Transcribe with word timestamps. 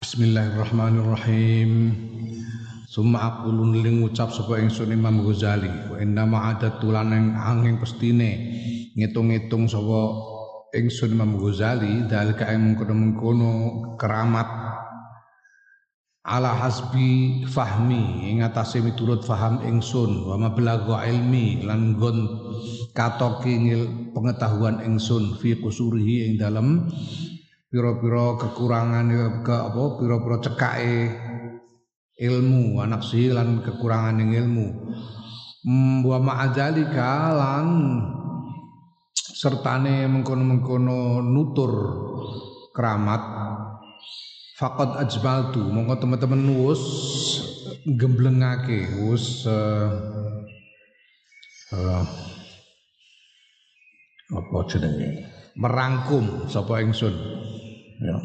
Bismillahirrahmanirrahim. 0.00 1.92
Summa 2.88 3.20
aqulun 3.20 3.84
ling 3.84 4.00
ngucap 4.00 4.32
sapa 4.32 4.56
ingsun 4.56 4.96
Imam 4.96 5.20
Ghazali 5.28 5.68
wa 5.68 6.00
inna 6.00 6.24
ma 6.24 6.56
tulan 6.56 7.12
ing 7.12 7.36
angin 7.36 7.76
pestine 7.76 8.32
ngitung-ngitung 8.96 9.68
sapa 9.68 10.00
ingsun 10.72 11.12
Imam 11.12 11.36
Ghazali 11.36 12.08
dalika 12.08 12.48
ing 12.48 12.72
mengkono-mengkono 12.72 13.52
keramat 14.00 14.48
ala 16.24 16.48
hasbi 16.56 17.44
fahmi 17.44 18.32
ing 18.32 18.40
atase 18.40 18.80
miturut 18.80 19.20
faham 19.20 19.60
ingsun 19.68 20.24
wa 20.24 20.40
mablagha 20.40 21.04
ilmi 21.12 21.68
lan 21.68 22.00
gon 22.00 22.24
katoki 22.96 23.52
pengetahuan 24.16 24.80
ingsun 24.80 25.36
fi 25.36 25.60
kusurihi 25.60 26.24
ing 26.24 26.40
dalem 26.40 26.88
pira-pira 27.70 28.34
kekurangan 28.34 29.06
ke 29.46 29.54
apa 29.54 29.82
pira-pira 30.02 30.36
cekake 30.42 30.98
ilmu 32.18 32.82
anak 32.82 33.06
sih 33.06 33.30
lan 33.30 33.62
kekurangan 33.62 34.18
yang 34.20 34.44
ilmu. 34.44 34.68
Hmm, 35.60 36.02
wa 36.02 36.18
ma'adzalika 36.18 37.30
lan 37.36 37.68
sertane 39.14 40.10
mengkono-mengkono 40.10 41.22
nutur 41.22 41.72
keramat. 42.74 43.22
Faqad 44.58 45.00
ajbaltu 45.00 45.64
monggo 45.72 45.96
teman-teman 45.96 46.44
wus 46.52 46.84
gemblengake 47.96 48.92
wus 49.00 49.48
uh, 49.48 49.88
uh, 51.72 52.04
apa 54.36 54.56
jenenge 54.68 55.29
merangkum 55.60 56.48
sapa 56.48 56.80
ingsun. 56.80 57.12
Ya. 58.00 58.16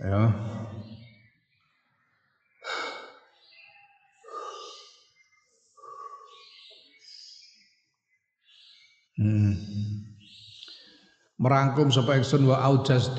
Ya. 0.00 0.22
Hmm. 9.20 9.52
merangkum 11.36 11.92
sapa 11.92 12.16
ingsun 12.16 12.48
wa 12.48 12.56
aujas 12.64 13.12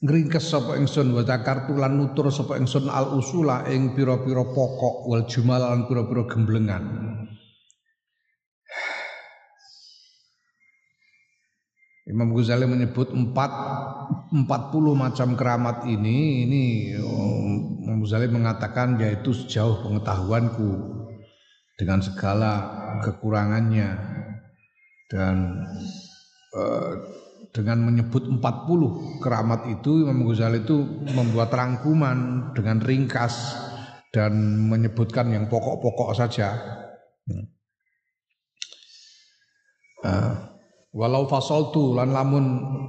ngringkes 0.00 0.48
sapa 0.48 0.80
ingsun 0.80 1.12
wa 1.12 1.20
zakartu 1.20 1.76
lan 1.76 2.00
nutur 2.00 2.32
sapa 2.32 2.56
ingsun 2.56 2.88
al 2.88 3.20
usula 3.20 3.68
ing 3.68 3.92
pira-pira 3.92 4.40
pokok 4.48 5.04
wal 5.04 5.28
jumal 5.28 5.60
lan 5.60 5.84
pira-pira 5.84 6.24
gemblengan. 6.24 6.84
Imam 12.08 12.34
Ghazali 12.34 12.66
menyebut 12.66 13.14
empat 13.14 13.52
empat 14.34 14.62
puluh 14.74 14.98
macam 14.98 15.38
keramat 15.38 15.86
ini 15.86 16.42
ini 16.48 16.62
Imam 17.86 18.02
Ghazali 18.02 18.26
mengatakan 18.26 18.98
yaitu 18.98 19.30
sejauh 19.30 19.84
pengetahuanku 19.84 20.70
dengan 21.78 22.02
segala 22.02 22.52
kekurangannya 23.04 23.94
dan 25.06 25.64
uh, 26.56 26.92
dengan 27.50 27.82
menyebut 27.82 28.30
empat 28.30 28.70
puluh 28.70 29.18
keramat 29.18 29.66
itu 29.66 30.06
Imam 30.06 30.22
Ghazali 30.22 30.62
itu 30.62 30.78
membuat 31.10 31.50
rangkuman 31.50 32.50
dengan 32.54 32.78
ringkas 32.78 33.58
dan 34.14 34.66
menyebutkan 34.70 35.30
yang 35.34 35.50
pokok-pokok 35.50 36.10
saja. 36.14 36.54
Uh, 40.00 40.32
walau 40.96 41.28
fasaltu 41.28 41.92
lan 41.92 42.10
lamun 42.10 42.46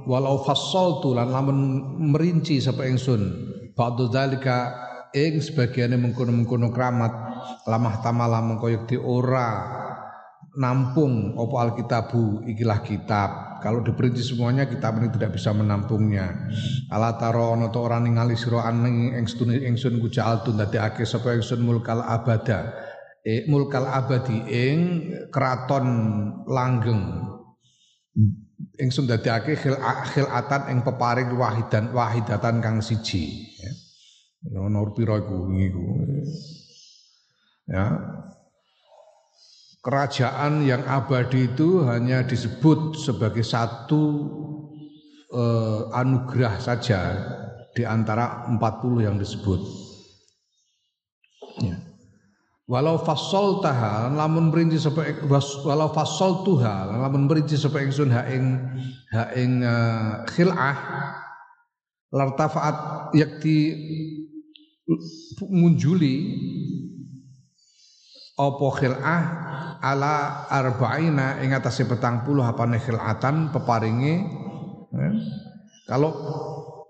walau 0.08 0.40
fasaltu 0.42 1.12
lan 1.12 1.28
lamun 1.28 1.58
merinci 2.10 2.56
sapa 2.58 2.88
ingsun 2.88 3.20
ba'du 3.76 4.08
dzalika 4.08 4.72
ing 5.12 5.44
sebagiane 5.44 6.00
mengkono-mengkono 6.00 6.72
kramat 6.72 7.12
lamah 7.68 8.00
tamala 8.00 8.40
mengko 8.40 8.72
ora 9.04 9.50
nampung 10.56 11.36
opo 11.36 11.60
alkitabu 11.60 12.48
ikilah 12.48 12.80
kitab 12.80 13.51
kalau 13.62 13.80
diperinci 13.80 14.20
semuanya 14.26 14.66
kitab 14.66 14.98
ini 14.98 15.08
tidak 15.14 15.38
bisa 15.38 15.54
menampungnya 15.54 16.50
ala 16.90 17.14
taro 17.16 17.54
ana 17.54 17.70
to 17.70 17.78
ora 17.78 18.02
ningali 18.02 18.34
sira 18.34 18.66
aning 18.66 19.14
ingsun 19.16 19.54
ingsun 19.54 20.02
ku 20.02 20.10
ja'altu 20.10 20.52
ndadekake 20.52 21.06
sapa 21.06 21.38
ingsun 21.38 21.62
mulkal 21.62 22.02
abada 22.02 22.74
e 23.22 23.46
mulkal 23.46 23.86
abadi 23.86 24.42
ing 24.50 24.78
keraton 25.30 25.86
langgeng 26.50 27.32
ingsun 28.78 29.08
dadekake 29.08 29.56
khil 29.56 29.78
khilatan 30.12 30.62
ing 30.74 30.78
peparing 30.82 31.30
wahidan 31.38 31.94
wahidatan 31.94 32.58
kang 32.58 32.82
siji 32.82 33.46
ya. 33.62 33.72
Nomor 34.42 34.90
pira 34.90 35.22
iku. 35.22 35.38
Ya. 37.70 37.86
Kerajaan 39.82 40.62
yang 40.62 40.86
abadi 40.86 41.50
itu 41.50 41.82
hanya 41.90 42.22
disebut 42.22 42.94
sebagai 42.94 43.42
satu 43.42 44.02
eh, 45.34 45.80
anugerah 45.90 46.62
saja 46.62 47.00
di 47.74 47.82
antara 47.82 48.46
40 48.46 49.02
yang 49.02 49.18
disebut. 49.18 49.58
Ya 51.58 51.92
walau 52.72 52.96
fasol 53.02 53.60
taha 53.60 54.08
lamun 54.08 54.48
berinci 54.48 54.78
sapa 54.78 55.04
walau 55.66 55.90
fasol 55.90 56.46
tuha 56.46 56.88
lamun 56.88 57.28
berinci 57.28 57.58
sapa 57.58 57.82
ingsun 57.82 58.08
ha 58.08 58.24
ing 58.30 58.44
ha 59.10 59.28
ing 59.34 59.60
uh, 59.60 60.22
khil'ah 60.30 60.78
lartafaat 62.08 63.10
yakti 63.12 63.76
munjuli 65.52 66.14
apa 68.38 68.66
khil'ah 68.80 69.22
ala 69.82 70.46
arba'ina 70.48 71.42
ing 71.44 71.52
atase 71.52 71.84
petang 71.84 72.24
puluh 72.24 72.46
apane 72.46 72.78
khil'atan 72.80 73.50
peparinge 73.52 74.24
ya. 74.94 75.10
kalau 75.90 76.10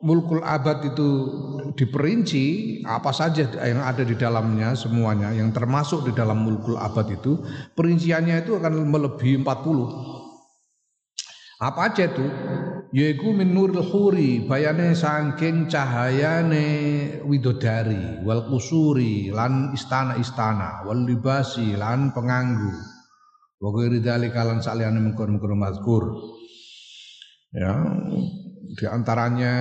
mulkul 0.02 0.42
abad 0.42 0.82
itu 0.82 1.08
diperinci 1.78 2.78
apa 2.82 3.14
saja 3.14 3.46
yang 3.62 3.86
ada 3.86 4.02
di 4.02 4.18
dalamnya 4.18 4.74
semuanya 4.74 5.30
yang 5.30 5.54
termasuk 5.54 6.02
di 6.04 6.12
dalam 6.12 6.42
mulkul 6.42 6.74
abad 6.74 7.06
itu 7.06 7.38
perinciannya 7.78 8.42
itu 8.42 8.58
akan 8.58 8.82
melebihi 8.90 9.46
40 9.46 10.22
apa 11.62 11.80
aja 11.86 12.10
itu 12.10 12.26
yaiku 12.92 13.32
min 13.32 13.56
nuril 13.56 13.80
huri 13.80 14.44
bayane 14.44 14.92
saking 14.92 15.64
cahayane 15.64 16.68
widodari 17.24 18.20
wal 18.20 18.44
kusuri 18.52 19.32
lan 19.32 19.72
istana-istana 19.72 20.84
wal 20.84 21.00
libasi 21.00 21.72
lan 21.72 22.12
penganggu 22.12 22.76
wa 23.64 23.68
ghairi 23.72 24.04
dzalika 24.04 24.44
lan 24.44 24.60
saliyane 24.60 25.00
mengkon-mengkon 25.00 25.56
mazkur 25.56 26.04
ya 27.56 27.72
di 28.72 28.88
antaranya 28.88 29.52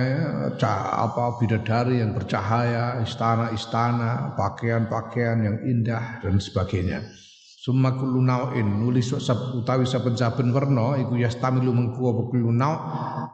cah, 0.56 1.04
apa 1.04 1.36
bidadari 1.36 2.00
yang 2.00 2.16
bercahaya, 2.16 3.04
istana-istana, 3.04 4.32
pakaian-pakaian 4.40 5.38
yang 5.44 5.56
indah 5.68 6.24
dan 6.24 6.40
sebagainya. 6.40 7.04
Summa 7.62 7.94
kullu 7.94 8.18
nau'in 8.26 8.82
nulis 8.82 9.14
utawi 9.14 9.86
saben-saben 9.86 10.50
werna 10.50 10.98
iku 10.98 11.14
yastamilu 11.14 11.70
mengku 11.70 12.10
apa 12.10 12.22
kullu 12.26 12.50
nau' 12.50 12.78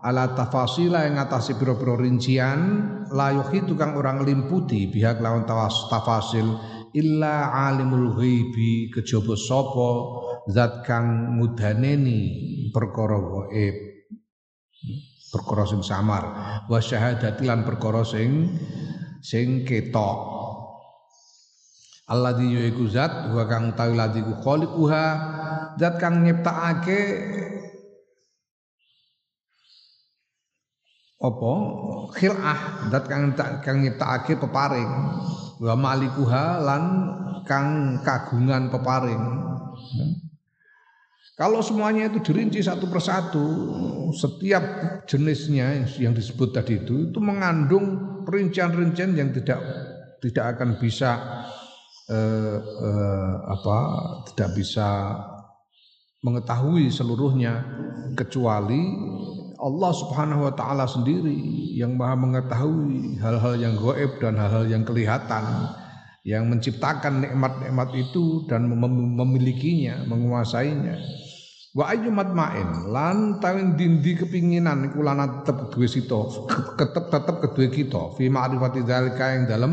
ala 0.05 0.37
tafasila 0.37 1.09
yang 1.09 1.17
ngatasi 1.17 1.57
pira-pira 1.57 1.97
rincian 1.97 2.61
la 3.09 3.33
yuhitu 3.33 3.73
kang 3.73 3.97
orang 3.97 4.21
limputi 4.29 4.93
pihak 4.93 5.25
lawan 5.25 5.49
tawas 5.49 5.89
tafasil 5.89 6.45
illa 6.93 7.57
alimul 7.73 8.21
ghaibi 8.21 8.93
kejaba 8.93 9.33
sapa 9.33 9.91
zat 10.53 10.85
kang 10.85 11.33
mudaneni 11.41 12.21
perkara 12.69 13.17
gaib. 13.17 13.77
Perkara 15.33 15.65
sing 15.65 15.81
samar. 15.81 16.25
Wa 16.69 16.85
syahadati 16.85 17.49
lan 17.49 17.65
perkara 17.65 18.05
sing 18.05 18.61
sing 19.25 19.65
ketok 19.65 20.38
Alladzi 22.09 22.57
yaiku 22.57 22.89
zat 22.89 23.29
wa 23.37 23.45
kang 23.45 23.77
utawi 23.77 23.93
ladzi 23.93 24.25
ku 24.25 24.33
khaliquha 24.41 25.05
zat 25.77 26.01
kang 26.01 26.25
nyiptakake 26.25 27.01
apa 31.21 31.53
khil'ah 32.17 32.89
zat 32.89 33.05
kang 33.13 33.37
kang 33.37 33.85
nyiptakake 33.85 34.41
peparing 34.41 34.89
wa 35.61 35.75
malikuha 35.77 36.65
lan 36.65 36.83
kang 37.45 38.01
kagungan 38.01 38.73
peparing. 38.73 39.25
Kalau 41.39 41.63
semuanya 41.63 42.11
itu 42.11 42.19
dirinci 42.19 42.59
satu 42.59 42.91
persatu, 42.91 43.47
setiap 44.11 44.65
jenisnya 45.07 45.87
yang 46.03 46.11
disebut 46.11 46.51
tadi 46.51 46.83
itu 46.83 47.13
itu 47.13 47.19
mengandung 47.23 48.19
rincian-rincian 48.27 49.15
yang 49.15 49.31
tidak 49.31 49.63
tidak 50.19 50.59
akan 50.59 50.83
bisa 50.83 51.15
eh, 52.09 52.57
eh, 52.59 53.35
apa 53.47 53.79
tidak 54.33 54.57
bisa 54.57 54.89
mengetahui 56.25 56.91
seluruhnya 56.91 57.63
kecuali 58.19 58.81
Allah 59.59 59.93
Subhanahu 59.95 60.51
wa 60.51 60.53
taala 60.55 60.87
sendiri 60.87 61.35
yang 61.75 61.95
Maha 61.99 62.15
mengetahui 62.19 63.19
hal-hal 63.23 63.55
yang 63.59 63.75
gaib 63.79 64.19
dan 64.19 64.35
hal-hal 64.39 64.67
yang 64.67 64.83
kelihatan 64.87 65.45
yang 66.27 66.47
menciptakan 66.51 67.25
nikmat-nikmat 67.25 67.89
itu 67.97 68.45
dan 68.51 68.69
mem 68.69 69.17
memilikinya, 69.17 70.05
menguasainya. 70.05 70.99
Wa 71.73 71.95
ayyumat 71.95 72.35
ma'in 72.35 72.91
lan 72.91 73.39
tawin 73.39 73.79
dindi 73.79 74.19
kepinginan 74.19 74.91
iku 74.91 75.01
lan 75.05 75.23
tetep 75.41 75.69
kedue 75.69 75.87
sito, 75.87 76.49
tetep 76.81 77.09
tetep 77.13 77.37
kita 77.71 78.19
fi 78.19 78.27
ma'rifati 78.27 78.83
dzalika 78.83 79.25
yang 79.39 79.45
dalam 79.47 79.73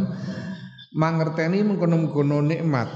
mangerteni 0.96 1.60
mengkono-mengkono 1.68 2.40
nikmat. 2.40 2.90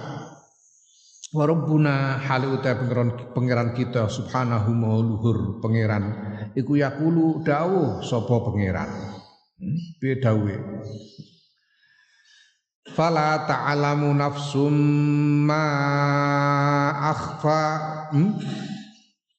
Wa 1.29 1.45
rabbuna 1.45 2.17
hali 2.25 2.49
uta 2.49 2.73
pangeran 2.73 3.09
pangeran 3.37 3.69
kita 3.77 4.09
subhanahu 4.09 4.73
luhur 5.05 5.61
pangeran 5.61 6.09
iku 6.57 6.73
yakulu 6.73 7.45
dawuh 7.45 8.01
sapa 8.01 8.33
pangeran 8.49 8.89
hmm? 9.61 10.01
piye 10.01 10.17
dawuhe? 10.17 10.57
Fala 12.97 13.45
ta'lamu 13.45 14.09
nafsum 14.17 14.73
ma 15.45 15.65
akhfa 17.13 17.61
hmm? 18.09 18.31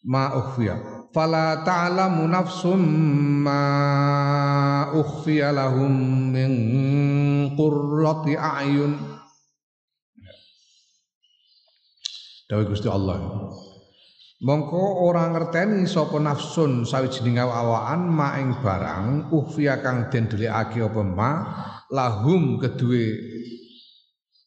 ma 0.06 0.30
ukhfiya 0.38 0.99
fala 1.10 1.66
ta'lamu 1.66 2.26
nafsum 2.30 2.80
ma 3.42 3.62
ukhfiya 4.94 5.50
lahum 5.50 5.92
min 6.30 6.52
qurrati 7.54 8.34
a'yun 8.38 9.10
Dawai 12.50 12.66
Gusti 12.66 12.90
Allah. 12.90 13.46
Mongko 14.42 15.06
ora 15.06 15.30
ngerteni 15.30 15.86
sapa 15.86 16.18
nafsun 16.18 16.82
sawijining 16.82 17.38
awaan 17.38 18.10
maing 18.10 18.58
barang 18.58 19.30
uhfiya 19.30 19.78
kang 19.78 20.10
den 20.10 20.26
delikake 20.26 20.82
apa 20.82 21.02
ma 21.06 21.30
lahum 21.94 22.58
kedue 22.58 23.06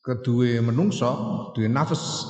kedue 0.04 0.60
menungso 0.60 1.12
duwe 1.56 1.72
nafs 1.72 2.28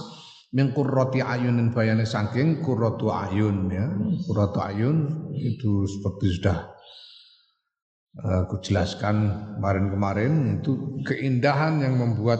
min 0.54 0.70
qurrati 0.72 1.20
ayunin 1.20 1.74
bayane 1.74 2.06
saking 2.06 2.62
qurratu 2.62 3.10
ayun 3.10 3.68
ya 3.74 3.90
qurratu 4.30 4.62
ayun 4.62 4.98
itu 5.34 5.90
seperti 5.90 6.40
sudah 6.40 6.58
aku 8.22 8.62
jelaskan 8.62 9.34
kemarin-kemarin 9.58 10.62
itu 10.62 11.02
keindahan 11.02 11.82
yang 11.82 11.98
membuat 11.98 12.40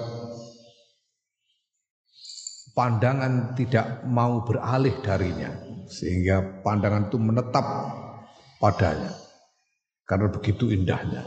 pandangan 2.78 3.58
tidak 3.58 4.06
mau 4.06 4.46
beralih 4.46 4.94
darinya 5.02 5.50
sehingga 5.90 6.62
pandangan 6.62 7.10
itu 7.10 7.18
menetap 7.18 7.66
padanya 8.62 9.24
karena 10.08 10.28
begitu 10.30 10.70
indahnya. 10.70 11.24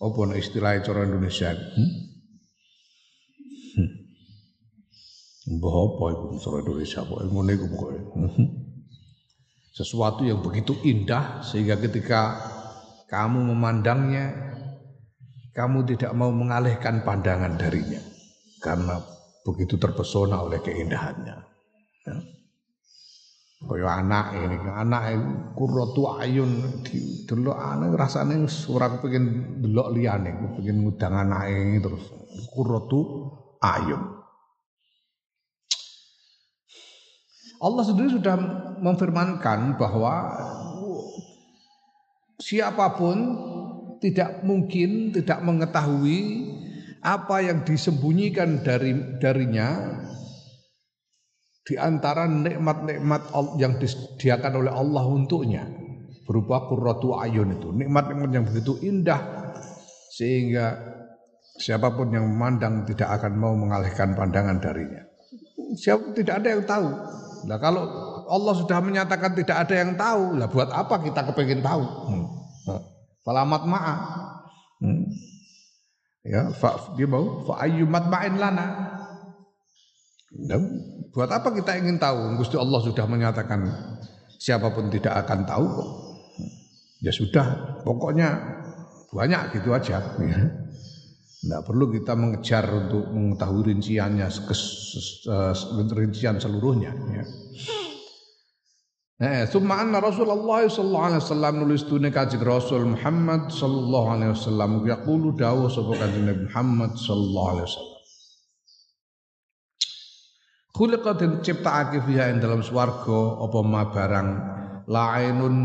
Apa 0.00 0.20
istilah 0.38 0.80
cara 0.80 1.04
Indonesia? 1.04 1.52
Hmm. 1.52 2.09
Mbah 5.50 5.74
apa 5.74 6.04
itu 6.14 6.24
cara 6.46 6.62
Indonesia 6.62 7.00
kok 7.02 7.20
ngene 7.26 7.52
iku 7.58 7.66
pokoke. 7.74 8.00
Sesuatu 9.78 10.22
yang 10.22 10.38
begitu 10.46 10.78
indah 10.86 11.42
sehingga 11.42 11.74
ketika 11.74 12.38
kamu 13.10 13.50
memandangnya 13.50 14.30
kamu 15.50 15.82
tidak 15.90 16.14
mau 16.14 16.30
mengalihkan 16.30 17.02
pandangan 17.02 17.58
darinya 17.58 17.98
karena 18.62 19.02
begitu 19.42 19.74
terpesona 19.74 20.38
oleh 20.38 20.62
keindahannya. 20.62 21.36
Ya. 22.06 22.16
Kaya 23.60 24.00
anak 24.00 24.40
ini, 24.40 24.56
anak 24.72 25.02
kurratu 25.52 26.16
ayun 26.16 26.80
delok 27.28 27.60
anak 27.60 27.92
rasane 27.92 28.48
ora 28.72 28.88
kepengin 28.96 29.60
delok 29.60 29.92
liyane, 29.92 30.32
kepengin 30.32 30.80
ngudang 30.80 31.12
anake 31.12 31.82
terus 31.82 32.04
kurratu 32.48 33.28
ayun. 33.60 34.19
Allah 37.60 37.84
sendiri 37.84 38.16
sudah 38.16 38.36
memfirmankan 38.80 39.76
bahwa 39.76 40.32
siapa 42.40 42.96
pun 42.96 43.16
tidak 44.00 44.40
mungkin 44.48 45.12
tidak 45.12 45.44
mengetahui 45.44 46.48
apa 47.04 47.44
yang 47.44 47.60
disembunyikan 47.60 48.64
dari 48.64 49.20
darinya 49.20 50.00
di 51.68 51.76
antara 51.76 52.24
nikmat-nikmat 52.24 53.28
yang 53.60 53.76
disediakan 53.76 54.64
oleh 54.64 54.72
Allah 54.72 55.04
untuknya. 55.04 55.68
Berupa 56.24 56.64
qurratu 56.64 57.20
ayun 57.20 57.60
itu. 57.60 57.76
Nikmat-nikmat 57.76 58.30
yang 58.32 58.44
begitu 58.48 58.80
indah. 58.80 59.20
Sehingga 60.16 60.80
siapa 61.60 61.92
pun 61.92 62.08
yang 62.08 62.24
memandang 62.24 62.88
tidak 62.88 63.20
akan 63.20 63.36
mau 63.36 63.52
mengalihkan 63.52 64.16
pandangan 64.16 64.62
darinya. 64.62 65.04
Siapa 65.76 66.16
tidak 66.16 66.40
ada 66.40 66.48
yang 66.56 66.64
tahu 66.64 66.88
nah 67.48 67.56
kalau 67.56 67.82
Allah 68.28 68.54
sudah 68.58 68.78
menyatakan 68.84 69.32
tidak 69.32 69.68
ada 69.68 69.74
yang 69.74 69.96
tahu 69.96 70.36
lah 70.36 70.48
buat 70.50 70.68
apa 70.72 71.00
kita 71.04 71.24
kepingin 71.32 71.64
tahu 71.64 71.82
hmm. 71.82 72.26
Falamat 73.20 73.62
ma'a 73.68 73.94
hmm. 74.80 75.04
Ya, 76.20 76.52
fa, 76.52 76.76
dia 77.00 77.08
mau 77.08 77.40
fa 77.48 77.64
ayyumat 77.64 78.12
ma'in 78.12 78.36
lana. 78.36 78.66
Buat 81.16 81.32
apa 81.32 81.48
kita 81.56 81.80
ingin 81.80 81.96
tahu? 81.96 82.36
Gusti 82.36 82.60
Allah 82.60 82.80
sudah 82.84 83.08
menyatakan 83.08 83.64
siapa 84.36 84.68
pun 84.68 84.92
tidak 84.92 85.16
akan 85.24 85.48
tahu 85.48 85.64
kok. 85.64 85.90
Ya 87.00 87.08
sudah, 87.08 87.80
pokoknya 87.88 88.36
banyak 89.16 89.56
gitu 89.56 89.72
aja. 89.72 90.04
Ya. 90.20 90.40
Tidak 91.40 91.64
perlu 91.64 91.88
kita 91.88 92.12
mengejar 92.12 92.68
untuk 92.68 93.08
mengetahui 93.16 93.72
rinciannya, 93.72 94.28
rincian 95.96 96.36
seluruhnya. 96.36 96.92
Ya. 97.16 97.24
Eh, 99.20 99.44
summa 99.44 99.84
anna 99.84 100.00
Rasulullah 100.00 100.64
sallallahu 100.64 101.06
alaihi 101.12 101.20
wasallam 101.20 101.54
nulis 101.60 101.84
tune 101.84 102.08
kanjeng 102.08 102.40
Rasul 102.40 102.88
Muhammad 102.88 103.52
sallallahu 103.52 104.16
alaihi 104.16 104.32
wasallam 104.32 104.80
yaqulu 104.88 105.36
dawuh 105.36 105.68
sapa 105.68 105.92
kanjeng 106.00 106.24
Nabi 106.24 106.48
Muhammad 106.48 106.96
sallallahu 106.96 107.48
alaihi 107.52 107.66
wasallam. 107.68 107.98
Khuliqat 110.72 111.20
ciptaake 111.44 112.00
fiha 112.08 112.32
ing 112.32 112.40
dalam 112.40 112.64
swarga 112.64 113.44
apa 113.44 113.58
ma 113.60 113.82
barang 113.92 114.28
lainun 114.88 115.56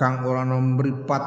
kang 0.00 0.24
ora 0.24 0.48
ana 0.48 0.56
mripat 0.56 1.24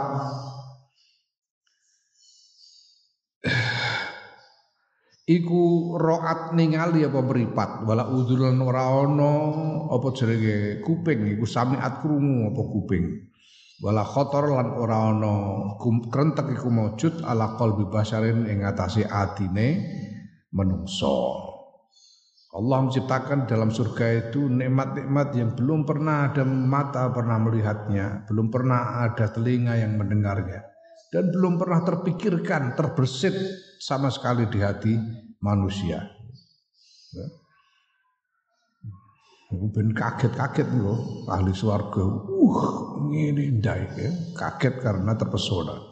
iku 5.30 5.94
roat 6.02 6.58
ningali 6.58 7.06
apa 7.06 7.22
meripat 7.22 7.86
wala 7.86 8.10
udhulan 8.10 8.58
ora 8.66 8.90
ana 8.90 9.34
apa 9.94 10.08
jenenge? 10.18 10.82
Kuping 10.82 11.38
iku 11.38 11.46
samiat 11.46 12.02
krungu 12.02 12.50
apa 12.50 12.62
kuping? 12.66 13.06
Wala 13.80 14.02
khotor 14.04 14.50
lan 14.50 14.74
ora 14.74 15.14
ana 15.14 15.36
krentek 16.10 16.58
iku 16.58 16.74
maujud 16.74 17.22
ala 17.22 17.54
qalbi 17.62 17.86
basarin 17.88 18.50
ing 18.50 18.66
atase 18.66 19.06
atine 19.06 19.86
menungso. 20.50 21.46
Allah 22.50 22.82
menciptakan 22.82 23.46
dalam 23.46 23.70
surga 23.70 24.34
itu 24.34 24.50
nikmat-nikmat 24.50 25.38
yang 25.38 25.54
belum 25.54 25.86
pernah 25.86 26.34
ada 26.34 26.42
mata 26.42 27.06
pernah 27.14 27.38
melihatnya, 27.38 28.26
belum 28.26 28.50
pernah 28.50 29.06
ada 29.06 29.30
telinga 29.30 29.78
yang 29.78 30.02
mendengarnya, 30.02 30.66
dan 31.14 31.30
belum 31.30 31.62
pernah 31.62 31.86
terpikirkan, 31.86 32.74
terbersit 32.74 33.38
sama 33.80 34.12
sekali 34.12 34.44
di 34.52 34.60
hati 34.60 34.94
manusia. 35.40 36.04
Ya. 37.16 37.26
Ben 39.50 39.96
kaget-kaget 39.96 40.68
loh 40.78 41.26
ahli 41.32 41.56
swarga. 41.56 42.06
Uh, 42.30 43.10
ini 43.10 43.50
indah 43.50 43.80
ya. 43.98 44.12
Kaget 44.36 44.84
karena 44.84 45.18
terpesona. 45.18 45.90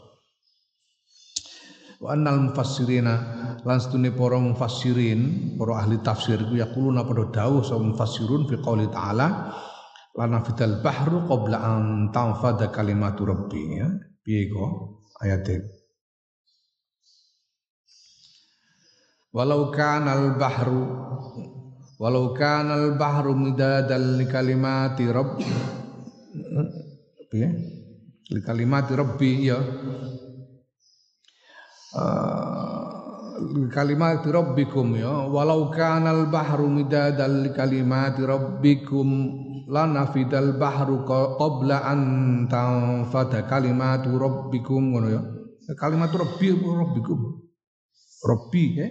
Wa 1.98 2.14
annal 2.14 2.54
mufassirina 2.54 3.16
lan 3.66 3.80
para 4.14 4.38
mufassirin, 4.38 5.56
para 5.58 5.82
ahli 5.82 5.98
tafsir 6.06 6.38
ku 6.46 6.54
yaquluna 6.54 7.02
pada 7.10 7.26
dawuh 7.34 7.66
sa 7.66 7.82
mufassirun 7.82 8.46
fi 8.46 8.62
qouli 8.62 8.86
ta'ala 8.94 9.50
lana 10.14 10.46
fital 10.46 10.78
bahru 10.86 11.26
qabla 11.26 11.58
an 11.58 12.14
tanfada 12.14 12.70
kalimatu 12.70 13.26
rabbi 13.26 13.82
ya. 13.82 13.90
Piye 14.22 14.54
ayat 15.26 15.50
walau 19.38 19.70
kanal 19.70 20.34
bahru 20.34 21.08
walau 21.98 22.34
kanal 22.34 22.94
bahru 22.98 23.34
midadal 23.34 24.18
li 24.18 24.26
kalimati 24.30 25.06
rabb. 25.10 25.38
Ya? 27.34 27.50
Li 28.34 28.40
kalimati 28.42 28.94
rabbi 28.94 29.32
ya. 29.50 29.60
Uh, 31.98 33.70
kalimat 33.74 34.22
rabbikum 34.22 34.94
ya. 34.98 35.26
Walau 35.26 35.74
kanal 35.74 36.30
bahru 36.30 36.70
midadal 36.70 37.46
li 37.46 37.52
kalimat 37.54 38.18
rabbikum 38.18 39.10
lanafidal 39.68 40.56
bahru 40.56 41.04
qabla 41.06 41.84
an 41.84 42.02
tanfada 42.46 43.46
kalimat 43.50 44.06
rabbikum 44.06 44.94
ngono 44.94 45.08
ya. 45.10 45.22
Kalimat 45.76 46.14
rabbi 46.14 46.48
rabbikum. 46.54 47.20
Rabbi 48.18 48.66
ya 48.78 48.88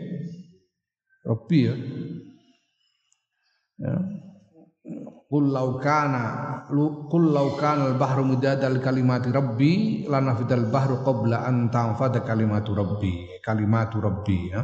rabbi 1.26 1.58
ya. 1.66 1.74
Ya. 3.82 3.94
Qul 5.26 5.50
law 5.50 5.82
kana 5.82 6.62
qul 6.70 7.34
law 7.34 7.58
kana 7.58 7.90
al-bahru 7.90 8.22
midadal 8.22 8.78
kalimati 8.78 9.34
rabbi 9.34 9.70
lanafidal 10.06 10.70
bahru 10.70 11.02
qabla 11.02 11.42
an 11.42 11.66
tanfada 11.74 12.22
kalimatu 12.22 12.70
rabbi 12.78 13.42
kalimatu 13.42 13.98
rabbi 13.98 14.54
ya. 14.54 14.62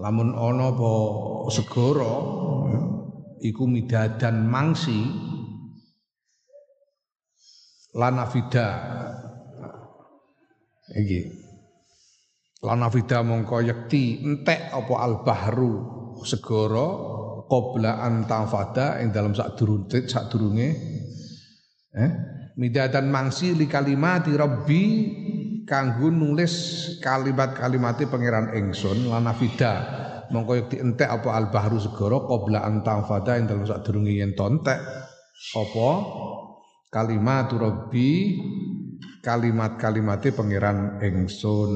Lamun 0.00 0.32
ana 0.32 0.74
apa 0.74 0.92
segara 1.54 2.14
ya, 2.72 2.80
iku 3.46 3.68
midadan 3.68 4.48
mangsi 4.48 5.04
lanafida 7.94 8.68
iki 10.98 11.43
lanafida 12.64 13.20
mongko 13.20 13.60
yekti 13.60 14.24
entek 14.24 14.72
apa 14.72 14.94
al-bahru 15.04 15.72
segara 16.24 16.88
qabla 17.44 18.00
an 18.00 18.24
tafada 18.24 18.98
ing 19.04 19.12
dalam 19.12 19.36
sak 19.36 19.60
durunte 19.60 20.08
sak 20.08 20.32
durunge 20.32 20.68
eh 21.92 22.10
midatan 22.56 23.12
mangsi 23.12 23.52
li 23.52 23.68
kalimati 23.68 24.32
rabbi 24.32 24.82
kanggo 25.68 26.08
nulis 26.08 26.54
kalimat-kalimate 27.04 28.08
pangeran 28.08 28.56
ingsun 28.56 29.12
lanafida 29.12 29.72
mongko 30.32 30.52
yen 30.56 30.66
dientek 30.72 31.08
apa 31.20 31.28
al 31.36 31.52
bahru 31.52 31.76
segara 31.76 32.16
qabla 32.24 32.64
an 32.64 32.80
tafada 32.80 33.36
ing 33.36 33.44
dalam 33.44 33.68
sak 33.68 33.84
durunge 33.84 34.16
yen 34.16 34.32
tontek 34.32 34.80
apa 35.52 35.88
kalimat 36.88 37.52
rabbi 37.52 38.40
kalimat-kalimate 39.24 40.36
pangeran 40.36 41.00
ingsun 41.00 41.72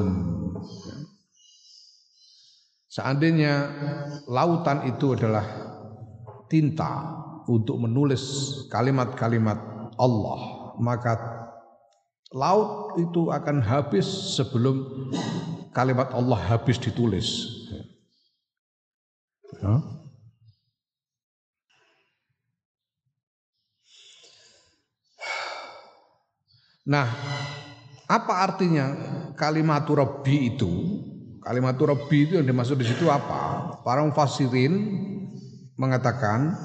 Seandainya 2.89 3.69
lautan 4.27 4.89
itu 4.89 5.13
adalah 5.13 5.45
tinta 6.49 7.21
untuk 7.45 7.79
menulis 7.85 8.25
kalimat-kalimat 8.73 9.61
Allah, 10.01 10.41
maka 10.81 11.15
laut 12.33 12.97
itu 12.97 13.29
akan 13.29 13.61
habis 13.61 14.09
sebelum 14.35 14.83
kalimat 15.77 16.11
Allah 16.17 16.41
habis 16.49 16.81
ditulis. 16.81 17.29
Nah, 26.89 27.05
apa 28.09 28.33
artinya 28.49 28.97
kalimat 29.37 29.85
Rabbi 29.85 30.57
itu? 30.57 30.73
Kalimat 31.45 31.77
Rabbi 31.77 32.19
itu 32.25 32.33
yang 32.41 32.49
dimaksud 32.49 32.81
di 32.81 32.89
situ 32.89 33.13
apa? 33.13 33.77
Para 33.85 34.01
mufassirin 34.01 34.73
mengatakan 35.77 36.57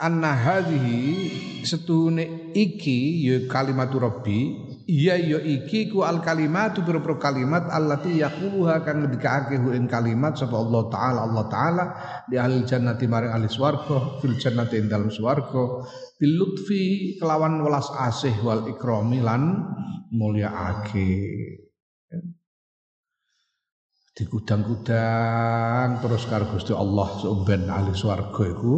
anna 0.00 0.32
hadhihi 0.32 1.60
setune 1.68 2.48
iki 2.56 3.28
ya 3.28 3.36
kalimat 3.44 3.92
Rabbi 3.92 4.71
iya 4.92 5.16
ya 5.16 5.40
iki 5.40 5.88
ku 5.88 6.04
al 6.04 6.20
kalimatu 6.20 6.84
pira 6.84 7.00
kalimat 7.16 7.72
allati 7.72 8.20
yaquluha 8.20 8.84
kang 8.84 9.00
ngendikake 9.00 9.56
hu 9.56 9.72
ing 9.72 9.88
kalimat 9.88 10.36
sapa 10.36 10.52
Allah 10.60 10.82
taala. 10.92 11.20
Allah 11.24 11.44
taala 11.48 11.84
di 12.28 12.36
ahli 12.36 12.60
jannati 12.68 13.08
maring 13.08 13.32
ahli 13.32 13.48
swarga 13.48 14.20
fil 14.20 14.36
jannati 14.36 14.76
ing 14.76 14.92
dalem 14.92 15.08
swarga. 15.08 15.88
Bil 16.20 16.32
lutfi 16.36 17.16
kelawan 17.16 17.64
welas 17.64 17.88
asih 17.88 18.36
wal 18.44 18.68
ikrami 18.68 19.24
lan 19.24 19.64
mulyaake 20.12 21.08
digudang-gudang 24.12 26.04
terus 26.04 26.28
karo 26.28 26.52
Gusti 26.52 26.76
Allah 26.76 27.08
sumben 27.16 27.64
ahli 27.72 27.96
swarga 27.96 28.44
iku 28.44 28.74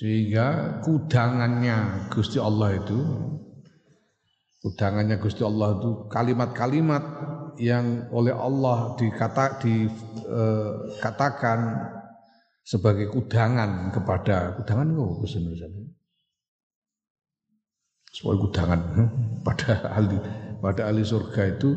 sehingga 0.00 0.80
kudangannya 0.80 2.08
Gusti 2.08 2.40
Allah 2.40 2.72
itu 2.80 2.96
kudangannya 4.64 5.20
Gusti 5.20 5.44
Allah 5.44 5.76
itu 5.76 6.08
kalimat-kalimat 6.08 7.04
yang 7.60 8.08
oleh 8.08 8.32
Allah 8.32 8.96
dikata 8.96 9.60
dikatakan 9.60 11.58
eh, 11.60 12.00
sebagai 12.64 13.12
kudangan 13.12 13.92
kepada 13.92 14.56
kudangan 14.56 14.88
bahasa 15.20 15.36
Indonesia 15.36 15.68
sebagai 18.08 18.40
kudangan 18.48 18.80
pada 19.44 19.84
ahli 19.84 20.16
pada 20.64 20.88
ahli 20.88 21.04
surga 21.04 21.60
itu 21.60 21.76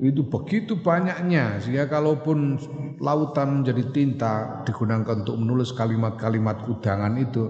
itu 0.00 0.24
begitu 0.24 0.80
banyaknya 0.80 1.60
sehingga 1.60 1.84
kalaupun 1.84 2.56
lautan 3.04 3.60
menjadi 3.60 3.84
tinta 3.92 4.64
digunakan 4.64 5.04
untuk 5.04 5.36
menulis 5.36 5.76
kalimat-kalimat 5.76 6.64
kudangan 6.64 7.20
itu 7.20 7.44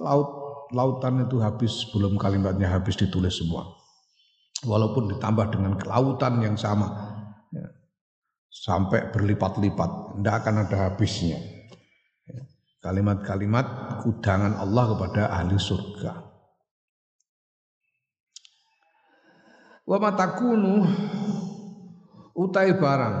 laut 0.00 0.38
lautan 0.72 1.28
itu 1.28 1.36
habis 1.44 1.84
sebelum 1.84 2.16
kalimatnya 2.16 2.72
habis 2.72 2.96
ditulis 2.96 3.36
semua. 3.36 3.68
Walaupun 4.64 5.12
ditambah 5.12 5.54
dengan 5.54 5.78
kelautan 5.78 6.42
yang 6.42 6.56
sama 6.58 6.88
ya, 7.52 7.68
sampai 8.48 9.12
berlipat-lipat 9.12 10.18
tidak 10.18 10.34
akan 10.44 10.54
ada 10.66 10.76
habisnya. 10.88 11.38
Kalimat-kalimat 12.78 14.00
kudangan 14.06 14.56
Allah 14.56 14.84
kepada 14.94 15.22
ahli 15.34 15.58
surga. 15.58 16.12
Wa 19.88 19.96
matakunu 19.96 20.84
utai 22.38 22.70
barang 22.78 23.16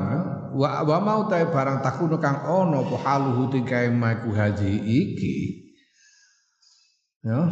wa 0.54 0.68
wa 0.86 0.96
mau 1.02 1.18
utai 1.26 1.50
barang 1.50 1.82
takunu 1.82 2.22
kang 2.22 2.46
ono 2.46 2.86
apa 2.86 2.96
haluhu 3.02 3.50
tingkae 3.50 3.90
maku 3.90 4.30
haji 4.30 4.78
iki 4.78 5.36
ya 7.26 7.50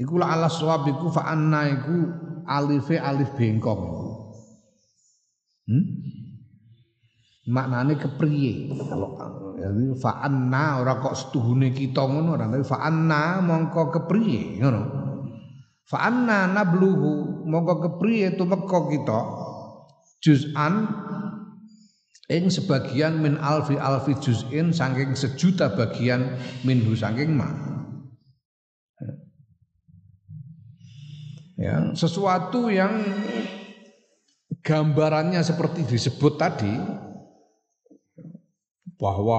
Iku 0.00 0.16
la 0.16 0.32
ala 0.32 0.48
swab 0.48 0.88
iku 0.88 1.12
fa 1.12 1.28
anna 1.28 1.68
iku 1.68 2.08
alife 2.48 2.96
alif 2.96 3.36
bengkong. 3.36 3.84
Hmm? 5.68 5.84
Maknane 7.48 7.96
kepriye 7.96 8.68
kalau 8.84 9.16
jadi 9.56 9.96
fa'anna 9.96 10.84
ora 10.84 11.00
kok 11.00 11.16
setuhune 11.16 11.72
kita 11.72 12.04
ngono 12.04 12.36
ora 12.36 12.44
tapi 12.44 12.64
fa'anna 12.64 13.40
mongko 13.40 13.82
kepriye 13.96 14.60
ngono. 14.60 14.82
Fa'anna 15.88 16.52
nabluhu 16.52 17.44
mongko 17.48 17.74
kepriye 17.88 18.36
tumeka 18.36 18.92
kita 18.92 19.20
juz'an 20.20 20.84
ing 22.28 22.52
sebagian 22.52 23.24
min 23.24 23.40
alfi 23.40 23.80
alfi 23.80 24.20
juz'in 24.20 24.76
saking 24.76 25.16
sejuta 25.16 25.72
bagian 25.72 26.36
minhu 26.68 26.92
saking 26.92 27.32
ma. 27.32 27.48
Ya, 31.60 31.92
sesuatu 31.92 32.72
yang 32.72 33.04
gambarannya 34.64 35.44
seperti 35.44 35.84
disebut 35.84 36.40
tadi 36.40 36.72
bahwa 39.00 39.38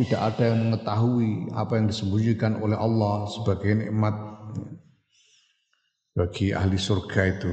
tidak 0.00 0.32
ada 0.32 0.56
yang 0.56 0.64
mengetahui 0.64 1.52
apa 1.52 1.76
yang 1.76 1.86
disembunyikan 1.92 2.56
oleh 2.56 2.74
Allah 2.74 3.28
sebagai 3.28 3.76
nikmat 3.76 4.16
bagi 6.16 6.56
ahli 6.56 6.80
surga 6.80 7.20
itu. 7.36 7.52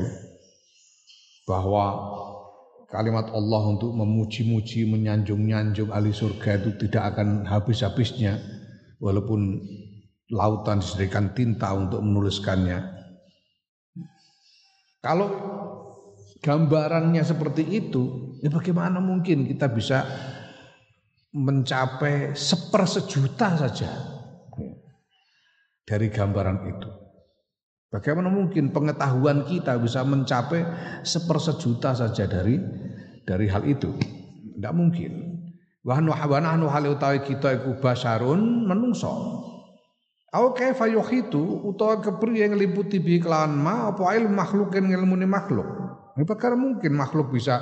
Bahwa 1.43 1.91
kalimat 2.87 3.27
Allah 3.35 3.63
untuk 3.67 3.91
memuji-muji 3.91 4.87
menyanjung-nyanjung 4.87 5.91
ahli 5.91 6.15
surga 6.15 6.63
itu 6.63 6.87
tidak 6.87 7.15
akan 7.15 7.43
habis-habisnya 7.43 8.39
walaupun 9.03 9.59
lautan 10.31 10.79
disediakan 10.79 11.35
tinta 11.35 11.75
untuk 11.75 11.99
menuliskannya. 11.99 12.79
Kalau 15.03 15.27
gambarannya 16.39 17.21
seperti 17.27 17.67
itu 17.67 18.37
ya 18.39 18.47
bagaimana 18.47 19.03
mungkin 19.03 19.49
kita 19.51 19.67
bisa 19.67 20.05
mencapai 21.31 22.35
sepersejuta 22.35 23.55
saja 23.55 23.91
dari 25.87 26.07
gambaran 26.11 26.57
itu. 26.67 26.89
Bagaimana 27.91 28.31
mungkin 28.31 28.71
pengetahuan 28.71 29.43
kita 29.43 29.75
bisa 29.75 30.07
mencapai 30.07 30.63
sepersejuta 31.03 31.91
saja 31.91 32.23
dari 32.23 32.55
dari 33.27 33.51
hal 33.51 33.67
itu? 33.67 33.91
Tidak 34.55 34.73
mungkin. 34.75 35.41
wa 35.81 35.97
nahnu 35.97 36.69
hal 36.69 36.93
utawi 36.93 37.25
kita 37.25 37.57
iku 37.57 37.81
basarun 37.81 38.69
menungso 38.69 39.41
Au 40.31 40.55
kaifa 40.55 40.87
yuhitu 40.87 41.67
utawa 41.67 41.99
kepriye 41.99 42.47
ngliputi 42.47 43.03
bi 43.03 43.19
kelawan 43.19 43.51
ma 43.51 43.91
apa 43.91 44.15
ilmu 44.15 44.31
makhlukin 44.31 44.87
ngilmune 44.87 45.27
makhluk. 45.27 45.67
Ini 46.15 46.23
perkara 46.23 46.55
mungkin 46.55 46.95
makhluk 46.95 47.35
bisa 47.35 47.59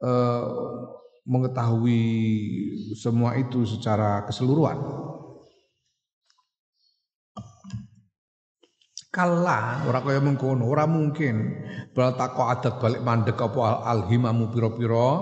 uh, 0.00 0.44
mengetahui 1.22 2.02
semua 2.98 3.38
itu 3.38 3.62
secara 3.62 4.26
keseluruhan. 4.26 4.78
Kala 9.12 9.84
ora 9.84 10.00
kaya 10.00 10.24
mengkono, 10.24 10.64
ora 10.64 10.88
mungkin. 10.88 11.62
Bal 11.92 12.16
tako 12.16 12.48
adat 12.48 12.80
balik 12.80 13.04
mandek 13.04 13.36
apa 13.36 13.84
alhimamu 13.84 14.48
pira-pira 14.48 15.20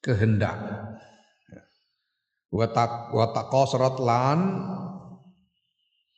kehendak. 0.00 0.56
Wa 2.48 2.66
tak 2.72 3.12
wa 3.12 3.28
lan 4.00 4.38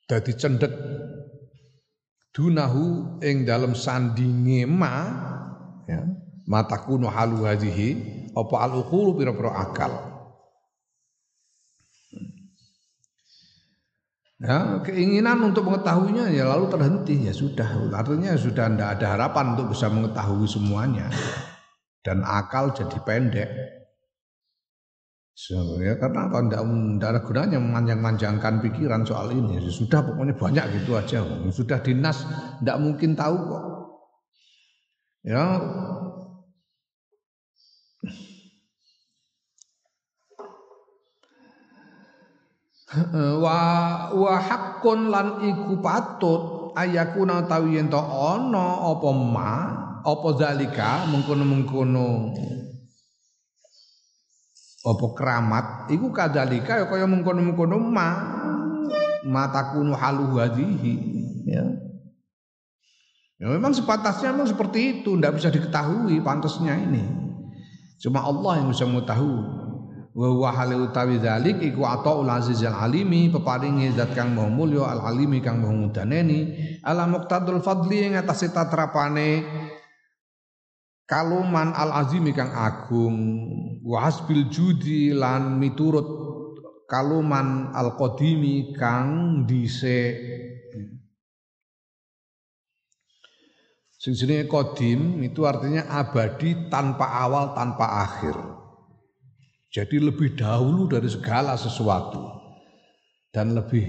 dadi 0.06 0.32
cendek 0.38 0.70
dunahu 2.30 3.18
ing 3.24 3.42
dalam 3.42 3.74
sandinge 3.74 4.68
ma 4.70 4.94
ya 5.88 6.04
matakunu 6.46 7.10
halu 7.10 7.42
hadhihi 7.42 8.16
apa 8.36 8.54
al 8.60 8.72
uqulu 8.84 9.16
pira-pira 9.16 9.52
akal 9.56 9.92
Ya, 14.36 14.84
keinginan 14.84 15.48
untuk 15.48 15.64
mengetahuinya 15.64 16.28
ya 16.28 16.44
lalu 16.44 16.68
terhenti 16.68 17.24
ya 17.24 17.32
sudah 17.32 17.88
artinya 17.88 18.36
sudah 18.36 18.68
tidak 18.68 19.00
ada 19.00 19.16
harapan 19.16 19.56
untuk 19.56 19.72
bisa 19.72 19.88
mengetahui 19.88 20.44
semuanya 20.44 21.08
dan 22.04 22.20
akal 22.20 22.68
jadi 22.76 23.00
pendek 23.00 23.48
Sebenarnya 25.36 26.00
karena 26.00 26.32
apa? 26.32 26.48
Tidak 26.48 27.08
ada 27.12 27.20
gunanya 27.20 27.60
memanjang-manjangkan 27.60 28.64
pikiran 28.64 29.04
soal 29.04 29.36
ini. 29.36 29.60
Ya 29.60 29.68
sudah 29.68 30.00
pokoknya 30.00 30.32
banyak 30.32 30.64
gitu 30.80 30.96
aja. 30.96 31.20
Sudah 31.52 31.76
dinas, 31.84 32.24
tidak 32.64 32.80
mungkin 32.80 33.12
tahu 33.12 33.36
kok. 33.36 33.64
Ya, 35.28 35.44
wa 43.42 43.58
wa 44.12 44.34
haqqun 44.40 45.12
lan 45.12 45.44
iku 45.44 45.80
patut 45.84 46.72
ayakuna 46.76 47.44
tawi 47.44 47.76
yen 47.76 47.92
ana 47.92 48.66
apa 48.92 49.08
ma 49.12 49.52
apa 50.00 50.28
zalika 50.38 51.04
mengkono-mengkono 51.10 52.08
apa 54.86 55.06
keramat 55.18 55.66
iku 55.90 56.14
kadalika 56.14 56.78
ya 56.80 56.84
kaya 56.86 57.04
mengkono-mengkono 57.04 57.76
ma 57.80 58.08
matakunu 59.26 59.92
halu 59.92 60.38
hadhihi 60.38 60.94
ya 61.48 61.86
Ya 63.36 63.52
memang 63.52 63.76
sepatasnya 63.76 64.32
memang 64.32 64.48
seperti 64.48 65.00
itu, 65.00 65.12
tidak 65.12 65.36
bisa 65.36 65.52
diketahui 65.52 66.24
pantasnya 66.24 66.72
ini. 66.72 67.04
Cuma 68.00 68.24
Allah 68.24 68.64
yang 68.64 68.72
bisa 68.72 68.88
mengetahui. 68.88 69.55
Wa 70.16 70.32
huwa 70.32 70.48
halu 70.48 70.88
utawi 70.88 71.20
dzalik 71.20 71.60
iku 71.60 71.84
ataul 71.84 72.24
aziz 72.32 72.64
al 72.64 72.88
alimi 72.88 73.28
peparingi 73.28 73.92
zat 73.92 74.16
kang 74.16 74.32
maha 74.32 74.48
mulya 74.48 74.88
al 74.88 75.12
alimi 75.12 75.44
kang 75.44 75.60
maha 75.60 75.76
mudaneni. 75.76 76.56
Ala 76.80 77.04
muqtadul 77.04 77.60
fadli 77.60 78.00
ing 78.00 78.16
atase 78.16 78.48
tatrapane 78.48 79.44
kaluman 81.04 81.76
al 81.76 81.92
azimi 82.00 82.32
kang 82.32 82.48
agung. 82.48 83.20
Wa 83.84 84.08
hasbil 84.08 84.48
judi 84.48 85.12
lan 85.12 85.60
miturut 85.60 86.08
kaluman 86.88 87.76
al 87.76 87.92
qadimi 88.00 88.72
kang 88.72 89.44
dhisik. 89.44 90.16
Sing 94.00 94.16
jenenge 94.16 94.48
qadim 94.48 95.20
itu 95.20 95.44
artinya 95.44 95.92
abadi 95.92 96.72
tanpa 96.72 97.20
awal 97.20 97.52
tanpa 97.52 97.84
akhir. 98.00 98.55
Jadi 99.76 100.00
lebih 100.00 100.40
dahulu 100.40 100.88
dari 100.88 101.04
segala 101.04 101.52
sesuatu 101.60 102.32
dan 103.28 103.52
lebih 103.52 103.84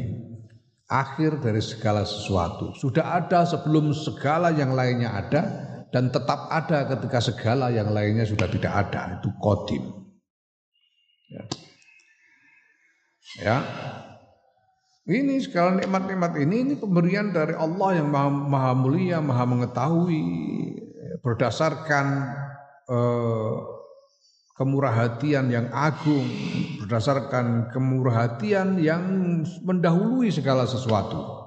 akhir 0.91 1.39
dari 1.39 1.63
segala 1.63 2.03
sesuatu. 2.03 2.75
Sudah 2.75 3.23
ada 3.23 3.47
sebelum 3.47 3.95
segala 3.95 4.51
yang 4.51 4.75
lainnya 4.75 5.15
ada 5.15 5.41
dan 5.91 6.11
tetap 6.11 6.51
ada 6.51 6.83
ketika 6.91 7.19
segala 7.23 7.71
yang 7.71 7.95
lainnya 7.95 8.27
sudah 8.27 8.47
tidak 8.51 8.73
ada 8.87 9.19
itu 9.19 9.31
kodim 9.39 9.83
ya, 11.31 11.43
ya. 13.39 13.57
ini 15.07 15.39
segala 15.39 15.79
nikmat-nikmat 15.79 16.35
ini 16.43 16.55
ini 16.67 16.73
pemberian 16.75 17.31
dari 17.31 17.55
Allah 17.55 18.03
yang 18.03 18.11
maha, 18.11 18.29
maha 18.29 18.71
mulia 18.75 19.23
maha 19.23 19.47
mengetahui 19.47 20.23
berdasarkan 21.23 22.35
eh, 22.91 23.76
kemurah 24.57 24.89
hatian 24.89 25.53
yang 25.53 25.69
agung 25.69 26.25
berdasarkan 26.81 27.69
kemurah 27.69 28.25
hatian 28.25 28.81
yang 28.81 29.05
mendahului 29.61 30.33
segala 30.33 30.65
sesuatu. 30.65 31.45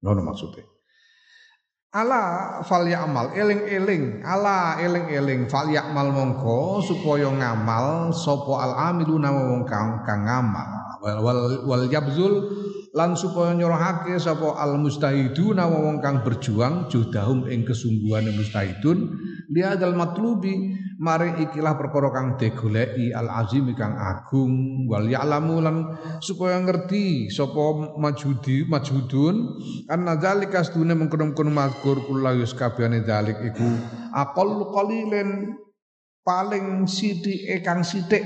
Nono 0.00 0.24
maksudnya. 0.24 0.64
Ala 1.94 2.58
fal 2.66 2.88
ya'mal 2.88 3.36
eling-eling. 3.36 4.24
Ala 4.24 4.80
eling-eling. 4.82 5.46
Fal 5.46 5.70
ya'mal 5.70 6.10
mongko 6.10 6.82
supaya 6.82 7.30
ngamal 7.30 8.10
sapa 8.10 8.52
al 8.58 8.72
amiluna 8.90 9.30
wong 9.30 9.62
kang 9.68 10.02
ngamal. 10.02 10.98
Wal 11.04 11.20
wal, 11.20 11.40
wal 11.68 11.84
yabzul 11.92 12.63
lan 12.94 13.18
supaya 13.18 13.58
nyorohake 13.58 14.14
sapa 14.22 14.54
al 14.54 14.78
mustahiduna 14.78 15.66
wong 15.66 15.98
kang 15.98 16.22
berjuang 16.22 16.86
judahum 16.86 17.50
ing 17.50 17.66
kesungguhane 17.66 18.30
mustahidun 18.30 19.18
liadal 19.50 19.98
matlubi 19.98 20.78
mari 21.02 21.34
ikilah 21.42 21.74
perkara 21.74 22.14
kang 22.14 22.38
digoleki 22.38 23.10
al 23.10 23.26
azim 23.42 23.66
kang 23.74 23.98
agung 23.98 24.86
wal 24.86 25.10
ya'lamu 25.10 25.58
lan 25.58 25.76
supaya 26.22 26.62
ngerti 26.62 27.34
sapa 27.34 27.98
majudi 27.98 28.62
majudun 28.62 29.58
anna 29.90 30.14
zalika 30.22 30.62
sedune 30.62 30.94
mengkono-kono 30.94 31.50
mazkur 31.50 31.98
kullayus 32.06 32.54
kabehane 32.54 33.02
zalik 33.02 33.42
iku 33.42 33.74
aqall 34.14 34.70
qalilen 34.70 35.58
paling 36.22 36.86
sithike 36.86 37.58
kang 37.66 37.82
sithik 37.82 38.22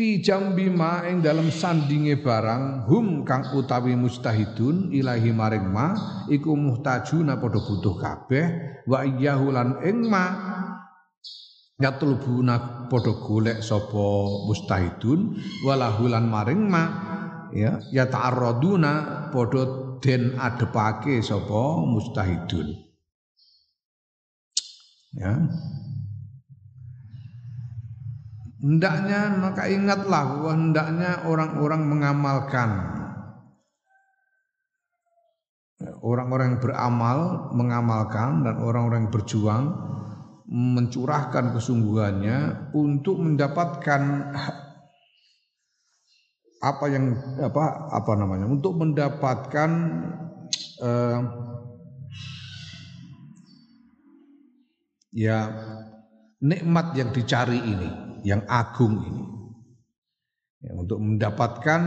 fi 0.00 0.24
jambi 0.24 0.72
ma 0.72 1.04
ing 1.04 1.20
dalam 1.20 1.52
sandinge 1.52 2.24
barang 2.24 2.88
hum 2.88 3.20
kang 3.28 3.52
utawi 3.52 3.92
mustahidun 3.92 4.88
ilahi 4.96 5.28
maring 5.28 5.68
ma 5.68 5.92
iku 6.24 6.56
muhtajuna 6.56 7.36
padha 7.36 7.60
butuh 7.60 8.00
kabeh 8.00 8.46
wa 8.88 9.04
iyyahu 9.04 9.52
lan 9.52 9.76
ing 9.84 10.08
ma. 10.08 10.24
Yatlubuna 11.76 12.88
padha 12.88 13.12
golek 13.12 13.60
sapa 13.60 14.08
mustahidun 14.48 15.36
walahulan 15.68 16.24
maring 16.32 16.64
ma. 16.64 16.84
Ya 17.52 17.84
ya 17.92 18.08
ta'arraduna 18.08 19.28
padha 19.28 20.00
den 20.00 20.40
adepake 20.40 21.20
sapa 21.20 21.84
mustahidun. 21.84 22.72
Ya 25.12 25.44
hendaknya 28.60 29.32
maka 29.40 29.66
ingatlah 29.66 30.22
bahwa 30.36 30.52
hendaknya 30.52 31.10
orang-orang 31.24 31.82
mengamalkan. 31.88 32.70
Orang-orang 36.04 36.56
yang 36.56 36.60
beramal 36.60 37.18
mengamalkan 37.56 38.44
dan 38.44 38.60
orang-orang 38.60 39.08
yang 39.08 39.12
berjuang 39.16 39.64
mencurahkan 40.50 41.56
kesungguhannya 41.56 42.68
untuk 42.76 43.16
mendapatkan 43.16 44.02
apa 46.60 46.84
yang 46.92 47.16
apa 47.40 47.88
apa 47.96 48.12
namanya 48.12 48.44
untuk 48.44 48.76
mendapatkan 48.76 49.70
uh, 50.84 51.20
ya 55.16 55.48
nikmat 56.44 56.92
yang 56.92 57.08
dicari 57.16 57.56
ini 57.56 58.09
yang 58.24 58.42
agung 58.48 59.00
ini. 59.04 59.24
Ya, 60.60 60.76
untuk 60.76 61.00
mendapatkan 61.00 61.80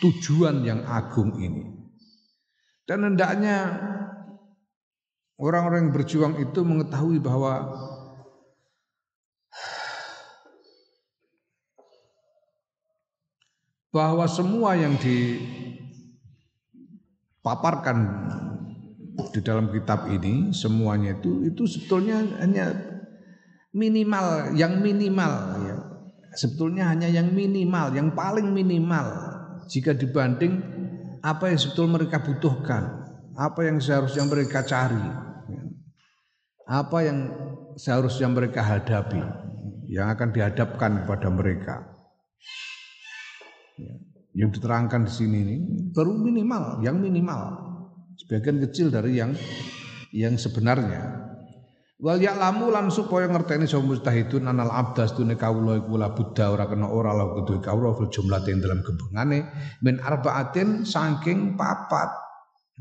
tujuan 0.00 0.64
yang 0.64 0.84
agung 0.88 1.36
ini. 1.36 1.68
Dan 2.88 3.04
hendaknya 3.04 3.78
Orang-orang 5.42 5.90
yang 5.90 5.94
berjuang 5.96 6.38
itu 6.38 6.62
mengetahui 6.62 7.18
bahwa 7.18 7.74
bahwa 13.90 14.22
semua 14.30 14.78
yang 14.78 14.94
dipaparkan 17.42 17.98
di 19.34 19.42
dalam 19.42 19.74
kitab 19.74 20.06
ini 20.14 20.54
semuanya 20.54 21.18
itu 21.18 21.42
itu 21.42 21.66
sebetulnya 21.66 22.22
hanya 22.38 22.70
minimal 23.72 24.52
yang 24.54 24.80
minimal 24.84 25.32
ya 25.64 25.76
sebetulnya 26.36 26.92
hanya 26.92 27.08
yang 27.08 27.32
minimal, 27.32 27.92
yang 27.92 28.12
paling 28.16 28.52
minimal 28.52 29.06
jika 29.68 29.92
dibanding 29.92 30.60
apa 31.22 31.52
yang 31.52 31.58
sebetul 31.60 31.86
mereka 31.92 32.18
butuhkan, 32.20 32.82
apa 33.36 33.60
yang 33.68 33.78
seharusnya 33.78 34.24
mereka 34.26 34.64
cari, 34.66 35.06
apa 36.66 36.98
yang 37.04 37.18
seharusnya 37.78 38.28
mereka 38.32 38.64
hadapi, 38.64 39.22
yang 39.92 40.10
akan 40.10 40.28
dihadapkan 40.34 41.04
kepada 41.04 41.28
mereka. 41.30 41.76
Yang 44.32 44.60
diterangkan 44.60 45.04
di 45.04 45.12
sini 45.12 45.36
ini 45.44 45.56
baru 45.92 46.16
minimal, 46.16 46.80
yang 46.80 46.96
minimal, 46.96 47.40
sebagian 48.16 48.64
kecil 48.64 48.88
dari 48.88 49.20
yang 49.20 49.36
yang 50.10 50.34
sebenarnya. 50.40 51.21
Wal 52.02 52.18
ya'lamu 52.18 52.74
lan 52.74 52.90
supaya 52.90 53.30
ngerteni 53.30 53.70
sapa 53.70 53.86
mustahidun 53.86 54.50
anal 54.50 54.74
abdas 54.74 55.14
tune 55.14 55.38
kawula 55.38 55.78
iku 55.78 55.94
la 55.94 56.10
buddha 56.10 56.50
ora 56.50 56.66
kena 56.66 56.90
ora 56.90 57.14
la 57.14 57.30
kudu 57.30 57.62
kawula 57.62 57.94
fil 57.94 58.10
jumlatin 58.10 58.58
dalam 58.58 58.82
kembangane 58.82 59.46
min 59.86 60.02
arbaatin 60.02 60.82
saking 60.82 61.54
papat 61.54 62.10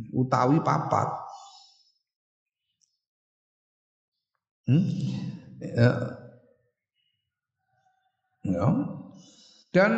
utawi 0.09 0.57
papat. 0.65 1.05
Hmm? 4.65 4.89
Ya. 5.61 5.91
ya. 8.41 8.65
Dan 9.69 9.91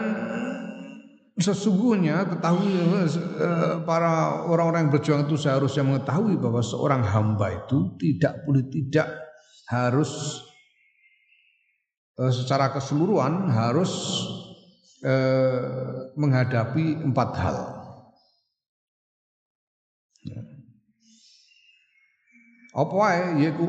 sesungguhnya 1.34 2.30
ketahui 2.30 2.78
eh, 2.78 3.82
para 3.89 4.46
orang-orang 4.46 4.86
yang 4.86 4.93
berjuang 4.93 5.22
itu 5.26 5.34
seharusnya 5.34 5.82
mengetahui 5.82 6.38
bahwa 6.38 6.62
seorang 6.62 7.02
hamba 7.02 7.65
itu 7.65 7.98
tidak 7.98 8.46
boleh 8.46 8.62
tidak 8.69 9.10
harus 9.65 10.43
eh, 12.22 12.30
secara 12.30 12.69
keseluruhan 12.69 13.50
harus 13.50 13.91
eh, 15.02 16.13
menghadapi 16.13 17.02
empat 17.02 17.30
hal. 17.41 17.58
Ya. 20.22 20.41
Apa 22.78 23.34
yaitu 23.41 23.65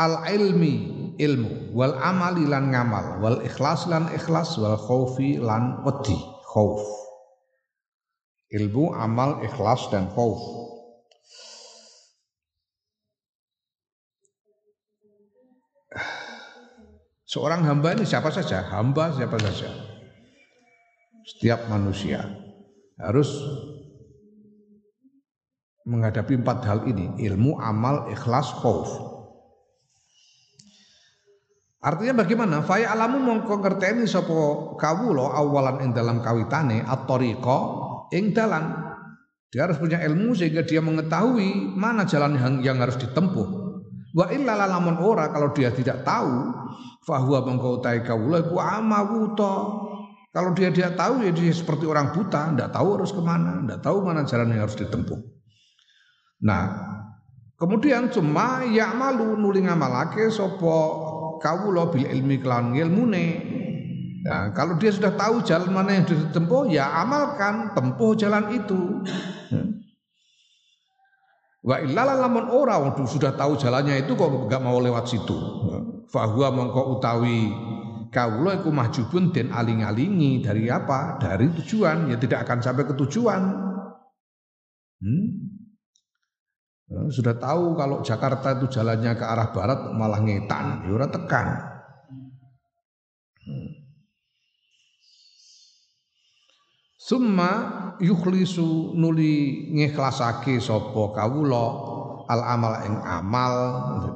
al 0.00 0.24
ilmi 0.32 0.96
ilmu. 1.20 1.76
Wal 1.76 1.92
amali 2.00 2.48
lan 2.48 2.72
ngamal. 2.72 3.20
Wal 3.20 3.38
ikhlas 3.44 3.84
lan 3.90 4.08
ikhlas. 4.16 4.56
Wal 4.56 4.80
khaufi 4.80 5.36
lan 5.36 5.84
wedi 5.84 6.37
khauf. 6.48 6.80
Ilmu, 8.48 8.96
amal, 8.96 9.44
ikhlas 9.44 9.92
dan 9.92 10.08
khauf. 10.08 10.40
Seorang 17.28 17.60
hamba 17.68 17.92
ini 17.92 18.08
siapa 18.08 18.32
saja, 18.32 18.64
hamba 18.72 19.12
siapa 19.12 19.36
saja. 19.36 19.68
Setiap 21.28 21.68
manusia 21.68 22.24
harus 22.96 23.28
menghadapi 25.84 26.40
empat 26.40 26.64
hal 26.64 26.80
ini, 26.88 27.20
ilmu, 27.28 27.60
amal, 27.60 28.08
ikhlas, 28.08 28.48
khauf. 28.64 29.07
Artinya 31.78 32.26
bagaimana? 32.26 32.66
Faya 32.66 32.90
alamu 32.90 33.22
mongko 33.22 33.62
ngerteni 33.62 34.10
kawula 34.74 35.30
awalan 35.38 35.86
ing 35.86 35.90
dalam 35.94 36.18
kawitane 36.18 36.82
at-tariqa 36.82 37.58
ing 38.10 38.34
dalan. 38.34 38.74
Dia 39.48 39.64
harus 39.64 39.78
punya 39.80 40.02
ilmu 40.02 40.34
sehingga 40.34 40.66
dia 40.66 40.82
mengetahui 40.84 41.72
mana 41.72 42.04
jalan 42.04 42.60
yang, 42.60 42.76
harus 42.82 42.98
ditempuh. 43.00 43.48
Wa 44.12 44.28
illa 44.34 44.58
lamun 44.58 44.98
ora 44.98 45.30
kalau 45.30 45.54
dia 45.54 45.70
tidak 45.72 46.02
tahu, 46.02 46.52
fahuwa 47.06 47.46
mongko 47.46 47.80
utai 47.80 48.02
kawula 48.02 48.42
iku. 48.42 48.58
Kalau 50.28 50.52
dia 50.52 50.68
dia 50.68 50.92
tahu 50.92 51.24
ya 51.24 51.32
dia 51.32 51.54
seperti 51.54 51.88
orang 51.88 52.12
buta, 52.12 52.52
tidak 52.52 52.70
tahu 52.76 53.00
harus 53.00 53.10
ke 53.16 53.22
mana, 53.24 53.64
tidak 53.64 53.80
tahu 53.80 53.96
mana 54.04 54.28
jalan 54.28 54.52
yang 54.52 54.68
harus 54.68 54.76
ditempuh. 54.76 55.16
Nah, 56.44 56.64
kemudian 57.56 58.12
cuma 58.12 58.60
ya 58.68 58.92
malu 58.92 59.40
nuli 59.40 59.64
ngamalake 59.64 60.28
sopo 60.28 61.07
kawula 61.38 61.90
bil 61.90 62.06
ilmi 62.06 62.42
kelan 62.42 62.74
ilmune. 62.74 63.26
Nah, 64.28 64.52
kalau 64.52 64.76
dia 64.76 64.92
sudah 64.92 65.14
tahu 65.14 65.40
jalan 65.46 65.70
mana 65.72 65.94
yang 65.94 66.04
ditempuh, 66.04 66.68
ya 66.68 66.90
amalkan, 67.00 67.72
tempuh 67.72 68.12
jalan 68.18 68.50
itu. 68.52 69.06
Wa 71.64 71.82
illala 71.82 72.16
lamun 72.16 72.48
ora 72.48 72.80
sudah 73.04 73.34
tahu 73.34 73.58
jalannya 73.58 74.06
itu 74.06 74.14
kok 74.14 74.30
enggak 74.46 74.62
mau 74.62 74.78
lewat 74.78 75.04
situ. 75.10 75.36
Fahuwa 76.08 76.48
mongko 76.54 76.96
utawi 76.96 77.50
kawula 78.08 78.62
iku 78.62 78.72
mahjubun 78.72 79.34
den 79.34 79.52
aling-alingi 79.52 80.40
dari 80.40 80.72
apa? 80.72 81.20
Dari 81.20 81.52
tujuan, 81.60 82.08
ya 82.08 82.16
tidak 82.16 82.48
akan 82.48 82.58
sampai 82.64 82.84
ke 82.88 82.94
tujuan. 82.96 83.42
Hmm? 84.98 85.26
Ya, 86.88 87.04
sudah 87.12 87.36
tahu 87.36 87.76
kalau 87.76 88.00
Jakarta 88.00 88.56
itu 88.56 88.80
jalannya 88.80 89.12
ke 89.12 89.24
arah 89.24 89.52
barat 89.52 89.92
malah 89.92 90.24
ngetan, 90.24 90.88
ya 90.88 91.06
tekan. 91.12 91.46
Hmm. 93.44 93.68
Summa 96.96 97.52
yukhlisu 98.00 98.96
nuli 98.96 99.68
ngikhlasake 99.72 100.60
sapa 100.60 101.16
kawula 101.16 101.66
al 102.28 102.40
amal 102.44 102.74
ing 102.84 102.96
amal 103.00 103.54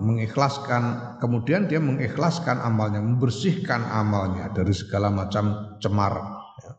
mengikhlaskan 0.05 1.17
kemudian 1.17 1.65
dia 1.65 1.81
mengikhlaskan 1.81 2.61
amalnya 2.61 3.01
membersihkan 3.01 3.89
amalnya 3.89 4.53
dari 4.53 4.77
segala 4.77 5.09
macam 5.09 5.77
cemar 5.81 6.13
ya. 6.61 6.73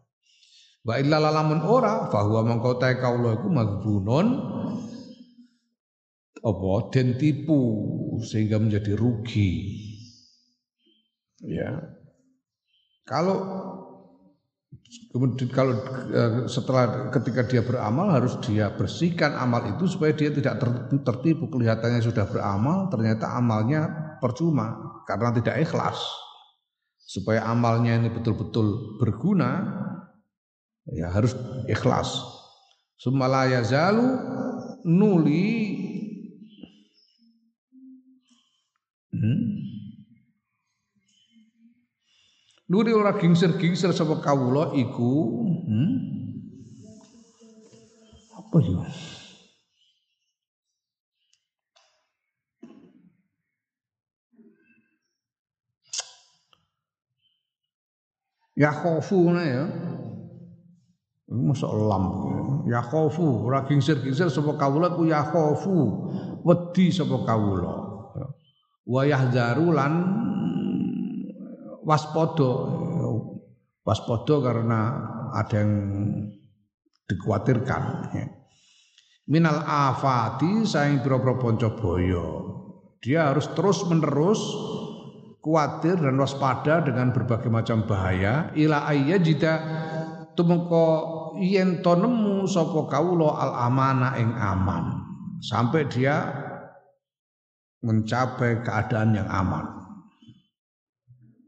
wa 0.86 0.94
illa 1.02 1.18
lamun 1.18 1.66
ora 1.66 2.14
bahwa 2.14 2.46
mengko 2.46 2.78
ta 2.78 2.94
kawula 2.94 3.42
iku 3.42 3.50
maghbunun 3.50 4.28
apa 6.44 6.92
den 6.92 7.16
tipu 7.16 7.60
sehingga 8.20 8.60
menjadi 8.60 9.00
rugi. 9.00 9.80
Ya. 11.40 11.96
Kalau 13.08 13.40
kemudian 15.12 15.48
kalau 15.52 15.80
eh, 16.12 16.52
setelah 16.52 17.08
ketika 17.16 17.48
dia 17.48 17.64
beramal 17.64 18.12
harus 18.12 18.36
dia 18.44 18.72
bersihkan 18.76 19.40
amal 19.40 19.64
itu 19.76 19.88
supaya 19.88 20.12
dia 20.12 20.32
tidak 20.36 20.60
tertipu 21.04 21.48
kelihatannya 21.48 22.04
sudah 22.04 22.28
beramal 22.28 22.92
ternyata 22.92 23.40
amalnya 23.40 23.88
percuma 24.20 25.00
karena 25.08 25.32
tidak 25.40 25.64
ikhlas. 25.64 26.00
Supaya 27.04 27.48
amalnya 27.48 28.00
ini 28.00 28.12
betul-betul 28.12 29.00
berguna 29.00 29.80
ya 30.92 31.08
harus 31.12 31.36
ikhlas. 31.72 32.20
Sumalaya 33.00 33.64
zalu 33.64 34.08
nuli 34.88 35.73
Nuri 42.64 42.96
ora 42.96 43.20
gingsir-gingsir 43.20 43.92
sapa 43.92 44.24
kawula 44.24 44.72
iku 44.80 45.14
hmm? 45.68 45.94
apa 48.40 48.58
ya? 48.64 48.82
Ya 58.54 58.72
khofu 58.72 59.34
ya. 59.34 59.66
Masa 61.34 61.68
lam 61.68 62.06
ya 62.64 62.80
khofu 62.80 63.44
ora 63.44 63.68
gingsir-gingsir 63.68 64.32
sapa 64.32 64.56
kawula 64.56 64.96
ku 64.96 65.04
ya 65.04 65.20
khofu 65.28 65.76
wedi 66.48 66.96
sapa 66.96 67.28
kawula 67.28 67.76
wayah 68.88 69.32
zarulan 69.32 69.94
waspada 71.84 72.52
waspada 73.84 74.36
karena 74.40 74.80
ada 75.36 75.56
yang 75.60 75.74
dikhawatirkan 77.08 77.84
ya. 78.16 78.26
minal 79.28 79.60
afati 79.64 80.64
saing 80.64 81.04
pira-pira 81.04 81.36
panca 81.36 81.70
dia 83.04 83.28
harus 83.32 83.52
terus 83.52 83.84
menerus 83.88 84.40
khawatir 85.44 86.00
dan 86.00 86.16
waspada 86.16 86.80
dengan 86.88 87.12
berbagai 87.12 87.52
macam 87.52 87.84
bahaya 87.84 88.48
ila 88.56 88.88
ayya 88.88 89.20
jida 89.20 89.54
tumeka 90.40 90.88
yen 91.44 91.84
to 91.84 91.94
nemu 92.00 92.48
sapa 92.48 92.88
kawula 92.88 93.36
al 93.36 93.52
amana 93.68 94.16
ing 94.16 94.32
aman 94.32 95.04
sampai 95.44 95.84
dia 95.92 96.44
mencapai 97.84 98.64
keadaan 98.64 99.12
yang 99.12 99.28
aman. 99.28 99.83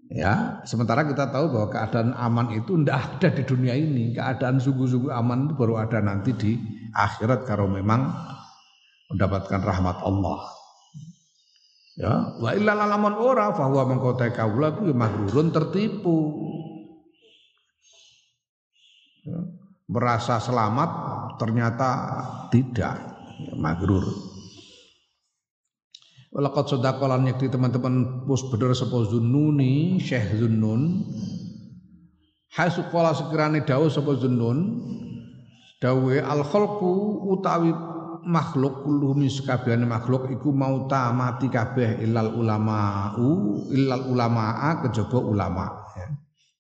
Ya, 0.06 0.62
sementara 0.70 1.02
kita 1.02 1.34
tahu 1.34 1.50
bahwa 1.50 1.68
keadaan 1.74 2.14
aman 2.14 2.54
itu 2.54 2.78
tidak 2.78 3.18
ada 3.18 3.30
di 3.34 3.44
dunia 3.44 3.74
ini. 3.74 4.14
Keadaan 4.14 4.62
sungguh-sungguh 4.62 5.10
aman 5.10 5.50
itu 5.50 5.54
baru 5.58 5.82
ada 5.82 5.98
nanti 5.98 6.30
di 6.38 6.52
akhirat 6.94 7.50
kalau 7.50 7.66
memang 7.66 8.14
mendapatkan 9.10 9.66
rahmat 9.66 9.98
Allah. 10.06 10.46
Ya, 11.96 12.38
wa 12.38 12.52
illa 12.54 12.76
lamun 12.76 13.18
ora 13.18 13.56
bahwa 13.56 13.88
mengkotai 13.96 14.36
kaula 14.36 14.78
ku 14.78 14.86
ya 14.86 14.94
mahrurun 14.94 15.50
tertipu. 15.50 16.38
Ya, 19.26 19.42
merasa 19.90 20.38
selamat 20.38 20.92
ternyata 21.42 21.90
tidak 22.54 22.94
ya, 23.42 23.54
magrur. 23.58 24.35
Walaqad 26.36 26.68
sadaqalan 26.68 27.32
yakti 27.32 27.48
teman-teman 27.48 28.28
pus 28.28 28.44
bener 28.52 28.76
sapa 28.76 29.08
Zunnuni 29.08 30.04
Syekh 30.04 30.36
Zunnun 30.36 31.08
Hasu 32.52 32.92
qala 32.92 33.16
sekirane 33.16 33.64
dawuh 33.64 33.88
sapa 33.88 34.20
Zunnun 34.20 34.84
dawe 35.80 36.16
al 36.20 36.44
khalqu 36.44 36.92
utawi 37.32 37.72
makhluk 38.28 38.84
kulluhum 38.84 39.24
sakabehane 39.32 39.88
makhluk 39.88 40.28
iku 40.28 40.52
mau 40.52 40.92
ta 40.92 41.16
mati 41.16 41.48
kabeh 41.48 42.04
ilal 42.04 42.36
ulama'u 42.36 43.28
illal 43.72 44.12
ulamaa 44.12 44.84
kejaba 44.84 45.24
ulama 45.24 45.88
ya. 45.96 46.08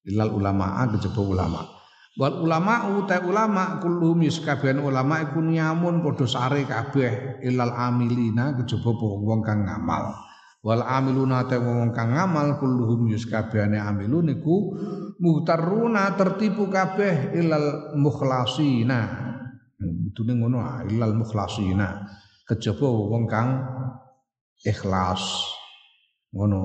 Illal 0.08 0.32
ulamaa 0.40 0.88
kejaba 0.96 1.20
ulama. 1.20 1.75
Wal 2.16 2.48
ulama 2.48 2.88
ta 3.04 3.20
ulama 3.28 3.84
kulluhum 3.84 4.24
sakabehane 4.32 4.80
ulama 4.80 5.20
iku 5.20 5.44
nyamun 5.44 6.00
padha 6.00 6.24
sare 6.24 6.64
kabeh 6.64 7.44
ilal 7.44 7.76
amilina 7.76 8.56
kejaba 8.56 8.96
wong 8.96 9.44
kang 9.44 9.68
ngamal. 9.68 10.16
Wal 10.64 10.80
amiluna 10.80 11.44
ta 11.44 11.60
wong 11.60 11.92
kang 11.92 12.16
ngamal 12.16 12.56
kulluhum 12.56 13.12
yuskabehane 13.12 13.76
amilun 13.76 14.32
iku 14.32 14.80
muhtaruna 15.20 16.16
tertipu 16.16 16.72
kabeh 16.72 17.36
ilal 17.36 18.00
mukhlasina 18.00 19.26
Kudune 20.16 20.40
ngono 20.40 20.64
ah, 20.64 20.80
ilal 20.88 21.12
mukhlasina. 21.12 22.08
Kejaba 22.48 22.88
wong 22.88 23.28
kang 23.28 23.60
ikhlas. 24.64 25.44
Ngono. 26.32 26.64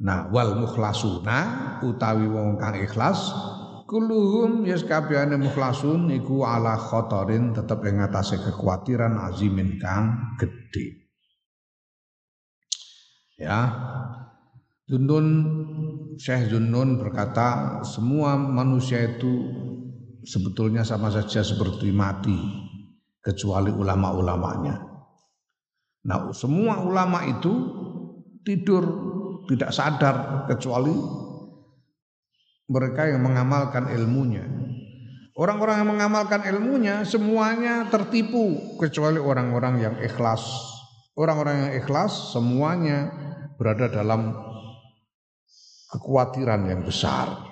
Nah, 0.00 0.32
wal 0.32 0.56
mukhlasuna 0.56 1.38
utawi 1.84 2.24
wong 2.24 2.56
kang 2.56 2.72
ikhlas 2.80 3.36
kulluhum 3.84 4.64
yes 4.64 4.86
kabehane 4.86 5.36
mukhlasun 5.36 6.08
iku 6.14 6.46
ala 6.46 6.78
khotorin 6.78 7.52
tetep 7.52 7.84
ing 7.84 8.00
atase 8.00 8.40
kekhawatiran 8.40 9.20
azimin 9.28 9.76
kang 9.76 10.36
gedhe. 10.40 11.10
Ya. 13.36 13.60
Dundun 14.88 15.26
Syekh 16.18 16.50
Zunnun 16.50 16.98
berkata 16.98 17.80
semua 17.86 18.34
manusia 18.34 19.04
itu 19.06 19.48
sebetulnya 20.26 20.82
sama 20.82 21.08
saja 21.08 21.44
seperti 21.46 21.94
mati 21.94 22.34
kecuali 23.22 23.70
ulama-ulamanya. 23.70 24.76
Nah, 26.04 26.32
semua 26.32 26.80
ulama 26.82 27.22
itu 27.28 27.52
tidur 28.42 29.09
tidak 29.50 29.74
sadar 29.74 30.46
kecuali 30.46 30.94
mereka 32.70 33.10
yang 33.10 33.26
mengamalkan 33.26 33.90
ilmunya. 33.90 34.46
Orang-orang 35.34 35.82
yang 35.82 35.90
mengamalkan 35.90 36.46
ilmunya 36.46 37.02
semuanya 37.02 37.90
tertipu 37.90 38.78
kecuali 38.78 39.18
orang-orang 39.18 39.74
yang 39.82 39.94
ikhlas. 39.98 40.46
Orang-orang 41.18 41.66
yang 41.66 41.72
ikhlas 41.82 42.30
semuanya 42.30 43.10
berada 43.58 43.90
dalam 43.90 44.30
kekhawatiran 45.90 46.70
yang 46.70 46.86
besar. 46.86 47.50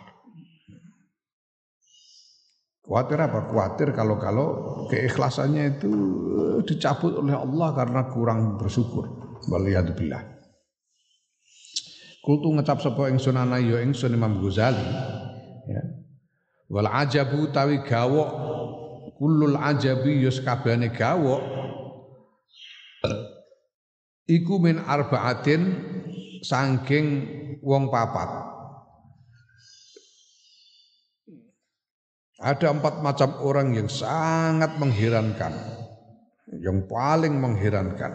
Khawatir 2.87 3.19
apa? 3.21 3.39
Khawatir 3.53 3.89
kalau-kalau 3.93 4.49
keikhlasannya 4.89 5.77
itu 5.77 5.93
eh, 6.41 6.59
dicabut 6.65 7.21
oleh 7.21 7.37
Allah 7.37 7.69
karena 7.77 8.01
kurang 8.09 8.57
bersyukur. 8.57 9.05
Waliyadzubillah. 9.49 10.38
Kultu 12.29 12.53
ngecap 12.53 12.85
sapa 12.85 13.09
ingsun 13.09 13.41
ana 13.41 13.57
ya 13.57 13.81
ingsun 13.81 14.13
Imam 14.13 14.37
Ghazali. 14.45 14.85
Ya. 15.65 15.81
Wal 16.69 16.85
ajabu 16.85 17.49
tawi 17.49 17.81
gawok 17.81 18.29
kulul 19.17 19.57
ajabi 19.57 20.21
yus 20.21 20.37
kabehane 20.45 20.93
gawok 20.93 21.41
iku 24.29 24.61
min 24.61 24.77
arbaatin 24.85 25.73
saking 26.45 27.07
wong 27.65 27.89
papat. 27.89 28.29
Ada 32.45 32.77
empat 32.77 33.01
macam 33.01 33.41
orang 33.41 33.75
yang 33.75 33.89
sangat 33.91 34.77
mengherankan, 34.77 35.59
yang 36.61 36.87
paling 36.87 37.35
mengherankan. 37.35 38.15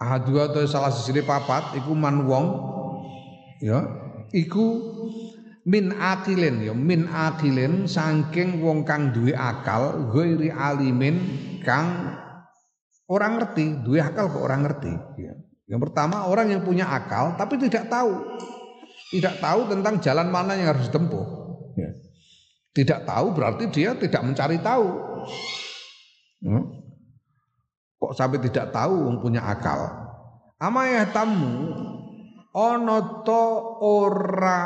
Ahadu 0.00 0.40
atau 0.40 0.64
salah 0.64 0.88
sisi 0.88 1.20
papat, 1.20 1.76
iku 1.76 1.92
man 1.92 2.24
wong, 2.24 2.46
ya, 3.60 3.78
iku 4.32 4.66
min 5.68 5.92
akilin, 5.92 6.64
ya, 6.64 6.72
min 6.72 7.06
akilin, 7.06 7.84
saking 7.84 8.64
wong 8.64 8.82
kang 8.88 9.12
duwe 9.12 9.36
akal, 9.36 10.10
ghairi 10.10 10.48
alimin, 10.48 11.16
kang 11.62 12.16
orang 13.06 13.38
ngerti, 13.38 13.84
duwe 13.84 14.00
akal 14.00 14.32
kok 14.32 14.42
orang 14.42 14.64
ngerti. 14.64 14.92
Ya. 15.20 15.34
Yang 15.70 15.80
pertama 15.86 16.26
orang 16.26 16.50
yang 16.50 16.66
punya 16.66 16.90
akal 16.90 17.38
tapi 17.38 17.54
tidak 17.60 17.86
tahu, 17.86 18.34
tidak 19.14 19.38
tahu 19.38 19.70
tentang 19.70 20.02
jalan 20.02 20.26
mana 20.26 20.58
yang 20.58 20.74
harus 20.74 20.90
ditempuh. 20.90 21.26
Ya. 21.78 21.90
Tidak 22.70 23.00
tahu 23.06 23.26
berarti 23.34 23.70
dia 23.70 23.94
tidak 23.94 24.22
mencari 24.22 24.58
tahu. 24.58 24.88
Hmm? 26.40 26.64
Kok 28.00 28.16
sampai 28.16 28.40
tidak 28.40 28.72
tahu 28.72 29.20
punya 29.20 29.44
akal? 29.44 29.90
Amaya 30.56 31.04
tamu 31.12 31.76
ono 32.50 33.22
to 33.22 33.44
ora 33.86 34.62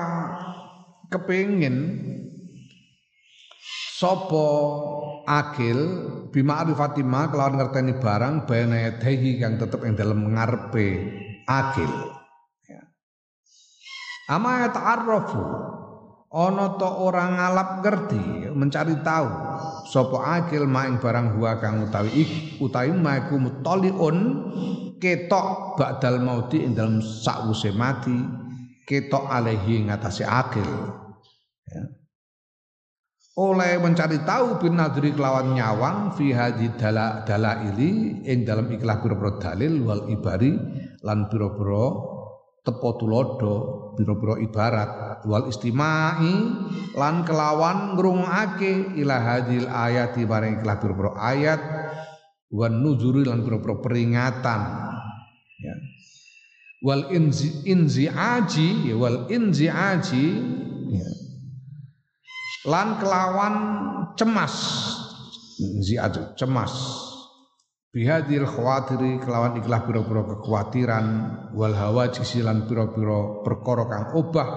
kepingin 1.13 2.01
sopo 3.95 4.49
akil 5.29 5.79
bima 6.33 6.65
arifatima 6.65 7.29
kelawan 7.29 7.61
ngerteni 7.61 8.01
barang 8.01 8.49
bayana 8.49 8.89
yadehi 8.89 9.37
kang 9.37 9.61
tetep 9.61 9.85
ing 9.85 9.95
dalam 9.97 10.33
ngarepe 10.33 10.89
akil 11.45 11.93
ya. 12.65 12.81
ama 14.33 14.65
ta'arrafu 14.73 15.45
ana 16.35 16.75
to 16.81 16.89
orang 16.89 17.39
ngalap 17.39 17.71
ngerti 17.85 18.51
mencari 18.51 18.97
tahu 19.05 19.29
sapa 19.93 20.19
akil 20.41 20.67
maing 20.67 20.99
barang 20.99 21.37
huwa 21.39 21.63
kang 21.63 21.85
utawi 21.87 22.11
ik 22.27 22.31
utawi 22.59 22.91
maiku 22.91 23.39
mutaliun 23.39 24.17
ketok 25.05 25.77
ba'dal 25.77 26.25
mauti 26.25 26.65
ing 26.65 26.73
dalem 26.73 27.05
sakwuse 27.05 27.77
mati 27.77 28.17
ketok 28.89 29.29
alaihi 29.29 29.85
ngatasi 29.85 30.25
akil 30.25 30.65
ya. 31.69 31.85
oleh 33.37 33.77
mencari 33.85 34.25
tahu 34.25 34.65
bin 34.65 34.81
nadri 34.81 35.13
kelawan 35.13 35.53
nyawang 35.53 36.17
fi 36.17 36.33
hadhi 36.33 36.73
dala 36.81 37.21
dalaili 37.29 38.25
ing 38.25 38.49
dalam 38.49 38.73
ikhlas 38.73 39.05
biro 39.05 39.37
dalil 39.37 39.85
wal 39.85 40.09
ibari 40.09 40.57
lan 41.05 41.29
biro-biro 41.29 42.15
tepo 42.65 42.97
tulodo 42.97 43.57
biro-biro 44.01 44.41
ibarat 44.41 45.21
wal 45.29 45.53
istimai 45.53 46.33
lan 46.97 47.29
kelawan 47.29 47.93
ngrungokake 47.93 48.97
ila 49.05 49.21
hadil 49.21 49.69
ayati 49.69 50.25
bareng 50.25 50.65
kelah 50.65 50.81
biro-biro 50.81 51.13
ayat 51.13 51.61
wan 52.55 52.81
nuzuri 52.81 53.27
lan 53.27 53.45
biro-biro 53.45 53.83
peringatan 53.83 54.94
ya. 55.65 55.75
Wal 56.85 57.09
inzi 57.17 58.05
aji 58.13 58.93
ya 58.93 58.95
wal 59.01 59.25
inzi 59.33 59.73
aji 59.73 60.27
ya. 60.93 61.09
lan 62.69 63.01
kelawan 63.01 63.55
cemas. 64.21 64.55
Inzi 65.65 65.97
aji 65.97 66.37
cemas. 66.37 66.75
Bihadil 67.95 68.45
khawatiri 68.45 69.23
kelawan 69.23 69.57
ikhlas 69.63 69.87
pira-pira 69.87 70.23
kekhawatiran. 70.27 71.07
Wal 71.55 71.73
hawa 71.73 72.11
jisilan 72.11 72.67
pira-pira 72.69 73.41
perkara 73.47 73.87
kang 73.87 74.07
obah 74.19 74.49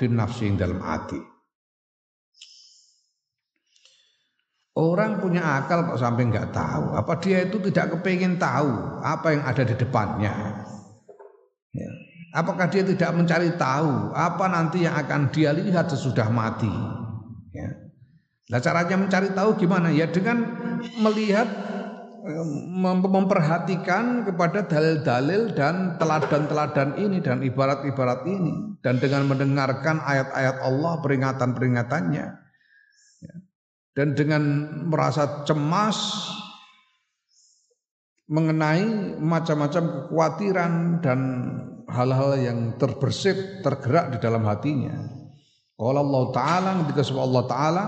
fin 0.00 0.16
nafsi 0.16 0.48
dalam 0.56 0.80
ati 0.80 1.35
Orang 4.76 5.24
punya 5.24 5.56
akal 5.56 5.88
kok 5.88 5.96
sampai 5.96 6.28
nggak 6.28 6.52
tahu. 6.52 6.92
Apa 6.92 7.16
dia 7.16 7.48
itu 7.48 7.56
tidak 7.64 7.96
kepingin 7.96 8.36
tahu 8.36 9.00
apa 9.00 9.32
yang 9.32 9.42
ada 9.48 9.64
di 9.64 9.72
depannya? 9.72 10.32
Ya. 11.72 11.90
Apakah 12.36 12.68
dia 12.68 12.84
tidak 12.84 13.16
mencari 13.16 13.56
tahu 13.56 14.12
apa 14.12 14.44
nanti 14.52 14.84
yang 14.84 14.92
akan 15.00 15.32
dia 15.32 15.56
lihat 15.56 15.88
sesudah 15.88 16.28
mati? 16.28 16.68
Ya. 17.56 17.72
Nah 18.52 18.60
caranya 18.60 19.00
mencari 19.00 19.32
tahu 19.32 19.56
gimana? 19.56 19.88
Ya 19.88 20.12
dengan 20.12 20.44
melihat 21.00 21.48
memperhatikan 23.08 24.28
kepada 24.28 24.68
dalil-dalil 24.68 25.56
dan 25.56 25.96
teladan-teladan 25.96 27.00
ini 27.00 27.24
dan 27.24 27.40
ibarat-ibarat 27.40 28.28
ini 28.28 28.76
dan 28.84 29.00
dengan 29.00 29.24
mendengarkan 29.24 30.04
ayat-ayat 30.04 30.60
Allah 30.60 31.00
peringatan-peringatannya 31.00 32.26
ya. 32.28 32.45
Dan 33.96 34.12
dengan 34.12 34.42
merasa 34.92 35.48
cemas 35.48 36.28
mengenai 38.28 39.16
macam-macam 39.16 40.12
kekhawatiran 40.12 41.00
dan 41.00 41.20
hal-hal 41.88 42.36
yang 42.36 42.58
terbersit, 42.76 43.64
tergerak 43.64 44.12
di 44.12 44.18
dalam 44.20 44.44
hatinya. 44.44 44.92
Kalau 45.80 46.00
Allah 46.04 46.24
Ta'ala 46.36 46.70
ketika 46.84 47.02
sebab 47.08 47.22
Allah 47.24 47.44
Ta'ala 47.48 47.84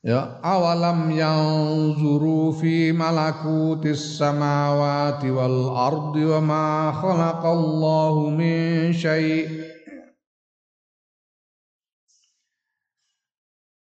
Ya 0.00 0.40
awalam 0.40 1.12
yang 1.12 1.44
zuru 1.92 2.56
fi 2.56 2.88
malakutis 2.88 4.16
samawati 4.16 5.28
wal 5.28 5.76
ardi 5.76 6.24
wa 6.24 6.40
ma 6.40 6.88
khalaqallahu 6.88 8.32
min 8.32 8.96
syai' 8.96 9.69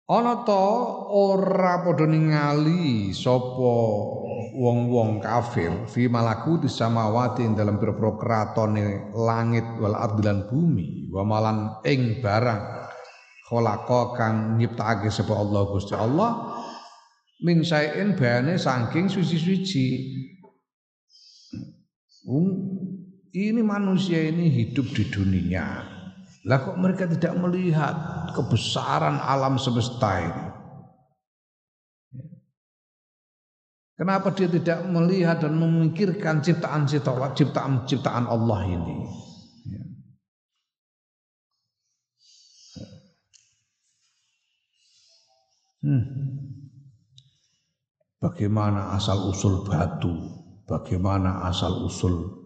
Ana 0.09 0.41
ta 0.41 0.65
ora 1.13 1.85
padha 1.85 2.09
ningali 2.09 3.13
sapa 3.13 3.77
wong-wong 4.57 5.21
kafir 5.21 5.85
fi 5.85 6.09
malaku 6.09 6.65
di 6.65 6.69
samawati 6.73 7.45
ing 7.45 7.53
dalam 7.53 7.77
pira-pira 7.77 8.17
kratone 8.17 9.13
langit 9.13 9.69
wal 9.77 9.93
ardi 9.93 10.25
lan 10.25 10.49
bumi 10.49 11.13
wa 11.13 11.29
malan 11.29 11.77
ing 11.85 12.25
barang 12.25 12.89
khalaqa 13.53 14.01
kang 14.17 14.57
nyiptakake 14.57 15.13
sapa 15.13 15.37
Allah 15.37 15.77
Gusti 15.77 15.93
Allah. 15.93 16.57
Min 17.45 17.61
saen 17.61 18.17
bayane 18.17 18.57
saking 18.57 19.13
suci-suci. 19.13 19.87
Ini 23.29 23.61
manusia 23.61 24.25
ini 24.25 24.49
hidup 24.49 24.89
di 24.89 25.05
dunia 25.13 25.98
lah 26.47 26.63
kok 26.63 26.79
mereka 26.79 27.11
tidak 27.11 27.35
melihat 27.35 27.95
kebesaran 28.39 29.19
alam 29.19 29.59
semesta 29.59 30.23
ini? 30.23 30.47
Kenapa 33.99 34.31
dia 34.31 34.47
tidak 34.47 34.87
melihat 34.87 35.43
dan 35.43 35.59
memikirkan 35.59 36.39
ciptaan-ciptaan 36.39 37.35
ciptaan-ciptaan 37.35 38.31
Allah 38.31 38.61
ini? 38.71 38.99
Hmm. 45.83 46.03
Bagaimana 48.23 48.95
asal 48.95 49.19
usul 49.31 49.67
batu? 49.67 50.15
Bagaimana 50.71 51.51
asal 51.51 51.83
usul 51.83 52.38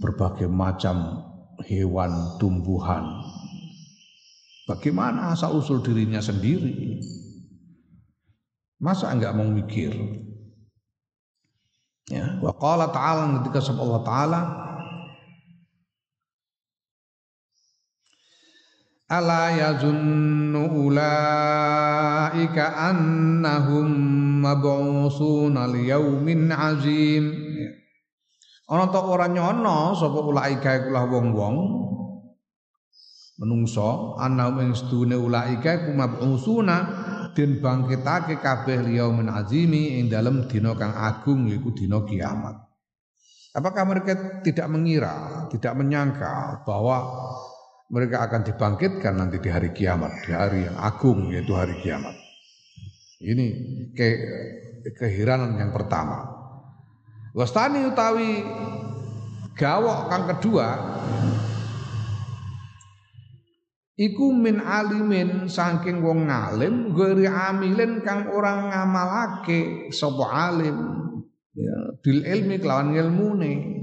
berbagai 0.00 0.48
macam 0.48 1.24
hewan, 1.64 2.36
tumbuhan. 2.40 3.04
Bagaimana 4.68 5.34
asal 5.34 5.58
usul 5.58 5.82
dirinya 5.82 6.22
sendiri? 6.22 7.00
Masa 8.80 9.12
enggak 9.12 9.34
mau 9.34 9.48
mikir? 9.50 9.92
Ya, 12.10 12.38
wa 12.42 12.54
qala 12.56 12.90
ta'ala 12.90 13.38
ketika 13.42 13.62
sebab 13.62 13.82
Allah 13.86 14.02
taala 14.02 14.40
Ala 19.10 19.50
yazunnu 19.50 20.86
ulaika 20.86 22.62
annahum 22.78 23.90
mab'usuna 24.38 25.66
liyaumin 25.66 26.46
azim 26.54 27.49
Ana 28.70 28.86
ta 28.86 29.02
ora 29.02 29.26
nyono 29.26 29.98
sapa 29.98 30.22
ulaika 30.22 30.78
iku 30.78 30.94
lah 30.94 31.02
wong-wong 31.10 31.56
menungso 33.42 34.14
ana 34.14 34.46
ing 34.62 34.78
sedune 34.78 35.18
ulaika 35.18 35.74
iku 35.74 35.90
mab'usuna 35.90 36.76
den 37.34 37.58
bangkitake 37.58 38.38
kabeh 38.38 38.78
liyaumin 38.86 39.26
azimi 39.26 39.98
ing 39.98 40.06
dalem 40.06 40.46
dina 40.46 40.78
kang 40.78 40.94
agung 40.94 41.50
yaiku 41.50 41.74
dina 41.74 41.98
kiamat. 42.06 42.62
Apakah 43.50 43.82
mereka 43.82 44.42
tidak 44.46 44.70
mengira, 44.70 45.50
tidak 45.50 45.74
menyangka 45.74 46.62
bahwa 46.62 47.10
mereka 47.90 48.22
akan 48.22 48.46
dibangkitkan 48.46 49.18
nanti 49.18 49.42
di 49.42 49.50
hari 49.50 49.74
kiamat, 49.74 50.22
di 50.22 50.30
hari 50.30 50.70
yang 50.70 50.78
agung 50.78 51.26
yaitu 51.34 51.58
hari 51.58 51.74
kiamat. 51.82 52.14
Ini 53.18 53.46
ke 53.98 54.06
keheranan 54.94 55.58
yang 55.58 55.74
pertama. 55.74 56.39
Wastani 57.30 57.86
utawi 57.86 58.42
gawok 59.54 60.10
kang 60.10 60.24
kedua 60.34 60.68
iku 63.94 64.34
min 64.34 64.58
alimin 64.58 65.46
saking 65.46 66.02
wong 66.02 66.26
ngalim 66.26 66.90
ghairi 66.90 67.30
amilin 67.30 68.02
kang 68.02 68.26
orang 68.34 68.74
ngamalake 68.74 69.92
sapa 69.94 70.50
alim. 70.50 70.78
Ya 71.54 71.78
bil 72.02 72.22
ilmi 72.26 72.62
kelawan 72.62 72.94
ilmune 72.94 73.78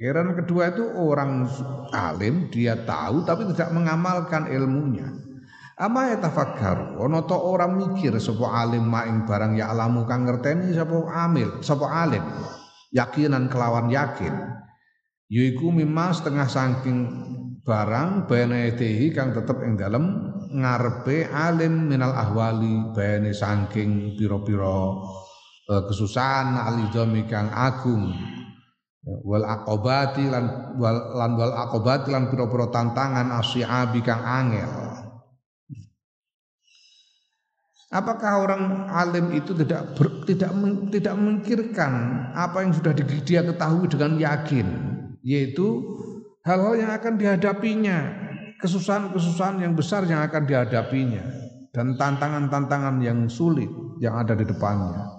Heran 0.00 0.32
kedua 0.32 0.72
itu 0.72 0.80
orang 0.96 1.44
alim 1.92 2.48
dia 2.48 2.72
tahu 2.88 3.20
tapi 3.28 3.44
tidak 3.52 3.76
mengamalkan 3.76 4.48
ilmunya. 4.48 5.04
Ama 5.76 6.12
ya 6.12 6.24
tafakkaru 6.24 6.96
ono 6.96 7.28
to 7.28 7.36
orang 7.36 7.76
mikir 7.76 8.16
sapa 8.16 8.48
alim 8.64 8.88
maing 8.88 9.28
barang 9.28 9.60
ya 9.60 9.68
alamu 9.68 10.08
kang 10.08 10.24
ngerteni 10.24 10.72
sapa 10.72 11.04
amil 11.28 11.60
sapa 11.60 11.84
alim 11.84 12.24
yakinan 12.94 13.50
kelawan 13.50 13.90
yakin. 13.90 14.34
Yaiku 15.30 15.70
mimma 15.70 16.10
setengah 16.10 16.50
saking 16.50 16.98
barang 17.62 18.26
bayanayatihi 18.26 19.14
kang 19.14 19.30
tetep 19.30 19.62
ing 19.62 19.78
dalem 19.78 20.34
ngarepe 20.50 21.30
alim 21.30 21.86
minal 21.86 22.10
ahwali 22.10 22.90
bayane 22.90 23.30
saking 23.30 24.18
pira-pira 24.18 24.98
uh, 25.70 25.82
kesusahan 25.86 26.58
alidhami 26.58 27.30
kang 27.30 27.46
agung. 27.54 28.10
Wal 29.00 29.48
aqobati 29.48 30.28
lan 30.28 30.76
wal 30.76 31.16
lan 31.16 31.32
wal 31.38 31.54
aqobati 31.56 32.12
lan 32.12 32.28
pira-pira 32.28 32.68
tantangan 32.68 33.32
asyabi 33.38 34.04
kang 34.04 34.20
angel 34.20 34.89
Apakah 37.90 38.46
orang 38.46 38.86
alim 38.86 39.34
itu 39.34 39.50
tidak 39.50 39.98
ber, 39.98 40.22
tidak 40.22 40.54
tidak 40.94 41.14
memikirkan 41.18 42.22
apa 42.38 42.62
yang 42.62 42.70
sudah 42.70 42.94
dia 42.94 43.42
ketahui 43.42 43.90
dengan 43.90 44.14
yakin, 44.14 44.66
yaitu 45.26 45.82
hal-hal 46.46 46.78
yang 46.78 46.94
akan 46.94 47.18
dihadapinya, 47.18 48.14
kesusahan-kesusahan 48.62 49.66
yang 49.66 49.74
besar 49.74 50.06
yang 50.06 50.22
akan 50.22 50.46
dihadapinya 50.46 51.18
dan 51.74 51.98
tantangan-tantangan 51.98 53.02
yang 53.02 53.26
sulit 53.26 53.66
yang 53.98 54.14
ada 54.22 54.38
di 54.38 54.46
depannya. 54.46 55.10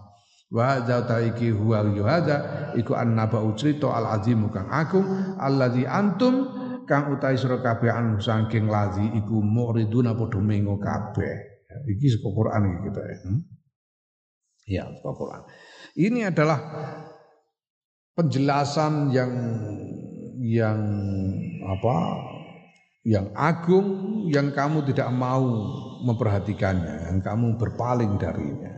Wa 0.48 0.80
hadza 0.80 1.04
taiki 1.04 1.52
huwa 1.52 1.84
yuhadza 1.92 2.72
iku 2.80 2.96
annaba 2.96 3.44
ucrito 3.44 3.92
al 3.92 4.16
azimu 4.16 4.48
kang 4.48 4.72
agung 4.72 5.36
alladzi 5.36 5.84
antum 5.84 6.56
kang 6.88 7.12
utai 7.12 7.36
sira 7.36 7.60
kabeh 7.60 7.92
anu 7.92 8.16
saking 8.20 8.72
lazi 8.72 9.04
iku 9.12 9.44
muriduna 9.44 10.16
padha 10.16 10.40
kabeh. 10.80 11.51
Iki 11.86 12.06
saka 12.18 12.30
Quran 12.30 12.62
iki 12.68 12.80
kita 12.90 13.02
ya. 13.02 13.18
Hmm? 13.26 13.42
Ya, 14.70 14.84
saka 15.00 15.12
Quran. 15.18 15.42
Ini 15.98 16.20
adalah 16.32 16.60
penjelasan 18.16 19.12
yang 19.12 19.32
yang 20.42 20.80
apa? 21.66 21.98
Yang 23.02 23.28
agung 23.34 23.88
yang 24.30 24.54
kamu 24.54 24.86
tidak 24.94 25.10
mau 25.10 25.42
memperhatikannya, 26.06 27.10
yang 27.10 27.20
kamu 27.26 27.58
berpaling 27.58 28.14
darinya. 28.22 28.71